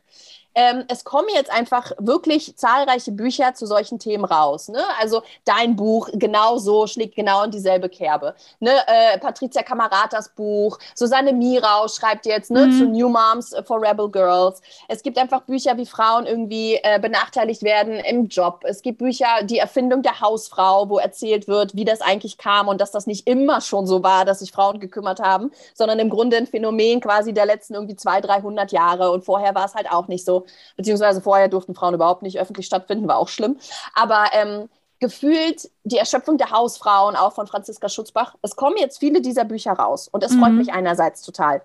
Ähm, 0.56 0.84
es 0.88 1.04
kommen 1.04 1.30
jetzt 1.34 1.52
einfach 1.52 1.92
wirklich 1.98 2.56
zahlreiche 2.58 3.12
Bücher 3.12 3.54
zu 3.54 3.66
solchen 3.66 4.00
Themen 4.00 4.26
raus. 4.26 4.70
Ne? 4.70 4.80
Also 5.00 5.24
dein 5.46 5.76
Buch 5.76 6.10
genau 6.14 6.58
so 6.58 6.88
schlägt 6.88 7.16
genau 7.16 7.44
in 7.44 7.52
dieselbe 7.52 7.90
Kerbe. 7.90 8.36
Ne? 8.60 8.72
Äh, 8.88 9.18
Patricia 9.20 9.64
Camaratas 9.64 10.30
Buch, 10.30 10.78
Susanne 10.96 11.34
Mirau 11.34 11.88
schreibt 11.88 12.26
jetzt 12.26 12.52
ne, 12.52 12.68
mhm. 12.68 12.72
zu 12.78 12.86
New 12.86 13.10
Moms 13.10 13.56
for 13.66 13.82
Rebel 13.82 14.10
Girls. 14.10 14.62
Es 14.88 15.02
gibt 15.02 15.18
einfach 15.18 15.42
Bücher, 15.42 15.78
wie 15.78 15.86
Frauen 15.86 16.26
irgendwie 16.26 16.80
äh, 16.84 17.00
benachteiligt 17.00 17.64
werden 17.64 17.96
im 17.96 18.28
Job. 18.28 18.62
Es 18.64 18.82
gibt 18.82 19.00
Bücher, 19.00 19.44
die 19.44 19.58
Erfindung 19.58 20.04
der 20.04 20.22
Hausfrau, 20.22 20.90
wo 20.90 21.00
erzählt 21.00 21.48
wird, 21.48 21.76
wie 21.76 21.86
das 21.86 22.02
eigentlich 22.02 22.38
kam 22.38 22.68
und 22.68 22.80
dass 22.80 22.92
das 22.92 23.08
nicht 23.08 23.28
immer 23.28 23.62
schon 23.62 23.88
so 23.88 24.04
war, 24.04 24.26
dass 24.26 24.40
sich 24.40 24.52
Frauen 24.52 24.80
gekümmert 24.80 25.20
haben, 25.20 25.52
sondern 25.74 26.00
im 26.00 26.10
Grunde 26.10 26.38
ein 26.38 26.48
Phänomen 26.48 27.02
quasi 27.02 27.34
der 27.34 27.46
letzten 27.46 27.74
irgendwie 27.74 27.96
200, 27.96 28.30
300 28.30 28.72
Jahre 28.72 29.12
und 29.12 29.26
vorher 29.26 29.56
war 29.56 29.66
es 29.66 29.76
halt 29.76 29.92
auch 29.92 30.08
nicht 30.08 30.26
so 30.26 30.43
beziehungsweise 30.78 31.22
vorher 31.22 31.48
durften 31.48 31.76
Frauen 31.76 31.94
überhaupt 31.94 32.22
nicht 32.22 32.40
öffentlich 32.40 32.66
stattfinden, 32.66 33.08
war 33.08 33.18
auch 33.18 33.30
schlimm. 33.30 33.58
Aber 33.94 34.26
ähm, 34.34 34.70
gefühlt 35.00 35.70
die 35.84 35.98
Erschöpfung 35.98 36.38
der 36.38 36.52
Hausfrauen, 36.52 37.16
auch 37.16 37.34
von 37.34 37.48
Franziska 37.48 37.90
Schutzbach. 37.90 38.36
Es 38.42 38.56
kommen 38.56 38.78
jetzt 38.78 39.00
viele 39.00 39.22
dieser 39.22 39.44
Bücher 39.44 39.74
raus 39.74 40.08
und 40.08 40.24
es 40.24 40.32
mhm. 40.32 40.40
freut 40.40 40.54
mich 40.54 40.72
einerseits 40.72 41.22
total. 41.22 41.62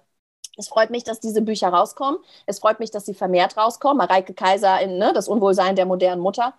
Es 0.56 0.68
freut 0.68 0.90
mich, 0.90 1.04
dass 1.04 1.20
diese 1.20 1.40
Bücher 1.40 1.68
rauskommen. 1.68 2.18
Es 2.46 2.58
freut 2.58 2.80
mich, 2.80 2.90
dass 2.90 3.06
sie 3.06 3.14
vermehrt 3.14 3.56
rauskommen. 3.56 3.98
Mareike 3.98 4.34
Kaiser 4.34 4.80
in 4.80 4.98
ne, 4.98 5.12
Das 5.12 5.28
Unwohlsein 5.28 5.76
der 5.76 5.86
modernen 5.86 6.20
Mutter. 6.20 6.54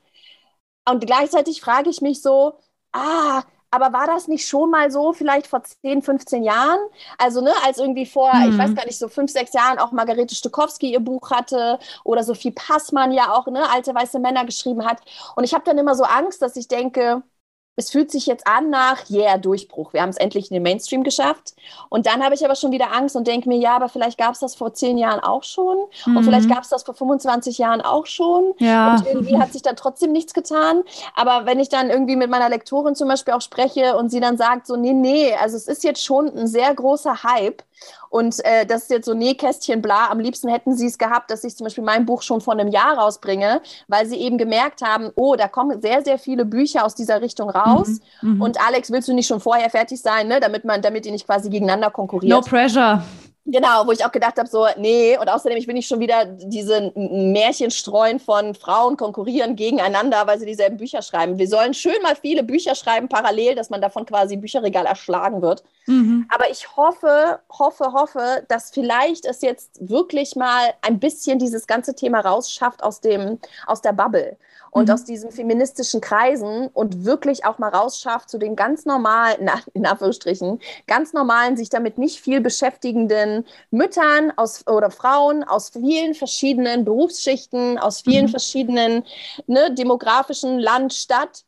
Und 0.90 1.06
gleichzeitig 1.06 1.62
frage 1.62 1.90
ich 1.90 2.02
mich 2.02 2.22
so, 2.22 2.54
ah, 2.94 3.44
aber 3.72 3.94
war 3.94 4.08
das 4.08 4.28
nicht 4.28 4.48
schon 4.48 4.72
mal 4.72 4.92
so, 4.92 5.14
vielleicht 5.14 5.48
vor 5.48 5.64
10, 5.64 6.02
15 6.02 6.44
Jahren? 6.44 6.80
Also, 7.18 7.42
ne, 7.42 7.52
als 7.66 7.78
irgendwie 7.78 8.06
vor, 8.06 8.32
hm. 8.32 8.52
ich 8.52 8.58
weiß 8.58 8.76
gar 8.76 8.86
nicht, 8.86 8.98
so 8.98 9.08
fünf, 9.08 9.32
sechs 9.32 9.54
Jahren 9.54 9.80
auch 9.80 9.92
Margarete 9.92 10.36
Stokowski 10.36 10.92
ihr 10.92 11.00
Buch 11.00 11.32
hatte 11.32 11.80
oder 12.04 12.24
Sophie 12.24 12.52
Passmann 12.52 13.12
ja 13.12 13.34
auch, 13.34 13.48
ne, 13.48 13.70
alte 13.70 13.94
weiße 13.94 14.20
Männer 14.20 14.46
geschrieben 14.46 14.86
hat. 14.86 15.02
Und 15.36 15.44
ich 15.44 15.54
habe 15.54 15.64
dann 15.66 15.78
immer 15.78 15.96
so 15.96 16.04
Angst, 16.04 16.42
dass 16.42 16.56
ich 16.56 16.68
denke, 16.68 17.24
es 17.80 17.92
fühlt 17.92 18.12
sich 18.12 18.26
jetzt 18.26 18.46
an 18.46 18.70
nach, 18.70 19.10
yeah, 19.10 19.38
Durchbruch. 19.38 19.94
Wir 19.94 20.02
haben 20.02 20.10
es 20.10 20.18
endlich 20.18 20.52
in 20.52 20.54
den 20.56 20.64
Mainstream 20.64 21.04
geschafft. 21.06 21.54
Und 21.88 22.08
dann 22.08 22.22
habe 22.22 22.36
ich 22.36 22.44
aber 22.44 22.56
schon 22.56 22.74
wieder 22.74 22.94
Angst 22.94 23.16
und 23.16 23.26
denke 23.26 23.48
mir, 23.48 23.58
ja, 23.58 23.78
aber 23.78 23.88
vielleicht 23.88 24.18
gab 24.18 24.34
es 24.34 24.40
das 24.40 24.54
vor 24.54 24.74
zehn 24.74 24.98
Jahren 24.98 25.22
auch 25.22 25.44
schon. 25.44 25.78
Mhm. 26.06 26.18
Und 26.18 26.24
vielleicht 26.26 26.50
gab 26.50 26.64
es 26.64 26.70
das 26.70 26.84
vor 26.84 26.94
25 26.94 27.58
Jahren 27.58 27.80
auch 27.80 28.06
schon. 28.06 28.54
Ja. 28.58 28.96
Und 28.96 29.08
irgendwie 29.08 29.40
hat 29.40 29.54
sich 29.54 29.62
dann 29.62 29.78
trotzdem 29.78 30.12
nichts 30.12 30.34
getan. 30.34 30.84
Aber 31.16 31.46
wenn 31.46 31.58
ich 31.58 31.70
dann 31.70 31.90
irgendwie 31.90 32.18
mit 32.18 32.30
meiner 32.30 32.50
Lektorin 32.50 32.96
zum 32.96 33.08
Beispiel 33.08 33.34
auch 33.34 33.42
spreche 33.42 33.96
und 33.96 34.10
sie 34.10 34.20
dann 34.20 34.36
sagt, 34.36 34.68
so, 34.68 34.76
nee, 34.76 34.92
nee, 34.92 35.34
also 35.34 35.56
es 35.56 35.70
ist 35.70 35.86
jetzt 35.86 36.04
schon 36.04 36.38
ein 36.38 36.48
sehr 36.48 36.76
großer 36.76 37.24
Hype. 37.24 37.64
Und 38.10 38.44
äh, 38.44 38.66
das 38.66 38.84
ist 38.84 38.92
jetzt 38.92 39.06
so 39.06 39.14
Nähkästchen 39.14 39.82
bla. 39.82 40.08
Am 40.10 40.20
liebsten 40.20 40.50
hätten 40.50 40.76
sie 40.76 40.88
es 40.88 40.98
gehabt, 40.98 41.32
dass 41.32 41.44
ich 41.44 41.56
zum 41.56 41.66
Beispiel 41.66 41.84
mein 41.84 42.06
Buch 42.06 42.22
schon 42.22 42.42
vor 42.42 42.54
einem 42.54 42.68
Jahr 42.68 42.98
rausbringe, 42.98 43.62
weil 43.88 44.06
sie 44.06 44.18
eben 44.18 44.38
gemerkt 44.38 44.82
haben, 44.82 45.12
oh, 45.16 45.36
da 45.36 45.48
kommen 45.48 45.82
sehr, 45.82 46.04
sehr 46.04 46.18
viele 46.18 46.46
Bücher 46.46 46.86
aus 46.86 46.96
dieser 46.96 47.22
Richtung 47.22 47.50
raus. 47.50 48.00
Mhm, 48.22 48.36
mhm. 48.36 48.42
und 48.42 48.66
Alex, 48.66 48.92
willst 48.92 49.08
du 49.08 49.14
nicht 49.14 49.28
schon 49.28 49.40
vorher 49.40 49.70
fertig 49.70 50.02
sein, 50.02 50.28
ne? 50.28 50.40
damit 50.40 50.66
man, 50.66 50.82
damit 50.82 51.06
die 51.06 51.12
nicht 51.12 51.26
quasi 51.26 51.50
gegeneinander 51.50 51.92
konkurriert? 51.92 52.32
No 52.32 52.42
pressure. 52.42 53.04
Genau, 53.52 53.88
wo 53.88 53.92
ich 53.92 54.06
auch 54.06 54.12
gedacht 54.12 54.38
habe, 54.38 54.48
so, 54.48 54.68
nee, 54.78 55.18
und 55.18 55.28
außerdem, 55.28 55.58
ich 55.58 55.66
will 55.66 55.74
nicht 55.74 55.88
schon 55.88 56.00
wieder 56.00 56.26
diese 56.26 56.92
Märchen 56.96 57.72
streuen 57.72 58.20
von 58.20 58.54
Frauen 58.54 58.96
konkurrieren 58.96 59.56
gegeneinander, 59.56 60.28
weil 60.28 60.38
sie 60.38 60.46
dieselben 60.46 60.78
Bücher 60.78 61.02
schreiben. 61.02 61.40
Wir 61.40 61.48
sollen 61.48 61.74
schön 61.74 62.00
mal 62.04 62.16
viele 62.16 62.44
Bücher 62.44 62.76
schreiben, 62.76 63.10
parallel, 63.10 63.56
dass 63.56 63.72
man 63.72 63.82
davon 63.82 64.06
quasi 64.06 64.38
Bücherregal 64.38 64.86
erschlagen 64.86 65.42
wird. 65.42 65.64
Mhm. 65.88 66.28
Aber 66.30 66.52
ich 66.52 66.78
hoffe, 66.78 67.40
hoffe, 67.50 67.92
hoffe, 67.92 68.46
dass 68.50 68.70
vielleicht 68.70 69.26
es 69.26 69.42
jetzt 69.42 69.80
wirklich 69.82 70.36
mal 70.36 70.74
ein 70.82 71.00
bisschen 71.00 71.40
dieses 71.40 71.66
ganze 71.66 71.96
Thema 71.96 72.20
rausschafft 72.20 72.84
aus, 72.84 73.02
dem, 73.02 73.40
aus 73.66 73.82
der 73.82 73.94
Bubble 73.94 74.38
und 74.72 74.88
mhm. 74.88 74.94
aus 74.94 75.04
diesen 75.04 75.32
feministischen 75.32 76.02
Kreisen 76.02 76.68
und 76.68 77.06
wirklich 77.06 77.46
auch 77.46 77.58
mal 77.58 77.70
rausschafft 77.70 78.30
zu 78.30 78.38
den 78.38 78.56
ganz 78.56 78.86
normalen, 78.86 79.50
in 79.74 79.86
Anführungsstrichen, 79.86 80.60
ganz 80.88 81.14
normalen, 81.14 81.58
sich 81.58 81.70
damit 81.70 81.98
nicht 81.98 82.20
viel 82.20 82.42
beschäftigenden 82.42 83.46
Müttern 83.72 84.32
aus, 84.36 84.68
oder 84.68 84.92
Frauen 84.92 85.44
aus 85.44 85.70
vielen 85.70 86.14
verschiedenen 86.14 86.86
Berufsschichten, 86.86 87.78
aus 87.78 88.02
vielen 88.02 88.26
mhm. 88.26 88.30
verschiedenen 88.30 89.04
ne, 89.48 89.74
demografischen 89.74 90.60
Land, 90.60 90.94
Stadt, 90.94 91.44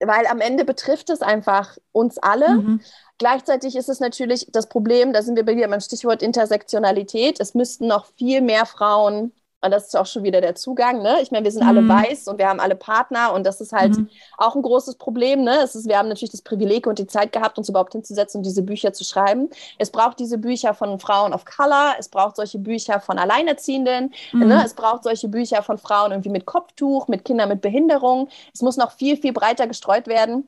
weil 0.00 0.26
am 0.26 0.40
Ende 0.40 0.64
betrifft 0.64 1.10
es 1.10 1.22
einfach 1.22 1.76
uns 1.92 2.18
alle. 2.18 2.48
Mhm. 2.48 2.80
Gleichzeitig 3.18 3.74
ist 3.74 3.88
es 3.88 3.98
natürlich 3.98 4.46
das 4.52 4.68
Problem, 4.68 5.12
da 5.12 5.22
sind 5.22 5.36
wir 5.36 5.46
wieder 5.46 5.68
beim 5.68 5.80
Stichwort 5.80 6.22
Intersektionalität. 6.22 7.40
Es 7.40 7.54
müssten 7.54 7.88
noch 7.88 8.06
viel 8.16 8.40
mehr 8.40 8.64
Frauen 8.64 9.32
und 9.60 9.72
das 9.72 9.86
ist 9.86 9.96
auch 9.96 10.06
schon 10.06 10.22
wieder 10.22 10.40
der 10.40 10.54
Zugang. 10.54 11.02
Ne? 11.02 11.16
Ich 11.20 11.32
meine, 11.32 11.44
wir 11.44 11.50
sind 11.50 11.64
mhm. 11.64 11.68
alle 11.68 11.88
weiß 11.88 12.28
und 12.28 12.38
wir 12.38 12.48
haben 12.48 12.60
alle 12.60 12.76
Partner 12.76 13.32
und 13.32 13.44
das 13.44 13.60
ist 13.60 13.72
halt 13.72 13.96
mhm. 13.96 14.08
auch 14.36 14.54
ein 14.54 14.62
großes 14.62 14.96
Problem. 14.96 15.42
Ne? 15.42 15.58
Es 15.62 15.74
ist, 15.74 15.88
wir 15.88 15.98
haben 15.98 16.08
natürlich 16.08 16.30
das 16.30 16.42
Privileg 16.42 16.86
und 16.86 16.98
die 16.98 17.08
Zeit 17.08 17.32
gehabt, 17.32 17.58
uns 17.58 17.68
überhaupt 17.68 17.92
hinzusetzen 17.92 18.38
und 18.38 18.46
diese 18.46 18.62
Bücher 18.62 18.92
zu 18.92 19.04
schreiben. 19.04 19.50
Es 19.78 19.90
braucht 19.90 20.20
diese 20.20 20.38
Bücher 20.38 20.74
von 20.74 21.00
Frauen 21.00 21.32
of 21.32 21.44
Color, 21.44 21.96
es 21.98 22.08
braucht 22.08 22.36
solche 22.36 22.58
Bücher 22.58 23.00
von 23.00 23.18
Alleinerziehenden, 23.18 24.14
mhm. 24.32 24.46
ne? 24.46 24.62
es 24.64 24.74
braucht 24.74 25.02
solche 25.02 25.28
Bücher 25.28 25.62
von 25.62 25.78
Frauen 25.78 26.12
irgendwie 26.12 26.30
mit 26.30 26.46
Kopftuch, 26.46 27.08
mit 27.08 27.24
Kindern 27.24 27.48
mit 27.48 27.60
Behinderung. 27.60 28.28
Es 28.54 28.62
muss 28.62 28.76
noch 28.76 28.92
viel, 28.92 29.16
viel 29.16 29.32
breiter 29.32 29.66
gestreut 29.66 30.06
werden, 30.06 30.46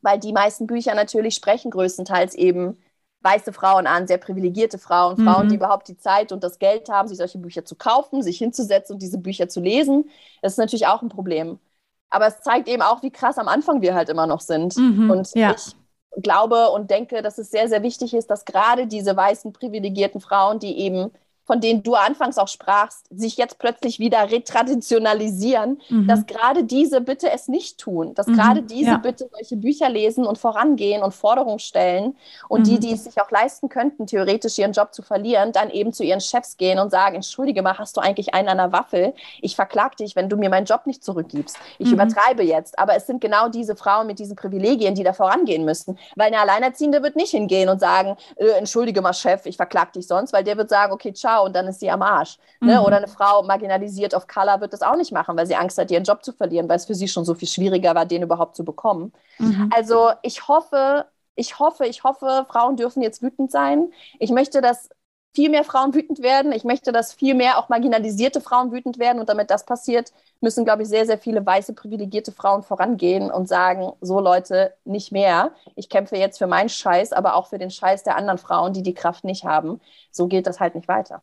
weil 0.00 0.20
die 0.20 0.32
meisten 0.32 0.68
Bücher 0.68 0.94
natürlich 0.94 1.34
sprechen 1.34 1.72
größtenteils 1.72 2.34
eben 2.36 2.78
weiße 3.24 3.52
Frauen 3.52 3.86
an, 3.86 4.06
sehr 4.06 4.18
privilegierte 4.18 4.78
Frauen, 4.78 5.18
mhm. 5.18 5.24
Frauen, 5.24 5.48
die 5.48 5.56
überhaupt 5.56 5.88
die 5.88 5.96
Zeit 5.96 6.30
und 6.30 6.44
das 6.44 6.58
Geld 6.58 6.88
haben, 6.88 7.08
sich 7.08 7.18
solche 7.18 7.38
Bücher 7.38 7.64
zu 7.64 7.74
kaufen, 7.74 8.22
sich 8.22 8.38
hinzusetzen 8.38 8.94
und 8.94 9.02
diese 9.02 9.18
Bücher 9.18 9.48
zu 9.48 9.60
lesen. 9.60 10.10
Das 10.42 10.52
ist 10.52 10.58
natürlich 10.58 10.86
auch 10.86 11.02
ein 11.02 11.08
Problem. 11.08 11.58
Aber 12.10 12.26
es 12.26 12.40
zeigt 12.40 12.68
eben 12.68 12.82
auch, 12.82 13.02
wie 13.02 13.10
krass 13.10 13.38
am 13.38 13.48
Anfang 13.48 13.80
wir 13.80 13.94
halt 13.94 14.08
immer 14.08 14.26
noch 14.26 14.40
sind. 14.40 14.76
Mhm, 14.76 15.10
und 15.10 15.34
ja. 15.34 15.52
ich 15.56 15.74
glaube 16.22 16.70
und 16.70 16.90
denke, 16.90 17.22
dass 17.22 17.38
es 17.38 17.50
sehr, 17.50 17.68
sehr 17.68 17.82
wichtig 17.82 18.14
ist, 18.14 18.30
dass 18.30 18.44
gerade 18.44 18.86
diese 18.86 19.16
weißen 19.16 19.52
privilegierten 19.52 20.20
Frauen, 20.20 20.58
die 20.58 20.78
eben 20.78 21.10
von 21.44 21.60
denen 21.60 21.82
du 21.82 21.94
anfangs 21.94 22.38
auch 22.38 22.48
sprachst, 22.48 23.06
sich 23.10 23.36
jetzt 23.36 23.58
plötzlich 23.58 23.98
wieder 23.98 24.30
retraditionalisieren, 24.30 25.80
mhm. 25.88 26.08
dass 26.08 26.26
gerade 26.26 26.64
diese 26.64 27.00
bitte 27.00 27.30
es 27.30 27.48
nicht 27.48 27.78
tun, 27.78 28.14
dass 28.14 28.26
mhm. 28.26 28.34
gerade 28.34 28.62
diese 28.62 28.92
ja. 28.92 28.96
bitte 28.96 29.28
solche 29.30 29.56
Bücher 29.56 29.88
lesen 29.88 30.26
und 30.26 30.38
vorangehen 30.38 31.02
und 31.02 31.12
Forderungen 31.14 31.58
stellen 31.58 32.16
und 32.48 32.60
mhm. 32.60 32.64
die, 32.64 32.78
die 32.80 32.92
es 32.92 33.04
sich 33.04 33.20
auch 33.20 33.30
leisten 33.30 33.68
könnten, 33.68 34.06
theoretisch 34.06 34.58
ihren 34.58 34.72
Job 34.72 34.94
zu 34.94 35.02
verlieren, 35.02 35.52
dann 35.52 35.70
eben 35.70 35.92
zu 35.92 36.02
ihren 36.02 36.20
Chefs 36.20 36.56
gehen 36.56 36.78
und 36.78 36.90
sagen, 36.90 37.16
entschuldige 37.16 37.62
mal, 37.62 37.76
hast 37.78 37.96
du 37.96 38.00
eigentlich 38.00 38.34
einen 38.34 38.48
an 38.48 38.58
der 38.58 38.72
Waffel? 38.72 39.14
Ich 39.42 39.54
verklag 39.54 39.96
dich, 39.96 40.16
wenn 40.16 40.28
du 40.28 40.36
mir 40.36 40.48
meinen 40.48 40.66
Job 40.66 40.86
nicht 40.86 41.04
zurückgibst. 41.04 41.58
Ich 41.78 41.88
mhm. 41.88 41.94
übertreibe 41.94 42.42
jetzt, 42.42 42.78
aber 42.78 42.96
es 42.96 43.06
sind 43.06 43.20
genau 43.20 43.48
diese 43.48 43.76
Frauen 43.76 44.06
mit 44.06 44.18
diesen 44.18 44.36
Privilegien, 44.36 44.94
die 44.94 45.02
da 45.02 45.12
vorangehen 45.12 45.64
müssten, 45.64 45.98
weil 46.16 46.28
eine 46.28 46.40
Alleinerziehende 46.40 47.02
wird 47.02 47.16
nicht 47.16 47.30
hingehen 47.32 47.68
und 47.68 47.80
sagen, 47.80 48.16
äh, 48.36 48.48
entschuldige 48.58 49.02
mal 49.02 49.12
Chef, 49.12 49.44
ich 49.44 49.56
verklag 49.56 49.92
dich 49.92 50.06
sonst, 50.06 50.32
weil 50.32 50.44
der 50.44 50.56
wird 50.56 50.70
sagen, 50.70 50.92
okay, 50.92 51.12
ciao, 51.12 51.33
und 51.42 51.54
dann 51.54 51.66
ist 51.66 51.80
sie 51.80 51.90
am 51.90 52.02
Arsch. 52.02 52.38
Ne? 52.60 52.78
Mhm. 52.78 52.84
Oder 52.84 52.96
eine 52.98 53.08
Frau 53.08 53.42
marginalisiert 53.42 54.14
auf 54.14 54.26
Color 54.26 54.60
wird 54.60 54.72
das 54.72 54.82
auch 54.82 54.96
nicht 54.96 55.12
machen, 55.12 55.36
weil 55.36 55.46
sie 55.46 55.56
Angst 55.56 55.78
hat, 55.78 55.90
ihren 55.90 56.04
Job 56.04 56.24
zu 56.24 56.32
verlieren, 56.32 56.68
weil 56.68 56.76
es 56.76 56.86
für 56.86 56.94
sie 56.94 57.08
schon 57.08 57.24
so 57.24 57.34
viel 57.34 57.48
schwieriger 57.48 57.94
war, 57.94 58.06
den 58.06 58.22
überhaupt 58.22 58.56
zu 58.56 58.64
bekommen. 58.64 59.12
Mhm. 59.38 59.70
Also 59.74 60.10
ich 60.22 60.48
hoffe, 60.48 61.06
ich 61.34 61.58
hoffe, 61.58 61.86
ich 61.86 62.04
hoffe, 62.04 62.46
Frauen 62.48 62.76
dürfen 62.76 63.02
jetzt 63.02 63.22
wütend 63.22 63.50
sein. 63.50 63.92
Ich 64.18 64.30
möchte, 64.30 64.60
dass 64.60 64.88
viel 65.34 65.50
mehr 65.50 65.64
Frauen 65.64 65.94
wütend 65.94 66.22
werden. 66.22 66.52
Ich 66.52 66.62
möchte, 66.62 66.92
dass 66.92 67.12
viel 67.12 67.34
mehr 67.34 67.58
auch 67.58 67.68
marginalisierte 67.68 68.40
Frauen 68.40 68.70
wütend 68.70 68.98
werden. 68.98 69.18
Und 69.18 69.28
damit 69.28 69.50
das 69.50 69.66
passiert, 69.66 70.12
müssen, 70.40 70.64
glaube 70.64 70.82
ich, 70.82 70.88
sehr, 70.88 71.06
sehr 71.06 71.18
viele 71.18 71.44
weiße 71.44 71.72
privilegierte 71.72 72.30
Frauen 72.30 72.62
vorangehen 72.62 73.32
und 73.32 73.48
sagen, 73.48 73.92
so 74.00 74.20
Leute, 74.20 74.74
nicht 74.84 75.10
mehr. 75.10 75.50
Ich 75.74 75.88
kämpfe 75.88 76.16
jetzt 76.16 76.38
für 76.38 76.46
meinen 76.46 76.68
Scheiß, 76.68 77.12
aber 77.12 77.34
auch 77.34 77.48
für 77.48 77.58
den 77.58 77.70
Scheiß 77.70 78.04
der 78.04 78.16
anderen 78.16 78.38
Frauen, 78.38 78.72
die 78.74 78.82
die 78.82 78.94
Kraft 78.94 79.24
nicht 79.24 79.44
haben. 79.44 79.80
So 80.12 80.28
geht 80.28 80.46
das 80.46 80.60
halt 80.60 80.76
nicht 80.76 80.86
weiter. 80.86 81.22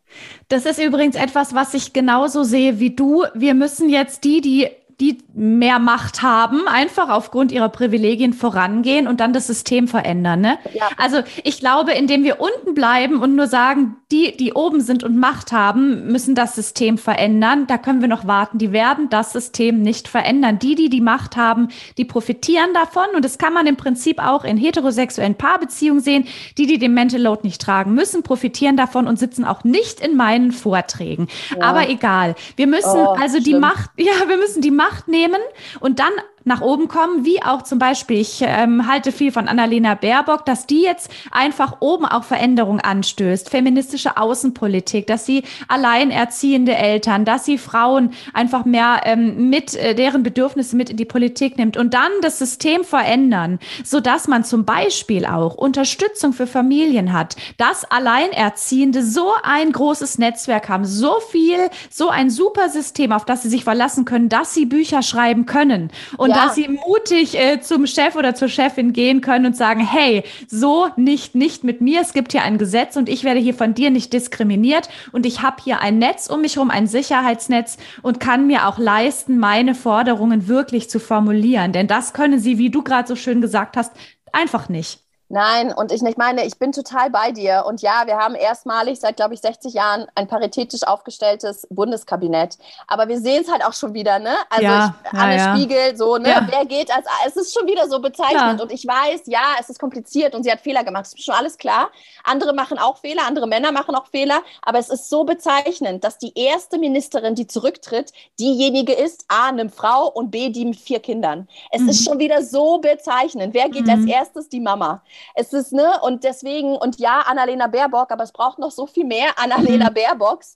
Das 0.50 0.66
ist 0.66 0.80
übrigens 0.80 1.16
etwas, 1.16 1.56
was 1.56 1.74
ich 1.74 1.94
genauso 1.94 2.44
sehe 2.44 2.80
wie 2.80 2.94
du. 2.94 3.24
Wir 3.34 3.54
müssen 3.54 3.88
jetzt 3.88 4.26
die, 4.26 4.42
die 4.42 4.70
die 5.02 5.18
mehr 5.34 5.80
Macht 5.80 6.22
haben, 6.22 6.68
einfach 6.68 7.10
aufgrund 7.10 7.52
ihrer 7.52 7.70
Privilegien 7.70 8.34
vorangehen 8.34 9.08
und 9.08 9.20
dann 9.20 9.34
das 9.34 9.48
System 9.48 9.88
verändern. 9.88 10.42
Ne? 10.42 10.60
Ja. 10.74 10.90
Also 10.96 11.24
ich 11.44 11.60
glaube, 11.60 11.94
indem 11.94 12.24
wir 12.24 12.40
unten 12.40 12.76
bleiben 12.76 13.20
und 13.20 13.36
nur 13.36 13.48
sagen, 13.48 13.96
die, 14.12 14.38
die 14.38 14.54
oben 14.54 14.82
sind 14.82 15.04
und 15.04 15.18
Macht 15.18 15.52
haben, 15.52 16.12
müssen 16.12 16.36
das 16.36 16.54
System 16.54 17.00
verändern. 17.00 17.66
Da 17.66 17.80
können 17.80 18.02
wir 18.02 18.10
noch 18.10 18.28
warten. 18.28 18.60
Die 18.60 18.72
werden 18.74 19.10
das 19.10 19.32
System 19.34 19.82
nicht 19.82 20.08
verändern. 20.08 20.60
Die, 20.60 20.76
die 20.76 20.90
die 20.90 21.02
Macht 21.02 21.36
haben, 21.36 21.70
die 21.98 22.06
profitieren 22.06 22.74
davon. 22.74 23.06
Und 23.16 23.26
das 23.26 23.40
kann 23.40 23.54
man 23.54 23.66
im 23.66 23.78
Prinzip 23.78 24.20
auch 24.24 24.44
in 24.44 24.58
heterosexuellen 24.58 25.36
Paarbeziehungen 25.36 26.04
sehen. 26.04 26.28
Die, 26.58 26.68
die 26.68 26.78
den 26.78 26.94
Mental 26.94 27.22
Load 27.22 27.42
nicht 27.44 27.62
tragen 27.62 27.96
müssen, 27.96 28.22
profitieren 28.22 28.78
davon 28.78 29.08
und 29.08 29.18
sitzen 29.18 29.46
auch 29.46 29.64
nicht 29.64 30.00
in 30.00 30.16
meinen 30.16 30.52
Vorträgen. 30.52 31.28
Ja. 31.58 31.66
Aber 31.66 31.90
egal. 31.90 32.36
Wir 32.56 32.68
müssen 32.68 32.98
oh, 32.98 33.16
also 33.20 33.40
die 33.40 33.56
Macht, 33.56 33.90
ja, 33.98 34.28
wir 34.28 34.38
müssen 34.38 34.62
die 34.62 34.72
Macht 34.72 34.91
Macht 34.92 35.08
nehmen 35.08 35.42
und 35.80 36.00
dann 36.00 36.12
nach 36.44 36.62
oben 36.62 36.88
kommen, 36.88 37.26
wie 37.26 37.42
auch 37.44 37.62
zum 37.62 37.80
Beispiel, 37.80 38.20
ich 38.20 38.42
ähm, 38.42 38.88
halte 38.88 39.12
viel 39.12 39.32
von 39.32 39.48
Annalena 39.48 39.96
Baerbock, 39.96 40.46
dass 40.46 40.66
die 40.66 40.82
jetzt 40.82 41.12
einfach 41.32 41.78
oben 41.80 42.06
auch 42.06 42.24
Veränderungen 42.24 42.80
anstößt, 42.80 43.50
feministische 43.50 44.18
Außenpolitik, 44.18 45.08
dass 45.08 45.26
sie 45.26 45.44
alleinerziehende 45.68 46.76
Eltern, 46.76 47.26
dass 47.26 47.46
sie 47.46 47.58
Frauen 47.58 48.12
einfach 48.34 48.66
mehr 48.66 49.02
ähm, 49.06 49.50
mit 49.50 49.76
äh, 49.76 49.94
deren 49.94 50.24
Bedürfnisse 50.24 50.76
mit 50.76 50.90
in 50.90 50.98
die 50.98 51.06
Politik 51.06 51.58
nimmt 51.58 51.78
und 51.78 51.94
dann 51.94 52.12
das 52.22 52.40
System 52.40 52.84
verändern, 52.84 53.60
so 53.84 54.00
dass 54.00 54.28
man 54.28 54.44
zum 54.44 54.66
Beispiel 54.66 55.26
auch 55.26 55.56
Unterstützung 55.56 56.34
für 56.34 56.48
Familien 56.48 57.14
hat, 57.14 57.36
dass 57.58 57.86
Alleinerziehende 57.86 59.04
so 59.04 59.32
ein 59.44 59.72
großes 59.72 60.18
Netzwerk 60.18 60.70
haben, 60.70 60.86
so 60.86 61.20
viel, 61.32 61.70
so 61.90 62.10
ein 62.10 62.30
super 62.30 62.70
System, 62.70 63.12
auf 63.12 63.26
das 63.26 63.44
sie 63.44 63.50
sich 63.50 63.64
verlassen 63.64 64.06
können, 64.06 64.30
dass 64.30 64.54
sie 64.54 64.66
Bücher 64.66 65.04
schreiben 65.04 65.46
können. 65.46 65.92
Und 66.18 66.31
ja. 66.32 66.46
dass 66.46 66.56
sie 66.56 66.68
mutig 66.68 67.38
äh, 67.38 67.62
zum 67.62 67.88
Chef 67.88 68.16
oder 68.16 68.36
zur 68.36 68.48
Chefin 68.48 68.94
gehen 68.94 69.22
können 69.22 69.46
und 69.46 69.56
sagen, 69.56 69.86
hey, 69.86 70.24
so 70.48 70.88
nicht, 70.96 71.36
nicht 71.36 71.64
mit 71.64 71.82
mir. 71.82 72.02
Es 72.02 72.14
gibt 72.14 72.32
hier 72.32 72.44
ein 72.44 72.58
Gesetz 72.58 72.96
und 72.96 73.10
ich 73.10 73.24
werde 73.24 73.40
hier 73.40 73.54
von 73.54 73.74
dir 73.74 73.92
nicht 73.92 74.14
diskriminiert 74.14 74.90
und 75.12 75.26
ich 75.26 75.42
habe 75.42 75.62
hier 75.64 75.82
ein 75.82 76.00
Netz 76.00 76.28
um 76.28 76.42
mich 76.42 76.56
herum, 76.56 76.72
ein 76.72 76.88
Sicherheitsnetz 76.88 77.78
und 78.02 78.20
kann 78.20 78.48
mir 78.48 78.68
auch 78.68 78.78
leisten, 78.78 79.38
meine 79.38 79.76
Forderungen 79.76 80.48
wirklich 80.48 80.90
zu 80.90 81.00
formulieren. 81.00 81.72
Denn 81.72 81.88
das 81.88 82.14
können 82.14 82.40
sie, 82.40 82.58
wie 82.58 82.70
du 82.70 82.84
gerade 82.84 83.08
so 83.08 83.16
schön 83.16 83.42
gesagt 83.42 83.78
hast, 83.78 83.94
einfach 84.32 84.70
nicht. 84.70 85.00
Nein, 85.32 85.74
und 85.74 85.94
ich, 85.94 86.04
ich 86.04 86.18
meine, 86.18 86.46
ich 86.46 86.60
bin 86.60 86.74
total 86.74 87.10
bei 87.10 87.32
dir. 87.32 87.64
Und 87.66 87.82
ja, 87.82 88.04
wir 88.06 88.18
haben 88.18 88.36
erstmalig 88.36 89.00
seit, 89.00 89.16
glaube 89.16 89.34
ich, 89.34 89.40
60 89.40 89.74
Jahren 89.74 90.06
ein 90.14 90.28
paritätisch 90.28 90.84
aufgestelltes 90.84 91.66
Bundeskabinett. 91.70 92.58
Aber 92.86 93.08
wir 93.08 93.18
sehen 93.18 93.44
es 93.44 93.50
halt 93.50 93.64
auch 93.64 93.72
schon 93.72 93.94
wieder, 93.94 94.20
ne? 94.20 94.36
Also 94.50 94.66
ja, 94.66 94.96
ich, 95.06 95.18
Anne 95.18 95.38
ja, 95.38 95.46
ja. 95.46 95.56
Spiegel, 95.56 95.96
so, 95.96 96.18
ne? 96.18 96.46
Wer 96.50 96.66
geht 96.66 96.94
als, 96.94 97.06
es 97.26 97.38
ist 97.38 97.54
schon 97.58 97.66
wieder 97.66 97.88
so 97.88 98.02
bezeichnend. 98.02 98.60
Und 98.60 98.74
ich 98.74 98.86
weiß, 98.86 99.22
ja, 99.28 99.56
es 99.58 99.70
ist 99.70 99.80
kompliziert 99.80 100.36
und 100.36 100.44
sie 100.44 100.52
hat 100.52 100.60
Fehler 100.60 100.84
gemacht. 100.84 101.06
Das 101.06 101.14
ist 101.14 101.24
schon 101.24 101.36
alles 101.36 101.58
klar. 101.58 101.92
Andere 102.26 102.54
machen 102.54 102.78
auch 102.78 102.98
Fehler, 102.98 103.22
andere 103.26 103.48
Männer 103.48 103.72
machen 103.72 103.96
auch 103.96 104.08
Fehler. 104.08 104.42
Aber 104.64 104.80
es 104.80 104.90
ist 104.90 105.10
so 105.10 105.24
bezeichnend, 105.24 106.04
dass 106.04 106.18
die 106.18 106.38
erste 106.38 106.78
Ministerin, 106.78 107.36
die 107.36 107.48
zurücktritt, 107.48 108.12
diejenige 108.38 108.92
ist, 108.92 109.24
A, 109.30 109.48
eine 109.48 109.70
Frau 109.70 110.10
und 110.10 110.30
B, 110.30 110.50
die 110.50 110.66
mit 110.66 110.82
vier 110.82 111.00
Kindern. 111.00 111.48
Es 111.72 111.84
mhm. 111.84 111.90
ist 111.90 112.04
schon 112.04 112.20
wieder 112.20 112.44
so 112.44 112.80
bezeichnend. 112.80 113.54
Wer 113.54 113.70
geht 113.70 113.86
mhm. 113.86 113.92
als 113.92 114.06
erstes? 114.06 114.50
Die 114.50 114.60
Mama. 114.60 115.02
Es 115.36 115.54
ist, 115.54 115.74
ne, 115.74 116.00
und 116.02 116.24
deswegen, 116.24 116.76
und 116.76 117.00
ja, 117.00 117.20
Annalena 117.22 117.68
Baerbock, 117.68 118.12
aber 118.12 118.24
es 118.24 118.32
braucht 118.32 118.60
noch 118.60 118.72
so 118.72 118.88
viel 118.88 119.06
mehr 119.06 119.38
Annalena 119.38 119.90
mhm. 119.90 119.94
Baerbocks. 119.94 120.56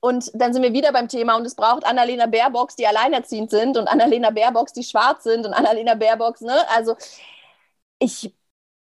Und 0.00 0.30
dann 0.34 0.52
sind 0.52 0.62
wir 0.62 0.72
wieder 0.72 0.92
beim 0.92 1.08
Thema 1.08 1.36
und 1.36 1.46
es 1.46 1.54
braucht 1.54 1.84
Annalena 1.84 2.26
Baerbocks, 2.26 2.76
die 2.76 2.86
alleinerziehend 2.86 3.50
sind 3.50 3.76
und 3.76 3.86
Annalena 3.86 4.30
Baerbocks, 4.30 4.72
die 4.72 4.82
schwarz 4.82 5.24
sind 5.24 5.46
und 5.46 5.52
Annalena 5.52 5.94
Baerbocks, 5.94 6.40
ne? 6.40 6.54
Also 6.74 6.96
ich, 7.98 8.34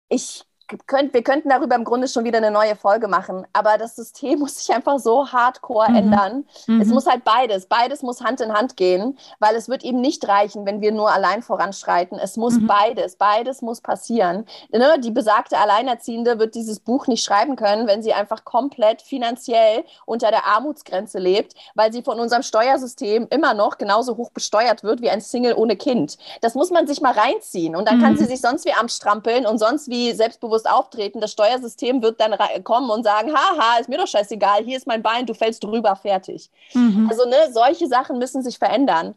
ich 0.08 0.47
könnt, 0.86 1.14
wir 1.14 1.22
könnten 1.22 1.48
darüber 1.48 1.74
im 1.74 1.84
Grunde 1.84 2.08
schon 2.08 2.24
wieder 2.24 2.38
eine 2.38 2.50
neue 2.50 2.76
Folge 2.76 3.08
machen, 3.08 3.46
aber 3.52 3.78
das 3.78 3.96
System 3.96 4.38
muss 4.38 4.58
sich 4.58 4.74
einfach 4.74 4.98
so 4.98 5.30
hardcore 5.32 5.90
mhm. 5.90 5.96
ändern. 5.96 6.44
Mhm. 6.66 6.80
Es 6.80 6.88
muss 6.88 7.06
halt 7.06 7.24
beides, 7.24 7.66
beides 7.66 8.02
muss 8.02 8.20
Hand 8.20 8.40
in 8.40 8.52
Hand 8.52 8.76
gehen, 8.76 9.18
weil 9.38 9.54
es 9.54 9.68
wird 9.68 9.84
eben 9.84 10.00
nicht 10.00 10.26
reichen, 10.28 10.66
wenn 10.66 10.80
wir 10.80 10.92
nur 10.92 11.10
allein 11.10 11.42
voranschreiten. 11.42 12.18
Es 12.18 12.36
muss 12.36 12.54
mhm. 12.54 12.66
beides, 12.66 13.16
beides 13.16 13.62
muss 13.62 13.80
passieren. 13.80 14.44
Ne? 14.70 14.96
Die 14.98 15.10
besagte 15.10 15.58
Alleinerziehende 15.58 16.38
wird 16.38 16.54
dieses 16.54 16.80
Buch 16.80 17.06
nicht 17.06 17.24
schreiben 17.24 17.56
können, 17.56 17.86
wenn 17.86 18.02
sie 18.02 18.12
einfach 18.12 18.44
komplett 18.44 19.00
finanziell 19.00 19.84
unter 20.04 20.30
der 20.30 20.46
Armutsgrenze 20.46 21.18
lebt, 21.18 21.54
weil 21.74 21.92
sie 21.92 22.02
von 22.02 22.20
unserem 22.20 22.42
Steuersystem 22.42 23.26
immer 23.30 23.54
noch 23.54 23.78
genauso 23.78 24.16
hoch 24.16 24.30
besteuert 24.30 24.82
wird 24.82 25.00
wie 25.00 25.10
ein 25.10 25.20
Single 25.20 25.54
ohne 25.54 25.76
Kind. 25.76 26.18
Das 26.40 26.54
muss 26.54 26.70
man 26.70 26.86
sich 26.86 27.00
mal 27.00 27.12
reinziehen 27.12 27.74
und 27.74 27.88
dann 27.88 28.00
kann 28.00 28.12
mhm. 28.12 28.18
sie 28.18 28.24
sich 28.26 28.40
sonst 28.40 28.66
wie 28.66 28.72
am 28.72 28.88
Strampeln 28.88 29.46
und 29.46 29.58
sonst 29.58 29.88
wie 29.88 30.12
selbstbewusst 30.12 30.57
selbstbewusst 30.58 30.68
auftreten. 30.68 31.20
Das 31.20 31.32
Steuersystem 31.32 32.02
wird 32.02 32.20
dann 32.20 32.36
kommen 32.64 32.90
und 32.90 33.04
sagen, 33.04 33.32
haha, 33.32 33.78
ist 33.78 33.88
mir 33.88 33.98
doch 33.98 34.06
scheißegal, 34.06 34.64
hier 34.64 34.76
ist 34.76 34.86
mein 34.86 35.02
Bein, 35.02 35.26
du 35.26 35.34
fällst 35.34 35.64
drüber, 35.64 35.96
fertig. 35.96 36.50
Mhm. 36.74 37.08
Also 37.10 37.28
ne, 37.28 37.52
solche 37.52 37.86
Sachen 37.86 38.18
müssen 38.18 38.42
sich 38.42 38.58
verändern. 38.58 39.14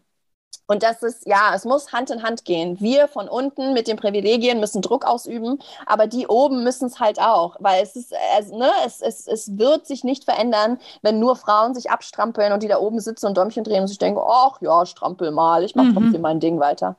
Und 0.67 0.83
das 0.83 1.03
ist, 1.03 1.27
ja, 1.27 1.53
es 1.53 1.65
muss 1.65 1.91
Hand 1.91 2.11
in 2.11 2.23
Hand 2.23 2.45
gehen. 2.45 2.79
Wir 2.79 3.09
von 3.09 3.27
unten 3.27 3.73
mit 3.73 3.87
den 3.87 3.97
Privilegien 3.97 4.61
müssen 4.61 4.81
Druck 4.81 5.05
ausüben, 5.05 5.59
aber 5.85 6.07
die 6.07 6.27
oben 6.27 6.63
müssen 6.63 6.85
es 6.85 6.99
halt 6.99 7.19
auch, 7.19 7.57
weil 7.59 7.83
es 7.83 7.97
ist, 7.97 8.13
es, 8.39 8.51
ne, 8.51 8.69
es, 8.85 9.01
es, 9.01 9.27
es 9.27 9.57
wird 9.57 9.85
sich 9.85 10.05
nicht 10.05 10.23
verändern, 10.23 10.79
wenn 11.01 11.19
nur 11.19 11.35
Frauen 11.35 11.73
sich 11.73 11.91
abstrampeln 11.91 12.53
und 12.53 12.63
die 12.63 12.69
da 12.69 12.79
oben 12.79 13.01
sitzen 13.01 13.27
und 13.27 13.37
Däumchen 13.37 13.65
drehen 13.65 13.81
und 13.81 13.87
sich 13.89 13.97
denken, 13.97 14.21
ach 14.25 14.61
ja, 14.61 14.85
strampel 14.85 15.31
mal, 15.31 15.63
ich 15.65 15.75
mache 15.75 15.87
mhm. 15.87 15.93
trotzdem 15.93 16.21
mein 16.21 16.39
Ding 16.39 16.59
weiter. 16.59 16.95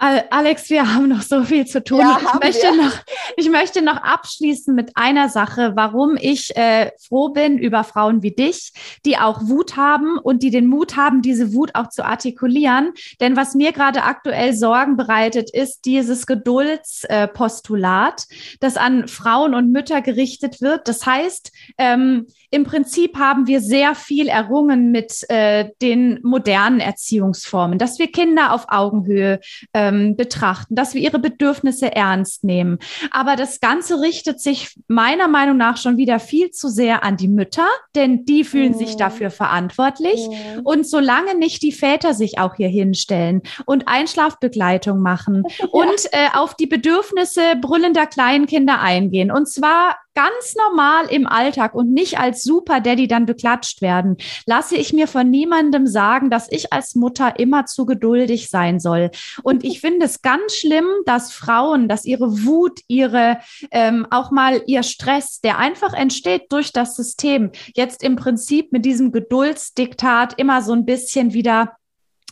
Alex, 0.00 0.70
wir 0.70 0.94
haben 0.94 1.08
noch 1.08 1.22
so 1.22 1.42
viel 1.42 1.66
zu 1.66 1.82
tun. 1.82 1.98
Ja, 1.98 2.20
ich, 2.22 2.40
möchte 2.40 2.76
noch, 2.76 2.92
ich 3.36 3.50
möchte 3.50 3.82
noch 3.82 3.96
abschließen 3.96 4.72
mit 4.72 4.92
einer 4.94 5.28
Sache, 5.28 5.72
warum 5.74 6.16
ich 6.16 6.56
äh, 6.56 6.92
froh 7.00 7.30
bin 7.30 7.58
über 7.58 7.82
Frauen 7.82 8.22
wie 8.22 8.30
dich, 8.30 8.72
die 9.04 9.18
auch 9.18 9.40
Wut 9.48 9.76
haben 9.76 10.16
und 10.16 10.44
die 10.44 10.50
den 10.50 10.68
Mut 10.68 10.96
haben, 10.96 11.20
diese 11.20 11.52
Wut 11.52 11.74
auch 11.74 11.88
zu 11.88 12.04
artikulieren. 12.04 12.92
Denn 13.20 13.36
was 13.36 13.56
mir 13.56 13.72
gerade 13.72 14.04
aktuell 14.04 14.54
Sorgen 14.54 14.96
bereitet, 14.96 15.50
ist 15.50 15.84
dieses 15.84 16.26
Geduldspostulat, 16.26 18.26
äh, 18.28 18.34
das 18.60 18.76
an 18.76 19.08
Frauen 19.08 19.54
und 19.54 19.72
Mütter 19.72 20.00
gerichtet 20.00 20.60
wird. 20.60 20.86
Das 20.86 21.06
heißt, 21.06 21.50
ähm, 21.76 22.28
im 22.50 22.64
Prinzip 22.64 23.18
haben 23.18 23.46
wir 23.46 23.60
sehr 23.60 23.94
viel 23.94 24.28
errungen 24.28 24.90
mit 24.90 25.28
äh, 25.28 25.70
den 25.82 26.18
modernen 26.22 26.80
Erziehungsformen, 26.80 27.78
dass 27.78 27.98
wir 27.98 28.10
Kinder 28.10 28.52
auf 28.52 28.66
Augenhöhe 28.68 29.40
ähm, 29.74 30.16
betrachten, 30.16 30.74
dass 30.74 30.94
wir 30.94 31.02
ihre 31.02 31.18
Bedürfnisse 31.18 31.94
ernst 31.94 32.44
nehmen. 32.44 32.78
Aber 33.10 33.36
das 33.36 33.60
Ganze 33.60 34.00
richtet 34.00 34.40
sich 34.40 34.74
meiner 34.88 35.28
Meinung 35.28 35.56
nach 35.56 35.76
schon 35.76 35.98
wieder 35.98 36.18
viel 36.18 36.50
zu 36.50 36.68
sehr 36.68 37.04
an 37.04 37.16
die 37.16 37.28
Mütter, 37.28 37.66
denn 37.94 38.24
die 38.24 38.44
fühlen 38.44 38.72
mhm. 38.72 38.78
sich 38.78 38.96
dafür 38.96 39.30
verantwortlich. 39.30 40.28
Mhm. 40.28 40.60
Und 40.64 40.86
solange 40.86 41.36
nicht 41.36 41.62
die 41.62 41.72
Väter 41.72 42.14
sich 42.14 42.38
auch 42.38 42.54
hier 42.54 42.68
hinstellen 42.68 43.42
und 43.66 43.88
Einschlafbegleitung 43.88 45.00
machen 45.00 45.42
ja. 45.58 45.66
und 45.70 46.06
äh, 46.12 46.28
auf 46.34 46.54
die 46.54 46.66
Bedürfnisse 46.66 47.42
brüllender 47.60 48.06
Kleinkinder 48.06 48.80
eingehen, 48.80 49.30
und 49.30 49.48
zwar 49.48 49.96
ganz 50.18 50.56
normal 50.56 51.06
im 51.10 51.28
Alltag 51.28 51.74
und 51.74 51.92
nicht 51.92 52.18
als 52.18 52.42
Super 52.42 52.80
Daddy 52.80 53.06
dann 53.06 53.24
beklatscht 53.24 53.82
werden, 53.82 54.16
lasse 54.46 54.74
ich 54.74 54.92
mir 54.92 55.06
von 55.06 55.30
niemandem 55.30 55.86
sagen, 55.86 56.28
dass 56.28 56.50
ich 56.50 56.72
als 56.72 56.96
Mutter 56.96 57.38
immer 57.38 57.66
zu 57.66 57.86
geduldig 57.86 58.50
sein 58.50 58.80
soll. 58.80 59.12
Und 59.44 59.62
ich 59.62 59.80
finde 59.80 60.06
es 60.06 60.20
ganz 60.20 60.56
schlimm, 60.56 60.88
dass 61.06 61.32
Frauen, 61.32 61.86
dass 61.86 62.04
ihre 62.04 62.44
Wut, 62.44 62.80
ihre 62.88 63.38
ähm, 63.70 64.08
auch 64.10 64.32
mal 64.32 64.60
ihr 64.66 64.82
Stress, 64.82 65.40
der 65.40 65.58
einfach 65.58 65.92
entsteht 65.92 66.50
durch 66.50 66.72
das 66.72 66.96
System, 66.96 67.52
jetzt 67.76 68.02
im 68.02 68.16
Prinzip 68.16 68.72
mit 68.72 68.84
diesem 68.84 69.12
Geduldsdiktat 69.12 70.34
immer 70.36 70.62
so 70.62 70.72
ein 70.72 70.84
bisschen 70.84 71.32
wieder 71.32 71.77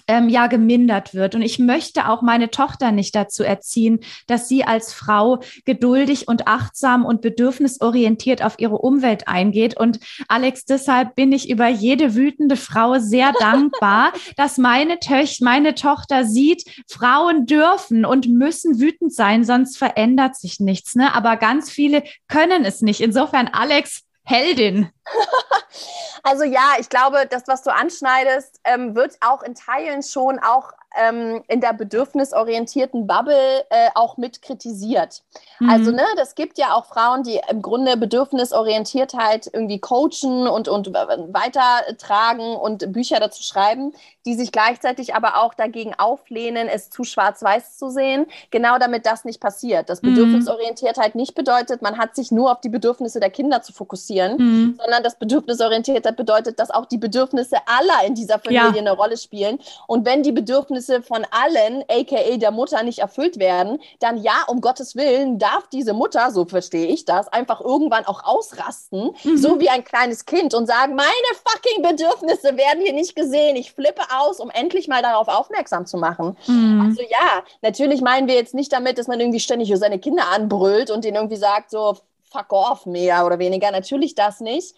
ähm, 0.09 0.29
ja 0.29 0.47
gemindert 0.47 1.15
wird. 1.15 1.35
Und 1.35 1.43
ich 1.43 1.59
möchte 1.59 2.09
auch 2.09 2.23
meine 2.23 2.51
Tochter 2.51 2.93
nicht 2.93 3.15
dazu 3.15 3.43
erziehen, 3.43 4.01
dass 4.27 4.49
sie 4.49 4.65
als 4.65 4.93
Frau 4.93 5.41
geduldig 5.65 6.29
und 6.29 6.47
achtsam 6.47 7.05
und 7.05 7.23
bedürfnisorientiert 7.23 8.43
auf 8.43 8.57
ihre 8.59 8.79
Umwelt 8.79 9.29
eingeht. 9.29 9.77
Und 9.77 10.01
Alex, 10.29 10.65
deshalb 10.65 11.17
bin 11.17 11.33
ich 11.33 11.51
über 11.51 11.69
jede 11.69 12.15
wütende 12.15 12.57
Frau 12.57 12.99
sehr 12.99 13.33
dankbar, 13.41 14.13
dass 14.37 14.59
meine, 14.59 14.99
Töch 15.01 15.41
meine 15.41 15.75
Tochter 15.75 16.25
sieht, 16.25 16.65
Frauen 16.89 17.47
dürfen 17.47 18.05
und 18.05 18.29
müssen 18.29 18.81
wütend 18.81 19.13
sein, 19.13 19.45
sonst 19.45 19.77
verändert 19.77 20.37
sich 20.37 20.61
nichts. 20.61 20.95
Ne? 20.95 21.15
Aber 21.15 21.37
ganz 21.37 21.71
viele 21.71 22.03
können 22.29 22.65
es 22.65 22.81
nicht. 22.81 23.01
Insofern, 23.01 23.49
Alex, 23.49 24.06
Heldin. 24.27 24.91
Also 26.23 26.43
ja, 26.43 26.73
ich 26.81 26.89
glaube, 26.89 27.29
das, 27.31 27.47
was 27.47 27.63
du 27.63 27.73
anschneidest, 27.73 28.61
ähm, 28.65 28.97
wird 28.97 29.17
auch 29.21 29.45
in 29.45 29.55
Teilen 29.55 30.03
schon 30.03 30.41
auch 30.41 30.73
ähm, 30.97 31.43
in 31.49 31.61
der 31.61 31.73
bedürfnisorientierten 31.73 33.07
Bubble 33.07 33.65
äh, 33.71 33.89
auch 33.95 34.17
mit 34.17 34.43
kritisiert. 34.43 35.23
Mhm. 35.61 35.71
Also, 35.71 35.91
ne, 35.91 36.05
das 36.17 36.35
gibt 36.35 36.59
ja 36.59 36.75
auch 36.75 36.87
Frauen, 36.87 37.23
die 37.23 37.41
im 37.49 37.63
Grunde 37.63 37.97
Bedürfnisorientiertheit 37.97 39.51
irgendwie 39.53 39.81
coachen 39.81 40.47
und, 40.47 40.69
und 40.69 40.93
weitertragen 40.93 42.57
und 42.57 42.93
Bücher 42.93 43.21
dazu 43.21 43.43
schreiben, 43.43 43.93
die 44.25 44.35
sich 44.35 44.53
gleichzeitig 44.53 45.15
aber 45.15 45.43
auch 45.43 45.55
dagegen 45.55 45.95
auflehnen, 45.95 46.69
es 46.69 46.91
zu 46.91 47.05
schwarz-weiß 47.05 47.79
zu 47.79 47.91
sehen, 47.91 48.27
genau 48.51 48.79
damit 48.79 49.07
das 49.07 49.25
nicht 49.25 49.41
passiert. 49.41 49.89
Dass 49.89 50.03
mhm. 50.03 50.15
Bedürfnisorientiertheit 50.15 51.15
nicht 51.15 51.35
bedeutet, 51.35 51.83
man 51.83 51.99
hat 51.99 52.17
sich 52.17 52.33
nur 52.33 52.53
auf 52.53 52.61
die 52.61 52.69
Bedürfnisse 52.69 53.21
der 53.21 53.31
Kinder 53.31 53.63
zu 53.63 53.73
fokussieren, 53.73 54.37
mhm. 54.37 54.79
sondern 54.81 55.03
das 55.03 55.19
Bedürfnisorientiertheit 55.19 56.17
bedeutet, 56.17 56.59
dass 56.59 56.71
auch 56.71 56.87
die 56.87 56.99
Bedürfnisse 56.99 57.57
aller 57.67 58.07
in 58.07 58.15
dieser 58.15 58.39
Familie 58.39 58.73
ja. 58.73 58.81
eine 58.81 58.93
Rolle 58.93 59.17
spielen. 59.17 59.59
Und 59.87 60.05
wenn 60.07 60.23
die 60.23 60.33
Bedürfnisse 60.33 60.86
von 61.03 61.27
allen, 61.31 61.85
aka 61.89 62.37
der 62.37 62.51
Mutter, 62.51 62.83
nicht 62.83 62.99
erfüllt 62.99 63.39
werden, 63.39 63.81
dann 64.01 64.17
ja, 64.17 64.45
um 64.49 64.61
Gottes 64.61 64.97
Willen, 64.97 65.39
darf 65.39 65.69
diese 65.69 65.93
Mutter, 65.93 66.31
so 66.31 66.45
verstehe 66.45 66.87
ich 66.87 67.05
das, 67.05 67.29
einfach 67.29 67.61
irgendwann 67.61 68.07
auch 68.07 68.25
ausrasten, 68.25 69.11
mhm. 69.25 69.37
so 69.37 69.61
wie 69.61 69.69
ein 69.69 69.85
kleines 69.85 70.25
Kind 70.25 70.55
und 70.55 70.67
sagen, 70.67 70.95
meine 70.95 71.11
fucking 71.45 71.83
Bedürfnisse 71.83 72.57
werden 72.57 72.83
hier 72.83 72.93
nicht 72.93 73.15
gesehen. 73.15 73.57
Ich 73.57 73.73
flippe 73.73 74.03
aus, 74.17 74.41
um 74.41 74.51
endlich 74.51 74.89
mal 74.89 75.03
darauf 75.03 75.29
aufmerksam 75.29 75.87
zu 75.87 75.97
machen. 75.97 76.37
Mhm. 76.47 76.87
Also 76.89 77.03
ja, 77.03 77.43
natürlich 77.63 78.01
meinen 78.01 78.29
wir 78.29 78.35
jetzt 78.35 78.55
nicht 78.55 78.73
damit, 78.73 78.99
dass 78.99 79.09
man 79.09 79.21
irgendwie 79.21 79.41
ständig 79.41 79.73
seine 79.77 79.99
Kinder 79.99 80.29
anbrüllt 80.29 80.91
und 80.91 81.05
denen 81.05 81.17
irgendwie 81.17 81.37
sagt, 81.37 81.71
so 81.71 81.97
fuck 82.31 82.53
off 82.53 82.87
mehr 82.87 83.27
oder 83.27 83.39
weniger. 83.39 83.71
Natürlich 83.71 84.15
das 84.15 84.41
nicht. 84.41 84.75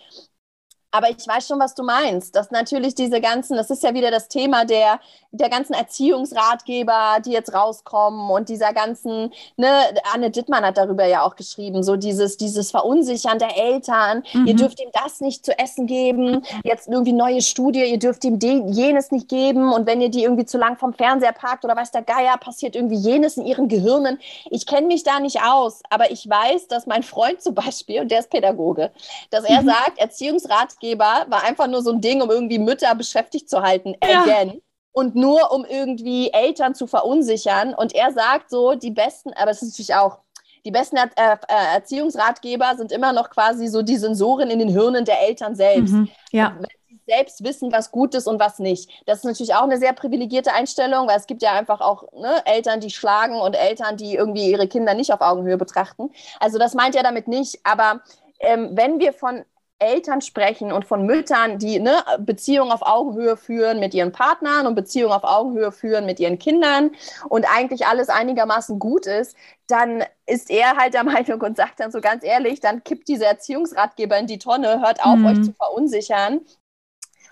Aber 0.91 1.11
ich 1.11 1.27
weiß 1.27 1.47
schon, 1.47 1.61
was 1.61 1.75
du 1.75 1.83
meinst. 1.83 2.35
Dass 2.35 2.51
natürlich 2.51 2.95
diese 2.95 3.21
ganzen, 3.21 3.57
das 3.57 3.71
ist 3.71 3.83
ja 3.83 3.93
wieder 3.95 4.11
das 4.11 4.29
Thema 4.29 4.65
der, 4.65 5.01
der 5.33 5.51
ganzen 5.51 5.75
Erziehungsratgeber, 5.75 7.19
die 7.25 7.33
jetzt 7.33 7.53
rauskommen 7.53 8.31
und 8.31 8.49
dieser 8.49 8.73
ganzen, 8.73 9.33
ne, 9.57 9.71
Anne 10.15 10.31
Dittmann 10.31 10.65
hat 10.65 10.79
darüber 10.79 11.05
ja 11.05 11.23
auch 11.23 11.37
geschrieben, 11.37 11.83
so 11.83 11.97
dieses, 11.97 12.39
dieses 12.39 12.71
Verunsichern 12.71 13.39
der 13.39 13.57
Eltern. 13.57 14.23
Mhm. 14.33 14.47
Ihr 14.47 14.57
dürft 14.57 14.81
ihm 14.81 14.89
das 14.93 15.21
nicht 15.21 15.45
zu 15.45 15.59
essen 15.59 15.87
geben. 15.87 16.43
Jetzt 16.65 16.89
irgendwie 16.89 17.13
neue 17.13 17.43
Studie, 17.43 17.85
ihr 17.85 17.99
dürft 17.99 18.25
ihm 18.25 18.39
jenes 18.41 19.11
nicht 19.11 19.29
geben. 19.29 19.73
Und 19.73 19.87
wenn 19.87 20.01
ihr 20.01 20.09
die 20.09 20.23
irgendwie 20.23 20.47
zu 20.47 20.57
lang 20.57 20.79
vom 20.79 20.95
Fernseher 20.95 21.33
parkt 21.33 21.65
oder 21.65 21.77
weiß 21.77 21.91
der 21.91 22.03
Geier, 22.03 22.39
passiert 22.39 22.75
irgendwie 22.75 22.97
jenes 22.97 23.37
in 23.37 23.45
ihren 23.45 23.69
Gehirnen. 23.69 24.19
Ich 24.51 24.67
kenne 24.67 24.87
mich 24.87 25.03
da 25.03 25.21
nicht 25.21 25.43
aus, 25.43 25.83
aber 25.91 26.11
ich 26.11 26.29
weiß, 26.29 26.69
dass 26.69 26.87
mein 26.87 27.03
Freund 27.03 27.43
zum 27.43 27.55
Beispiel, 27.55 28.01
und 28.01 28.11
der 28.11 28.21
ist 28.21 28.31
Pädagoge, 28.31 28.91
dass 29.31 29.45
er 29.45 29.63
mhm. 29.63 29.67
sagt, 29.67 29.99
Erziehungsrat 29.99 30.78
Ratgeber 30.79 31.27
war 31.29 31.45
einfach 31.45 31.67
nur 31.67 31.83
so 31.83 31.93
ein 31.93 32.01
Ding, 32.01 32.23
um 32.23 32.31
irgendwie 32.31 32.59
Mütter 32.59 32.95
beschäftigt 32.95 33.51
zu 33.51 33.63
halten. 33.63 33.95
Ja. 34.03 34.23
Again. 34.23 34.63
Und 34.93 35.15
nur 35.15 35.53
um 35.53 35.65
irgendwie 35.65 36.33
Eltern 36.33 36.75
zu 36.75 36.87
verunsichern. 36.87 37.75
Und 37.75 37.95
er 37.95 38.13
sagt 38.13 38.51
so, 38.51 38.75
die 38.75 38.91
besten, 38.91 39.33
aber 39.35 39.51
es 39.51 39.63
ist 39.63 39.73
natürlich 39.73 39.95
auch, 39.95 40.19
Die 40.65 40.73
besten 40.73 40.97
er 40.97 41.11
äh, 41.15 41.75
Erziehungsratgeber 41.75 42.75
sind 42.77 42.91
immer 42.91 43.13
noch 43.13 43.31
quasi 43.31 43.69
so 43.69 43.83
die 43.83 43.97
Sensoren 43.97 44.51
in 44.51 44.59
den 44.59 44.69
Hirnen 44.69 45.05
der 45.05 45.21
Eltern 45.23 45.55
selbst. 45.55 45.93
Mhm, 45.93 46.09
ja. 46.33 46.57
Wenn 46.59 46.67
sie 46.89 47.01
selbst 47.07 47.45
wissen, 47.45 47.71
was 47.71 47.91
gut 47.93 48.15
ist 48.17 48.27
und 48.27 48.41
was 48.41 48.59
nicht. 48.59 48.91
Das 49.07 49.19
ist 49.19 49.25
natürlich 49.25 49.55
auch 49.55 49.63
eine 49.63 49.79
sehr 49.79 49.93
privilegierte 49.93 50.53
Einstellung, 50.53 51.07
weil 51.07 51.17
es 51.17 51.27
gibt 51.27 51.43
ja 51.43 51.53
einfach 51.53 51.81
auch 51.81 52.03
ne, 52.13 52.43
Eltern, 52.45 52.81
die 52.81 52.91
schlagen 52.91 53.37
und 53.41 53.55
Eltern, 53.55 53.97
die 53.97 54.15
irgendwie 54.17 54.51
ihre 54.51 54.67
Kinder 54.67 54.95
nicht 54.95 55.13
auf 55.13 55.21
Augenhöhe 55.21 55.57
betrachten. 55.57 56.11
Also 56.41 56.59
das 56.59 56.75
meint 56.75 56.97
er 56.97 57.05
damit 57.05 57.29
nicht. 57.29 57.61
Aber 57.63 58.01
ähm, 58.41 58.71
wenn 58.73 58.99
wir 58.99 59.13
von 59.13 59.45
Eltern 59.81 60.21
sprechen 60.21 60.73
und 60.73 60.85
von 60.85 61.07
Müttern, 61.07 61.59
die 61.59 61.79
ne, 61.79 62.03
Beziehungen 62.19 62.73
auf 62.73 62.83
Augenhöhe 62.83 63.37
führen 63.37 63.79
mit 63.79 63.95
ihren 63.95 64.11
Partnern 64.11 64.67
und 64.67 64.75
Beziehungen 64.75 65.13
auf 65.13 65.25
Augenhöhe 65.25 65.71
führen 65.71 66.05
mit 66.05 66.19
ihren 66.19 66.39
Kindern 66.39 66.91
und 67.29 67.47
eigentlich 67.47 67.87
alles 67.87 68.09
einigermaßen 68.09 68.79
gut 68.79 69.07
ist, 69.07 69.37
dann 69.69 70.05
ist 70.27 70.51
er 70.51 70.77
halt 70.77 70.95
der 70.95 71.05
Meinung 71.05 71.41
und 71.41 71.57
sagt 71.57 71.81
dann 71.81 71.93
so 71.93 72.01
ganz 72.01 72.25
ehrlich, 72.25 72.61
dann 72.61 72.83
kippt 72.83 73.09
dieser 73.09 73.27
Erziehungsratgeber 73.27 74.19
in 74.19 74.27
die 74.27 74.39
Tonne, 74.39 74.81
hört 74.81 75.05
auf, 75.05 75.17
mhm. 75.17 75.27
euch 75.27 75.43
zu 75.43 75.53
verunsichern. 75.53 76.41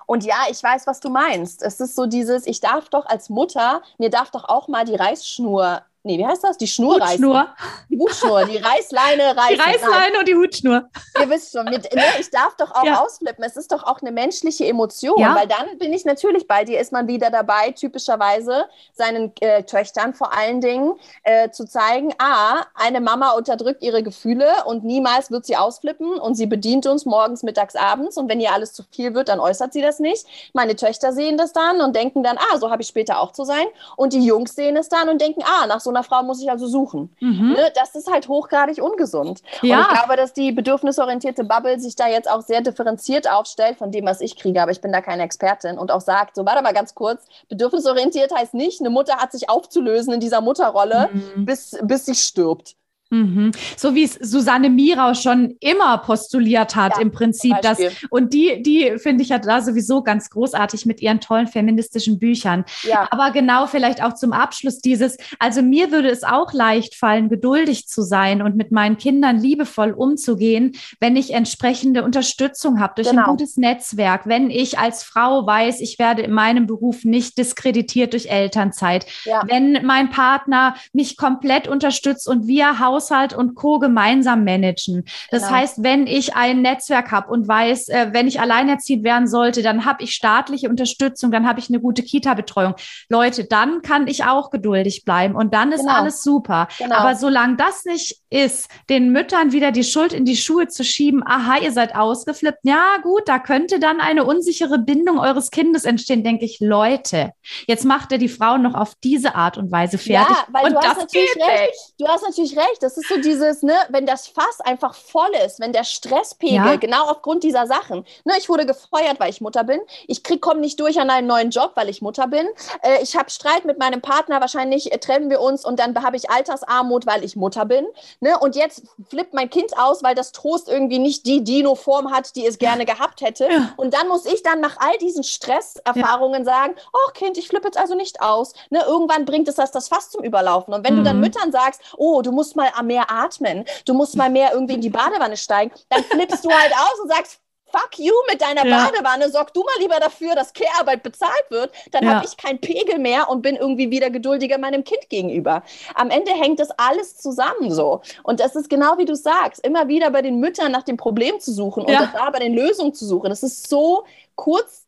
Und 0.07 0.25
ja, 0.25 0.37
ich 0.49 0.63
weiß, 0.63 0.87
was 0.87 1.01
du 1.01 1.11
meinst. 1.11 1.63
Es 1.63 1.81
ist 1.81 1.97
so 1.97 2.07
dieses, 2.07 2.47
ich 2.47 2.61
darf 2.61 2.89
doch 2.91 3.07
als 3.07 3.29
Mutter, 3.29 3.83
mir 3.99 4.09
darf 4.09 4.31
doch 4.31 4.45
auch 4.45 4.69
mal 4.69 4.85
die 4.85 4.95
Reißschnur 4.95 5.83
nee, 6.07 6.19
wie 6.19 6.27
heißt 6.27 6.43
das? 6.45 6.57
Die 6.57 6.67
Schnur 6.67 7.01
reißen. 7.01 7.25
Hutschnur. 7.25 7.49
Die 7.91 7.99
Hutschnur, 7.99 8.45
die 8.47 8.57
Reißleine 8.57 9.23
reißen. 9.37 9.55
Die 9.55 9.61
Reißleine 9.61 10.19
und 10.19 10.29
die 10.29 10.35
Hutschnur. 10.35 10.89
Ihr 11.21 11.29
wisst 11.29 11.53
schon, 11.53 11.65
mit, 11.67 11.93
ne, 11.95 12.03
ich 12.19 12.31
darf 12.31 12.57
doch 12.57 12.71
auch 12.75 12.85
ja. 12.85 13.03
ausflippen. 13.03 13.45
Es 13.45 13.57
ist 13.57 13.73
doch 13.73 13.83
auch 13.83 14.01
eine 14.01 14.13
menschliche 14.13 14.67
Emotion, 14.67 15.19
ja. 15.21 15.35
weil 15.35 15.47
dann 15.47 15.79
bin 15.79 15.93
ich 15.93 16.05
natürlich 16.05 16.47
bei 16.47 16.65
dir, 16.65 16.81
ist 16.81 16.93
man 16.93 17.09
wieder 17.09 17.31
dabei, 17.31 17.73
typischerweise 17.73 18.67
seinen 18.93 19.33
äh, 19.41 19.65
Töchtern 19.65 20.15
vor 20.15 20.33
allen 20.33 20.61
Dingen 20.61 20.95
äh, 21.25 21.51
zu 21.51 21.67
zeigen, 21.67 22.15
ah, 22.19 22.65
eine 22.75 23.01
Mama 23.01 23.33
unterdrückt 23.33 23.83
ihre 23.83 24.03
Gefühle 24.03 24.49
und 24.67 24.85
niemals 24.85 25.31
wird 25.31 25.45
sie 25.45 25.57
ausflippen 25.57 26.15
und 26.15 26.37
sie 26.37 26.47
bedient 26.47 26.87
uns 26.87 27.05
morgens, 27.05 27.43
mittags, 27.43 27.75
abends 27.75 28.17
und 28.17 28.29
wenn 28.29 28.41
ihr 28.41 28.53
alles 28.53 28.73
zu 28.73 28.85
viel 28.91 29.15
wird, 29.15 29.29
dann 29.29 29.41
äußert 29.41 29.73
sie 29.73 29.83
das 29.83 29.99
nicht. 29.99 30.25
Meine 30.53 30.77
Töchter 30.77 31.13
sehen 31.13 31.37
das 31.37 31.53
dann 31.53 31.81
und 31.81 31.97
denken 31.97 32.23
dann, 32.23 32.39
ah, 32.39 32.59
so 32.59 32.71
habe 32.71 32.83
ich 32.83 32.89
später 32.89 33.21
auch 33.21 33.33
zu 33.33 33.45
sein 33.45 33.67
und 33.97 34.13
die 34.13 34.25
Jungs 34.25 34.55
sehen 34.55 34.77
es 34.77 34.89
dann 34.89 35.09
und 35.09 35.21
denken, 35.21 35.43
ah, 35.45 35.67
nach 35.67 35.81
so 35.81 35.96
einer 35.97 36.05
Frau 36.05 36.23
muss 36.23 36.43
ich 36.43 36.51
also 36.51 36.67
suchen. 36.67 37.15
Mhm. 37.21 37.55
Ne? 37.57 37.73
Das 37.75 37.95
ist 37.95 38.11
halt 38.11 38.29
hochgradig 38.29 38.83
ungesund. 38.83 39.43
Ja. 39.63 39.79
Und 39.79 39.83
ich 39.83 39.99
glaube, 39.99 40.17
dass 40.17 40.33
die 40.33 40.53
bedürfnisorientierte 40.53 41.45
Bubble 41.45 41.81
sich 41.81 41.97
da 41.97 42.09
jetzt 42.09 42.31
auch 42.31 42.43
sehr 42.43 42.61
differenziert 42.61 43.31
aufstellt 43.31 43.79
von 43.79 43.91
dem, 43.91 44.05
was 44.05 44.21
ich 44.21 44.37
kriege, 44.37 44.63
aber 44.63 44.71
ich 44.71 44.81
bin 44.81 44.93
da 44.93 45.01
keine 45.01 45.23
Expertin 45.23 45.79
und 45.79 45.91
auch 45.91 46.01
sagt, 46.01 46.37
so 46.37 46.45
warte 46.47 46.63
mal 46.63 46.75
ganz 46.75 46.95
kurz, 46.95 47.25
bedürfnisorientiert 47.49 48.35
heißt 48.35 48.55
nicht, 48.55 48.81
eine 48.81 48.91
Mutter 48.91 49.17
hat 49.17 49.33
sich 49.33 49.49
aufzulösen 49.49 50.13
in 50.13 50.21
dieser 50.21 50.41
Mutterrolle, 50.41 51.09
mhm. 51.13 51.45
bis, 51.45 51.77
bis 51.83 52.07
sie 52.07 52.15
stirbt. 52.15 52.77
Mhm. 53.11 53.53
So 53.77 53.95
wie 53.95 54.03
es 54.03 54.15
Susanne 54.15 54.69
Mirau 54.69 55.15
schon 55.15 55.57
immer 55.61 55.99
postuliert 55.99 56.75
hat, 56.75 56.97
ja, 56.97 57.03
im 57.03 57.13
Prinzip. 57.13 57.55
Das, 57.63 57.79
und 58.11 58.35
die, 58.35 58.63
die 58.63 58.99
finde 58.99 59.23
ich 59.23 59.29
ja 59.29 59.39
da 59.39 59.61
sowieso 59.63 60.03
ganz 60.03 60.29
großartig 60.31 60.87
mit 60.87 61.01
ihren 61.01 61.21
tollen 61.21 61.47
feministischen 61.47 62.19
Büchern. 62.19 62.65
Ja. 62.83 63.07
Aber 63.11 63.31
genau 63.31 63.67
vielleicht 63.67 64.03
auch 64.03 64.15
zum 64.15 64.33
Abschluss 64.33 64.81
dieses, 64.81 65.17
also 65.39 65.63
mir 65.63 65.93
würde 65.93 66.09
es 66.09 66.25
auch 66.25 66.53
leicht 66.53 66.97
fallen, 66.97 67.29
geduldig 67.29 67.87
zu 67.87 68.03
sein 68.03 68.43
und 68.43 68.57
mit 68.57 68.73
meinen 68.73 68.97
Kindern 68.97 69.39
liebevoll 69.39 69.93
umzugehen, 69.93 70.73
wenn 70.99 71.15
ich 71.15 71.33
entsprechende 71.33 72.03
Unterstützung 72.03 72.81
habe 72.81 72.95
durch 72.97 73.11
genau. 73.11 73.23
ein 73.23 73.31
gutes 73.31 73.57
Netzwerk, 73.57 74.27
wenn 74.27 74.51
ich 74.51 74.81
als 74.81 75.05
Frau 75.05 75.47
weiß, 75.47 75.81
ich 75.81 76.01
werde 76.01 76.23
in 76.23 76.33
meinem 76.33 76.67
Beruf 76.67 77.05
nicht 77.05 77.39
diskreditiert 77.39 78.15
durch 78.15 78.27
Elternzeit, 78.27 79.07
ja. 79.25 79.45
wenn 79.49 79.85
mein 79.87 80.11
Partner 80.11 80.75
mich 80.93 81.17
komplett 81.17 81.69
unterstützt 81.69 82.29
und 82.29 82.49
wir 82.49 82.81
Haus 82.81 82.96
Haushalt 82.97 83.35
und 83.35 83.55
Co. 83.55 83.79
gemeinsam 83.79 84.45
managen. 84.45 85.05
Das 85.31 85.45
genau. 85.45 85.57
heißt, 85.57 85.83
wenn 85.83 86.07
ich 86.07 86.35
ein 86.35 86.63
Netzwerk 86.63 87.13
habe 87.13 87.31
und 87.31 87.47
weiß, 87.47 87.89
äh, 87.89 88.09
wenn 88.13 88.27
ich 88.27 88.41
alleinerziehend 88.41 89.05
werden 89.05 89.29
sollte, 89.29 89.63
dann 89.63 89.85
habe 89.85 90.03
ich 90.03 90.15
staatliche 90.15 90.69
Unterstützung, 90.69 91.31
dann 91.31 91.47
habe 91.47 91.61
ich 91.61 91.69
eine 91.69 91.81
gute 91.81 92.03
Kita-Betreuung. 92.03 92.75
Leute, 93.09 93.45
dann 93.45 93.83
kann 93.83 94.09
ich 94.09 94.25
auch 94.25 94.51
geduldig 94.51 95.05
bleiben 95.05 95.35
und 95.35 95.53
dann 95.53 95.73
ist 95.73 95.81
genau. 95.81 95.95
alles 95.95 96.23
super. 96.23 96.69
Genau. 96.79 96.97
Aber 96.97 97.17
solange 97.17 97.57
das 97.57 97.85
nicht 97.85 98.21
ist, 98.31 98.69
den 98.89 99.13
Müttern 99.13 99.53
wieder 99.53 99.73
die 99.73 99.85
Schuld 99.85 100.13
in 100.13 100.25
die 100.25 100.37
Schuhe 100.37 100.69
zu 100.69 100.85
schieben, 100.85 101.23
aha, 101.25 101.59
ihr 101.59 101.73
seid 101.73 101.95
ausgeflippt, 101.95 102.59
ja 102.63 102.99
gut, 103.03 103.23
da 103.27 103.39
könnte 103.39 103.79
dann 103.79 104.01
eine 104.01 104.25
unsichere 104.25 104.79
Bindung 104.79 105.19
eures 105.19 105.51
Kindes 105.51 105.85
entstehen, 105.85 106.25
denke 106.25 106.45
ich, 106.45 106.59
Leute, 106.61 107.33
jetzt 107.67 107.85
macht 107.85 108.13
er 108.13 108.19
die 108.19 108.29
Frauen 108.29 108.63
noch 108.63 108.75
auf 108.75 108.95
diese 109.03 109.35
Art 109.35 109.59
und 109.59 109.71
Weise 109.71 109.99
fertig. 109.99 110.37
Ja, 110.37 110.45
weil 110.53 110.67
und 110.67 110.73
du 110.73 110.81
hast 110.81 110.99
natürlich 110.99 111.37
recht. 111.37 111.95
Du 111.99 112.07
hast 112.09 112.23
natürlich 112.23 112.57
recht. 112.57 112.83
Das 112.83 112.97
ist 112.97 113.09
so 113.09 113.21
dieses, 113.21 113.63
ne, 113.63 113.75
wenn 113.91 114.07
das 114.07 114.27
Fass 114.27 114.61
einfach 114.61 114.95
voll 114.95 115.31
ist, 115.45 115.61
wenn 115.61 115.73
der 115.73 115.85
Stresspegel, 115.85 116.55
ja. 116.55 116.77
genau 116.77 117.05
aufgrund 117.09 117.45
dieser 117.45 117.67
Sachen, 117.67 118.05
ne, 118.25 118.35
ich 118.39 118.49
wurde 118.49 118.67
gefeuert, 118.67 119.19
weil 119.19 119.31
ich 119.31 119.41
Mutter 119.41 119.65
bin, 119.65 119.81
ich 120.07 120.23
komme 120.41 120.61
nicht 120.61 120.81
durch 120.81 120.99
an 121.01 121.11
einen 121.11 121.27
neuen 121.27 121.51
Job, 121.51 121.73
weil 121.75 121.89
ich 121.89 122.03
Mutter 122.03 122.27
bin, 122.27 122.47
äh, 122.83 123.03
ich 123.03 123.17
habe 123.17 123.31
Streit 123.31 123.65
mit 123.65 123.79
meinem 123.79 124.01
Partner, 124.01 124.41
wahrscheinlich 124.41 124.93
äh, 124.93 124.99
trennen 124.99 125.31
wir 125.31 125.41
uns 125.41 125.65
und 125.65 125.79
dann 125.79 125.97
habe 126.03 126.17
ich 126.17 126.31
Altersarmut, 126.31 127.07
weil 127.07 127.25
ich 127.25 127.37
Mutter 127.37 127.65
bin, 127.65 127.87
ne, 128.21 128.39
und 128.39 128.57
jetzt 128.57 128.83
flippt 129.09 129.35
mein 129.35 129.51
Kind 129.51 129.79
aus, 129.79 130.03
weil 130.03 130.15
das 130.15 130.33
Trost 130.33 130.69
irgendwie 130.69 130.99
nicht 130.99 131.27
die 131.27 131.43
Dino-Form 131.45 132.11
hat, 132.11 132.37
die 132.37 132.47
es 132.47 132.59
gerne 132.59 132.85
gehabt 132.85 133.21
hätte 133.21 133.49
ja. 133.51 133.73
und 133.77 133.95
dann 133.95 134.09
muss 134.09 134.27
ich 134.27 134.43
dann 134.43 134.61
nach 134.61 134.77
all 134.79 134.97
diesen 134.99 135.25
Stresserfahrungen 135.25 136.45
ja. 136.45 136.53
sagen, 136.53 136.75
oh 136.93 137.11
Kind, 137.13 137.39
ich 137.39 137.49
flippe 137.49 137.69
jetzt 137.69 137.79
also 137.79 137.95
nicht 137.95 138.21
aus, 138.21 138.53
ne, 138.71 138.83
irgendwann 138.87 139.25
bringt 139.25 139.49
es 139.49 139.57
das, 139.57 139.71
das 139.71 139.89
Fass 139.89 140.11
zum 140.11 140.25
Überlaufen 140.25 140.75
und 140.75 140.85
wenn 140.85 140.95
mhm. 140.95 140.99
du 140.99 141.05
dann 141.05 141.17
mhm. 141.17 141.23
Müttern 141.23 141.53
sagst, 141.53 141.81
oh, 141.97 142.23
du 142.23 142.33
musst 142.33 142.57
mal 142.57 142.71
mehr 142.83 143.11
atmen, 143.11 143.65
du 143.85 143.95
musst 143.95 144.17
mal 144.17 144.31
mehr 144.31 144.53
irgendwie 144.53 144.75
in 144.75 144.81
die 144.81 144.91
Badewanne 144.91 145.37
steigen, 145.37 145.73
dann 145.89 146.05
flippst 146.05 146.45
du 146.45 146.51
halt 146.51 146.73
aus 146.73 147.01
und 147.03 147.09
sagst, 147.09 147.41
fuck 147.77 147.99
you 147.99 148.13
mit 148.31 148.41
deiner 148.41 148.67
ja. 148.67 148.87
Badewanne, 148.87 149.31
sorg 149.31 149.53
du 149.53 149.61
mal 149.61 149.81
lieber 149.81 149.99
dafür, 150.01 150.35
dass 150.35 150.53
Care-Arbeit 150.53 151.03
bezahlt 151.03 151.45
wird, 151.51 151.71
dann 151.93 152.05
ja. 152.05 152.15
habe 152.15 152.27
ich 152.27 152.37
keinen 152.37 152.61
Pegel 152.61 152.99
mehr 152.99 153.29
und 153.29 153.43
bin 153.43 153.57
irgendwie 153.57 153.91
wieder 153.91 154.11
geduldiger 154.11 154.59
meinem 154.59 154.85
Kind 154.85 155.09
gegenüber. 155.09 155.63
Am 155.95 156.11
Ende 156.11 156.33
hängt 156.33 156.61
das 156.61 156.71
alles 156.79 157.17
zusammen 157.17 157.71
so. 157.71 158.01
Und 158.23 158.41
das 158.41 158.57
ist 158.57 158.71
genau 158.71 158.99
wie 158.99 159.05
du 159.05 159.15
sagst, 159.15 159.65
immer 159.65 159.89
wieder 159.89 160.11
bei 160.11 160.23
den 160.23 160.41
Müttern 160.41 160.73
nach 160.73 160.83
dem 160.83 160.97
Problem 160.97 161.39
zu 161.41 161.53
suchen 161.53 161.85
und 161.85 161.93
ja. 161.93 162.11
da 162.13 162.31
bei 162.31 162.39
den 162.39 162.55
Lösungen 162.55 162.95
zu 162.95 163.05
suchen. 163.07 163.31
Das 163.31 163.43
ist 163.43 163.69
so 163.69 164.05
kurz 164.35 164.86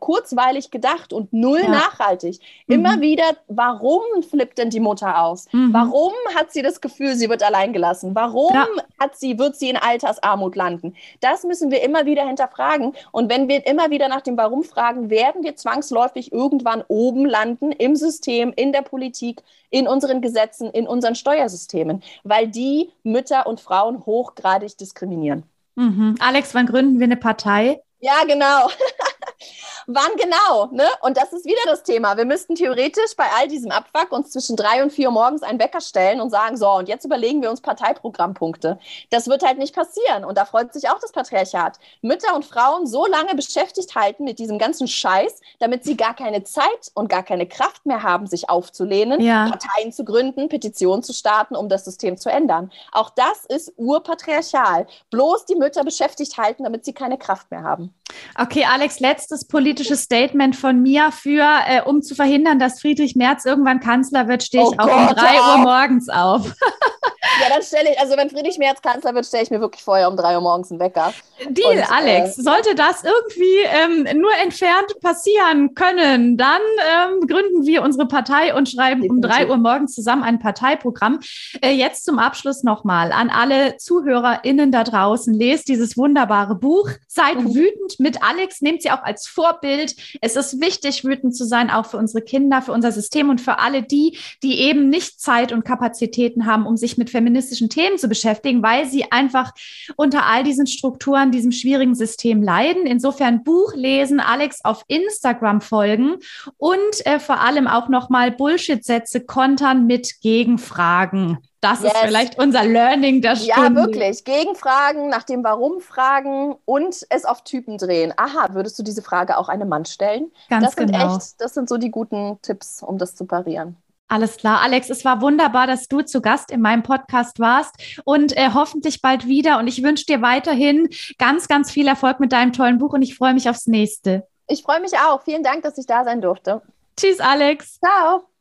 kurzweilig 0.00 0.70
gedacht 0.70 1.12
und 1.12 1.32
null 1.32 1.60
ja. 1.62 1.70
nachhaltig. 1.70 2.40
Immer 2.66 2.96
mhm. 2.96 3.00
wieder, 3.00 3.24
warum 3.48 4.02
flippt 4.28 4.58
denn 4.58 4.70
die 4.70 4.80
Mutter 4.80 5.22
aus? 5.22 5.46
Mhm. 5.52 5.72
Warum 5.72 6.12
hat 6.34 6.52
sie 6.52 6.62
das 6.62 6.80
Gefühl, 6.80 7.14
sie 7.14 7.28
wird 7.28 7.42
alleingelassen? 7.42 8.14
Warum 8.14 8.54
ja. 8.54 8.66
hat 9.00 9.16
sie, 9.16 9.38
wird 9.38 9.56
sie 9.56 9.70
in 9.70 9.76
Altersarmut 9.76 10.56
landen? 10.56 10.94
Das 11.20 11.44
müssen 11.44 11.70
wir 11.70 11.82
immer 11.82 12.06
wieder 12.06 12.26
hinterfragen. 12.26 12.94
Und 13.12 13.30
wenn 13.30 13.48
wir 13.48 13.66
immer 13.66 13.90
wieder 13.90 14.08
nach 14.08 14.22
dem 14.22 14.36
Warum 14.36 14.64
fragen, 14.64 15.10
werden 15.10 15.42
wir 15.42 15.56
zwangsläufig 15.56 16.32
irgendwann 16.32 16.84
oben 16.88 17.26
landen 17.26 17.72
im 17.72 17.96
System, 17.96 18.52
in 18.54 18.72
der 18.72 18.82
Politik, 18.82 19.42
in 19.70 19.88
unseren 19.88 20.20
Gesetzen, 20.20 20.70
in 20.70 20.86
unseren 20.86 21.14
Steuersystemen, 21.14 22.02
weil 22.24 22.48
die 22.48 22.90
Mütter 23.02 23.46
und 23.46 23.60
Frauen 23.60 24.04
hochgradig 24.04 24.76
diskriminieren. 24.76 25.44
Mhm. 25.74 26.16
Alex, 26.20 26.54
wann 26.54 26.66
gründen 26.66 27.00
wir 27.00 27.04
eine 27.04 27.16
Partei? 27.16 27.80
Ja, 28.02 28.24
genau. 28.26 28.68
Wann 29.86 30.16
genau? 30.16 30.66
Ne? 30.72 30.86
Und 31.02 31.16
das 31.16 31.32
ist 31.32 31.44
wieder 31.44 31.60
das 31.66 31.82
Thema. 31.84 32.16
Wir 32.16 32.24
müssten 32.24 32.56
theoretisch 32.56 33.16
bei 33.16 33.26
all 33.38 33.46
diesem 33.46 33.70
Abfuck 33.70 34.10
uns 34.10 34.30
zwischen 34.30 34.56
drei 34.56 34.82
und 34.82 34.92
vier 34.92 35.10
morgens 35.10 35.42
einen 35.42 35.60
Wecker 35.60 35.80
stellen 35.80 36.20
und 36.20 36.30
sagen, 36.30 36.56
so, 36.56 36.68
und 36.70 36.88
jetzt 36.88 37.04
überlegen 37.04 37.42
wir 37.42 37.50
uns 37.50 37.60
Parteiprogrammpunkte. 37.60 38.78
Das 39.10 39.28
wird 39.28 39.44
halt 39.44 39.58
nicht 39.58 39.74
passieren. 39.74 40.24
Und 40.24 40.36
da 40.36 40.44
freut 40.44 40.72
sich 40.72 40.88
auch 40.88 40.98
das 40.98 41.12
Patriarchat. 41.12 41.78
Mütter 42.00 42.34
und 42.34 42.44
Frauen 42.44 42.86
so 42.86 43.06
lange 43.06 43.34
beschäftigt 43.34 43.94
halten 43.94 44.24
mit 44.24 44.38
diesem 44.40 44.58
ganzen 44.58 44.88
Scheiß, 44.88 45.40
damit 45.60 45.84
sie 45.84 45.96
gar 45.96 46.14
keine 46.14 46.42
Zeit 46.42 46.90
und 46.94 47.08
gar 47.08 47.22
keine 47.22 47.46
Kraft 47.46 47.86
mehr 47.86 48.02
haben, 48.02 48.26
sich 48.26 48.50
aufzulehnen, 48.50 49.20
ja. 49.20 49.48
Parteien 49.48 49.92
zu 49.92 50.04
gründen, 50.04 50.48
Petitionen 50.48 51.02
zu 51.04 51.12
starten, 51.12 51.54
um 51.54 51.68
das 51.68 51.84
System 51.84 52.16
zu 52.16 52.30
ändern. 52.30 52.72
Auch 52.90 53.10
das 53.10 53.44
ist 53.46 53.72
urpatriarchal. 53.76 54.86
Bloß 55.10 55.46
die 55.46 55.56
Mütter 55.56 55.84
beschäftigt 55.84 56.36
halten, 56.38 56.64
damit 56.64 56.84
sie 56.84 56.92
keine 56.92 57.18
Kraft 57.18 57.50
mehr 57.50 57.62
haben. 57.62 57.91
Okay, 58.38 58.64
Alex, 58.64 59.00
letztes 59.00 59.46
politisches 59.46 60.02
Statement 60.02 60.56
von 60.56 60.80
mir 60.80 61.12
für, 61.12 61.44
äh, 61.66 61.82
um 61.82 62.02
zu 62.02 62.14
verhindern, 62.14 62.58
dass 62.58 62.80
Friedrich 62.80 63.16
Merz 63.16 63.44
irgendwann 63.44 63.80
Kanzler 63.80 64.28
wird, 64.28 64.42
stehe 64.42 64.62
ich 64.62 64.70
oh 64.70 64.76
auch 64.78 64.86
Gott, 64.86 65.10
um 65.10 65.16
drei. 65.16 65.36
Uhr 65.38 65.58
morgens 65.58 66.08
auf. 66.08 66.54
ja, 67.40 67.48
dann 67.48 67.62
stelle 67.62 67.92
ich, 67.92 67.98
also 67.98 68.16
wenn 68.16 68.30
Friedrich 68.30 68.58
Merz 68.58 68.82
Kanzler 68.82 69.14
wird, 69.14 69.26
stelle 69.26 69.44
ich 69.44 69.50
mir 69.50 69.60
wirklich 69.60 69.82
vorher 69.82 70.08
um 70.08 70.16
drei 70.16 70.34
Uhr 70.34 70.42
morgens 70.42 70.70
einen 70.70 70.80
Wecker. 70.80 71.12
Deal, 71.48 71.70
Und, 71.70 71.78
äh, 71.78 71.84
Alex. 71.90 72.38
Äh, 72.38 72.42
sollte 72.42 72.74
das 72.74 73.04
irgendwie 73.04 73.58
ähm, 73.66 74.20
nur 74.20 74.32
entfernt 74.42 75.00
passieren 75.00 75.74
können, 75.74 76.36
dann 76.36 76.60
ähm, 76.80 77.26
gründen 77.26 77.66
wir 77.66 77.82
unsere 77.82 78.06
Partei 78.06 78.54
und 78.54 78.68
schreiben 78.68 79.08
um 79.08 79.20
drei 79.20 79.48
Uhr 79.48 79.56
morgens 79.56 79.94
zusammen 79.94 80.22
ein 80.22 80.38
Parteiprogramm. 80.38 81.20
Äh, 81.60 81.72
jetzt 81.72 82.04
zum 82.04 82.18
Abschluss 82.18 82.62
nochmal 82.62 83.12
an 83.12 83.30
alle 83.30 83.76
ZuhörerInnen 83.76 84.72
da 84.72 84.84
draußen. 84.84 85.34
Lest 85.34 85.68
dieses 85.68 85.96
wunderbare 85.96 86.54
Buch. 86.54 86.90
Seid 87.06 87.38
mhm. 87.38 87.54
wütend 87.54 87.98
mit 87.98 88.22
Alex. 88.22 88.60
Nehmt 88.60 88.82
sie 88.82 88.90
auch 88.90 89.02
als 89.02 89.26
Vorbild. 89.26 89.94
Es 90.20 90.36
ist 90.36 90.60
wichtig, 90.60 91.04
wütend 91.04 91.36
zu 91.36 91.44
sein, 91.44 91.70
auch 91.70 91.86
für 91.86 91.96
unsere 91.96 92.22
Kinder, 92.22 92.62
für 92.62 92.72
unser 92.72 92.92
System 92.92 93.30
und 93.30 93.40
für 93.40 93.58
alle 93.58 93.82
die, 93.82 94.18
die 94.42 94.60
eben 94.60 94.88
nicht 94.88 95.20
Zeit 95.20 95.52
und 95.52 95.64
Kapazitäten 95.64 96.46
haben, 96.46 96.66
um 96.66 96.76
sich 96.76 96.98
mit 96.98 97.10
feministischen 97.22 97.68
Themen 97.68 97.98
zu 97.98 98.08
beschäftigen, 98.08 98.62
weil 98.62 98.86
sie 98.86 99.10
einfach 99.12 99.52
unter 99.96 100.26
all 100.26 100.42
diesen 100.42 100.66
Strukturen, 100.66 101.30
diesem 101.30 101.52
schwierigen 101.52 101.94
System 101.94 102.42
leiden. 102.42 102.84
Insofern 102.86 103.44
Buch 103.44 103.74
lesen, 103.74 104.18
Alex 104.18 104.64
auf 104.64 104.82
Instagram 104.88 105.60
folgen 105.60 106.16
und 106.56 107.06
äh, 107.06 107.20
vor 107.20 107.40
allem 107.40 107.68
auch 107.68 107.88
nochmal 107.88 108.32
Bullshit-Sätze 108.32 109.20
kontern 109.20 109.86
mit 109.86 110.20
Gegenfragen. 110.20 111.38
Das 111.60 111.80
yes. 111.80 111.92
ist 111.92 111.98
vielleicht 112.00 112.38
unser 112.40 112.64
Learning 112.64 113.22
der 113.22 113.36
Stunde. 113.36 113.52
Ja, 113.56 113.74
wirklich. 113.74 114.24
Gegenfragen, 114.24 115.08
nach 115.08 115.22
dem 115.22 115.44
Warum 115.44 115.80
fragen 115.80 116.56
und 116.64 117.06
es 117.08 117.24
auf 117.24 117.44
Typen 117.44 117.78
drehen. 117.78 118.12
Aha, 118.16 118.48
würdest 118.52 118.80
du 118.80 118.82
diese 118.82 119.00
Frage 119.00 119.38
auch 119.38 119.48
einem 119.48 119.68
Mann 119.68 119.84
stellen? 119.84 120.32
Ganz 120.50 120.64
das 120.64 120.76
genau. 120.76 120.98
Sind 120.98 121.22
echt, 121.22 121.40
das 121.40 121.54
sind 121.54 121.68
so 121.68 121.76
die 121.76 121.92
guten 121.92 122.40
Tipps, 122.42 122.82
um 122.82 122.98
das 122.98 123.14
zu 123.14 123.26
parieren. 123.26 123.76
Alles 124.12 124.36
klar, 124.36 124.60
Alex, 124.60 124.90
es 124.90 125.06
war 125.06 125.22
wunderbar, 125.22 125.66
dass 125.66 125.88
du 125.88 126.02
zu 126.02 126.20
Gast 126.20 126.50
in 126.50 126.60
meinem 126.60 126.82
Podcast 126.82 127.40
warst 127.40 128.02
und 128.04 128.36
äh, 128.36 128.50
hoffentlich 128.52 129.00
bald 129.00 129.26
wieder. 129.26 129.58
Und 129.58 129.68
ich 129.68 129.82
wünsche 129.82 130.04
dir 130.04 130.20
weiterhin 130.20 130.90
ganz, 131.16 131.48
ganz 131.48 131.70
viel 131.70 131.88
Erfolg 131.88 132.20
mit 132.20 132.30
deinem 132.30 132.52
tollen 132.52 132.76
Buch 132.76 132.92
und 132.92 133.00
ich 133.00 133.16
freue 133.16 133.32
mich 133.32 133.48
aufs 133.48 133.66
nächste. 133.66 134.28
Ich 134.48 134.64
freue 134.64 134.80
mich 134.80 134.92
auch. 134.98 135.22
Vielen 135.22 135.42
Dank, 135.42 135.62
dass 135.62 135.78
ich 135.78 135.86
da 135.86 136.04
sein 136.04 136.20
durfte. 136.20 136.60
Tschüss, 136.94 137.20
Alex. 137.20 137.80
Ciao. 137.80 138.31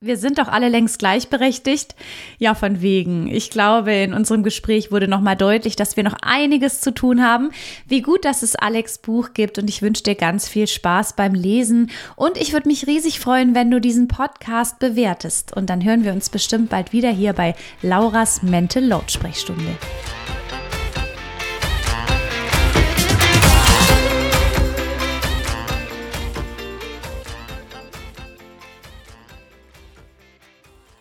Wir 0.00 0.16
sind 0.16 0.38
doch 0.38 0.46
alle 0.46 0.68
längst 0.68 1.00
gleichberechtigt. 1.00 1.96
Ja, 2.38 2.54
von 2.54 2.80
wegen. 2.82 3.26
Ich 3.26 3.50
glaube, 3.50 3.92
in 3.92 4.14
unserem 4.14 4.44
Gespräch 4.44 4.92
wurde 4.92 5.08
nochmal 5.08 5.34
deutlich, 5.34 5.74
dass 5.74 5.96
wir 5.96 6.04
noch 6.04 6.14
einiges 6.22 6.80
zu 6.80 6.94
tun 6.94 7.20
haben. 7.20 7.50
Wie 7.88 8.00
gut, 8.00 8.24
dass 8.24 8.44
es 8.44 8.54
Alex 8.54 8.98
Buch 8.98 9.30
gibt 9.34 9.58
und 9.58 9.68
ich 9.68 9.82
wünsche 9.82 10.04
dir 10.04 10.14
ganz 10.14 10.46
viel 10.46 10.68
Spaß 10.68 11.14
beim 11.16 11.34
Lesen. 11.34 11.90
Und 12.14 12.38
ich 12.38 12.52
würde 12.52 12.68
mich 12.68 12.86
riesig 12.86 13.18
freuen, 13.18 13.56
wenn 13.56 13.72
du 13.72 13.80
diesen 13.80 14.06
Podcast 14.06 14.78
bewertest. 14.78 15.56
Und 15.56 15.68
dann 15.68 15.82
hören 15.82 16.04
wir 16.04 16.12
uns 16.12 16.30
bestimmt 16.30 16.70
bald 16.70 16.92
wieder 16.92 17.10
hier 17.10 17.32
bei 17.32 17.56
Lauras 17.82 18.44
Mental 18.44 18.84
Lautsprechstunde. 18.84 19.76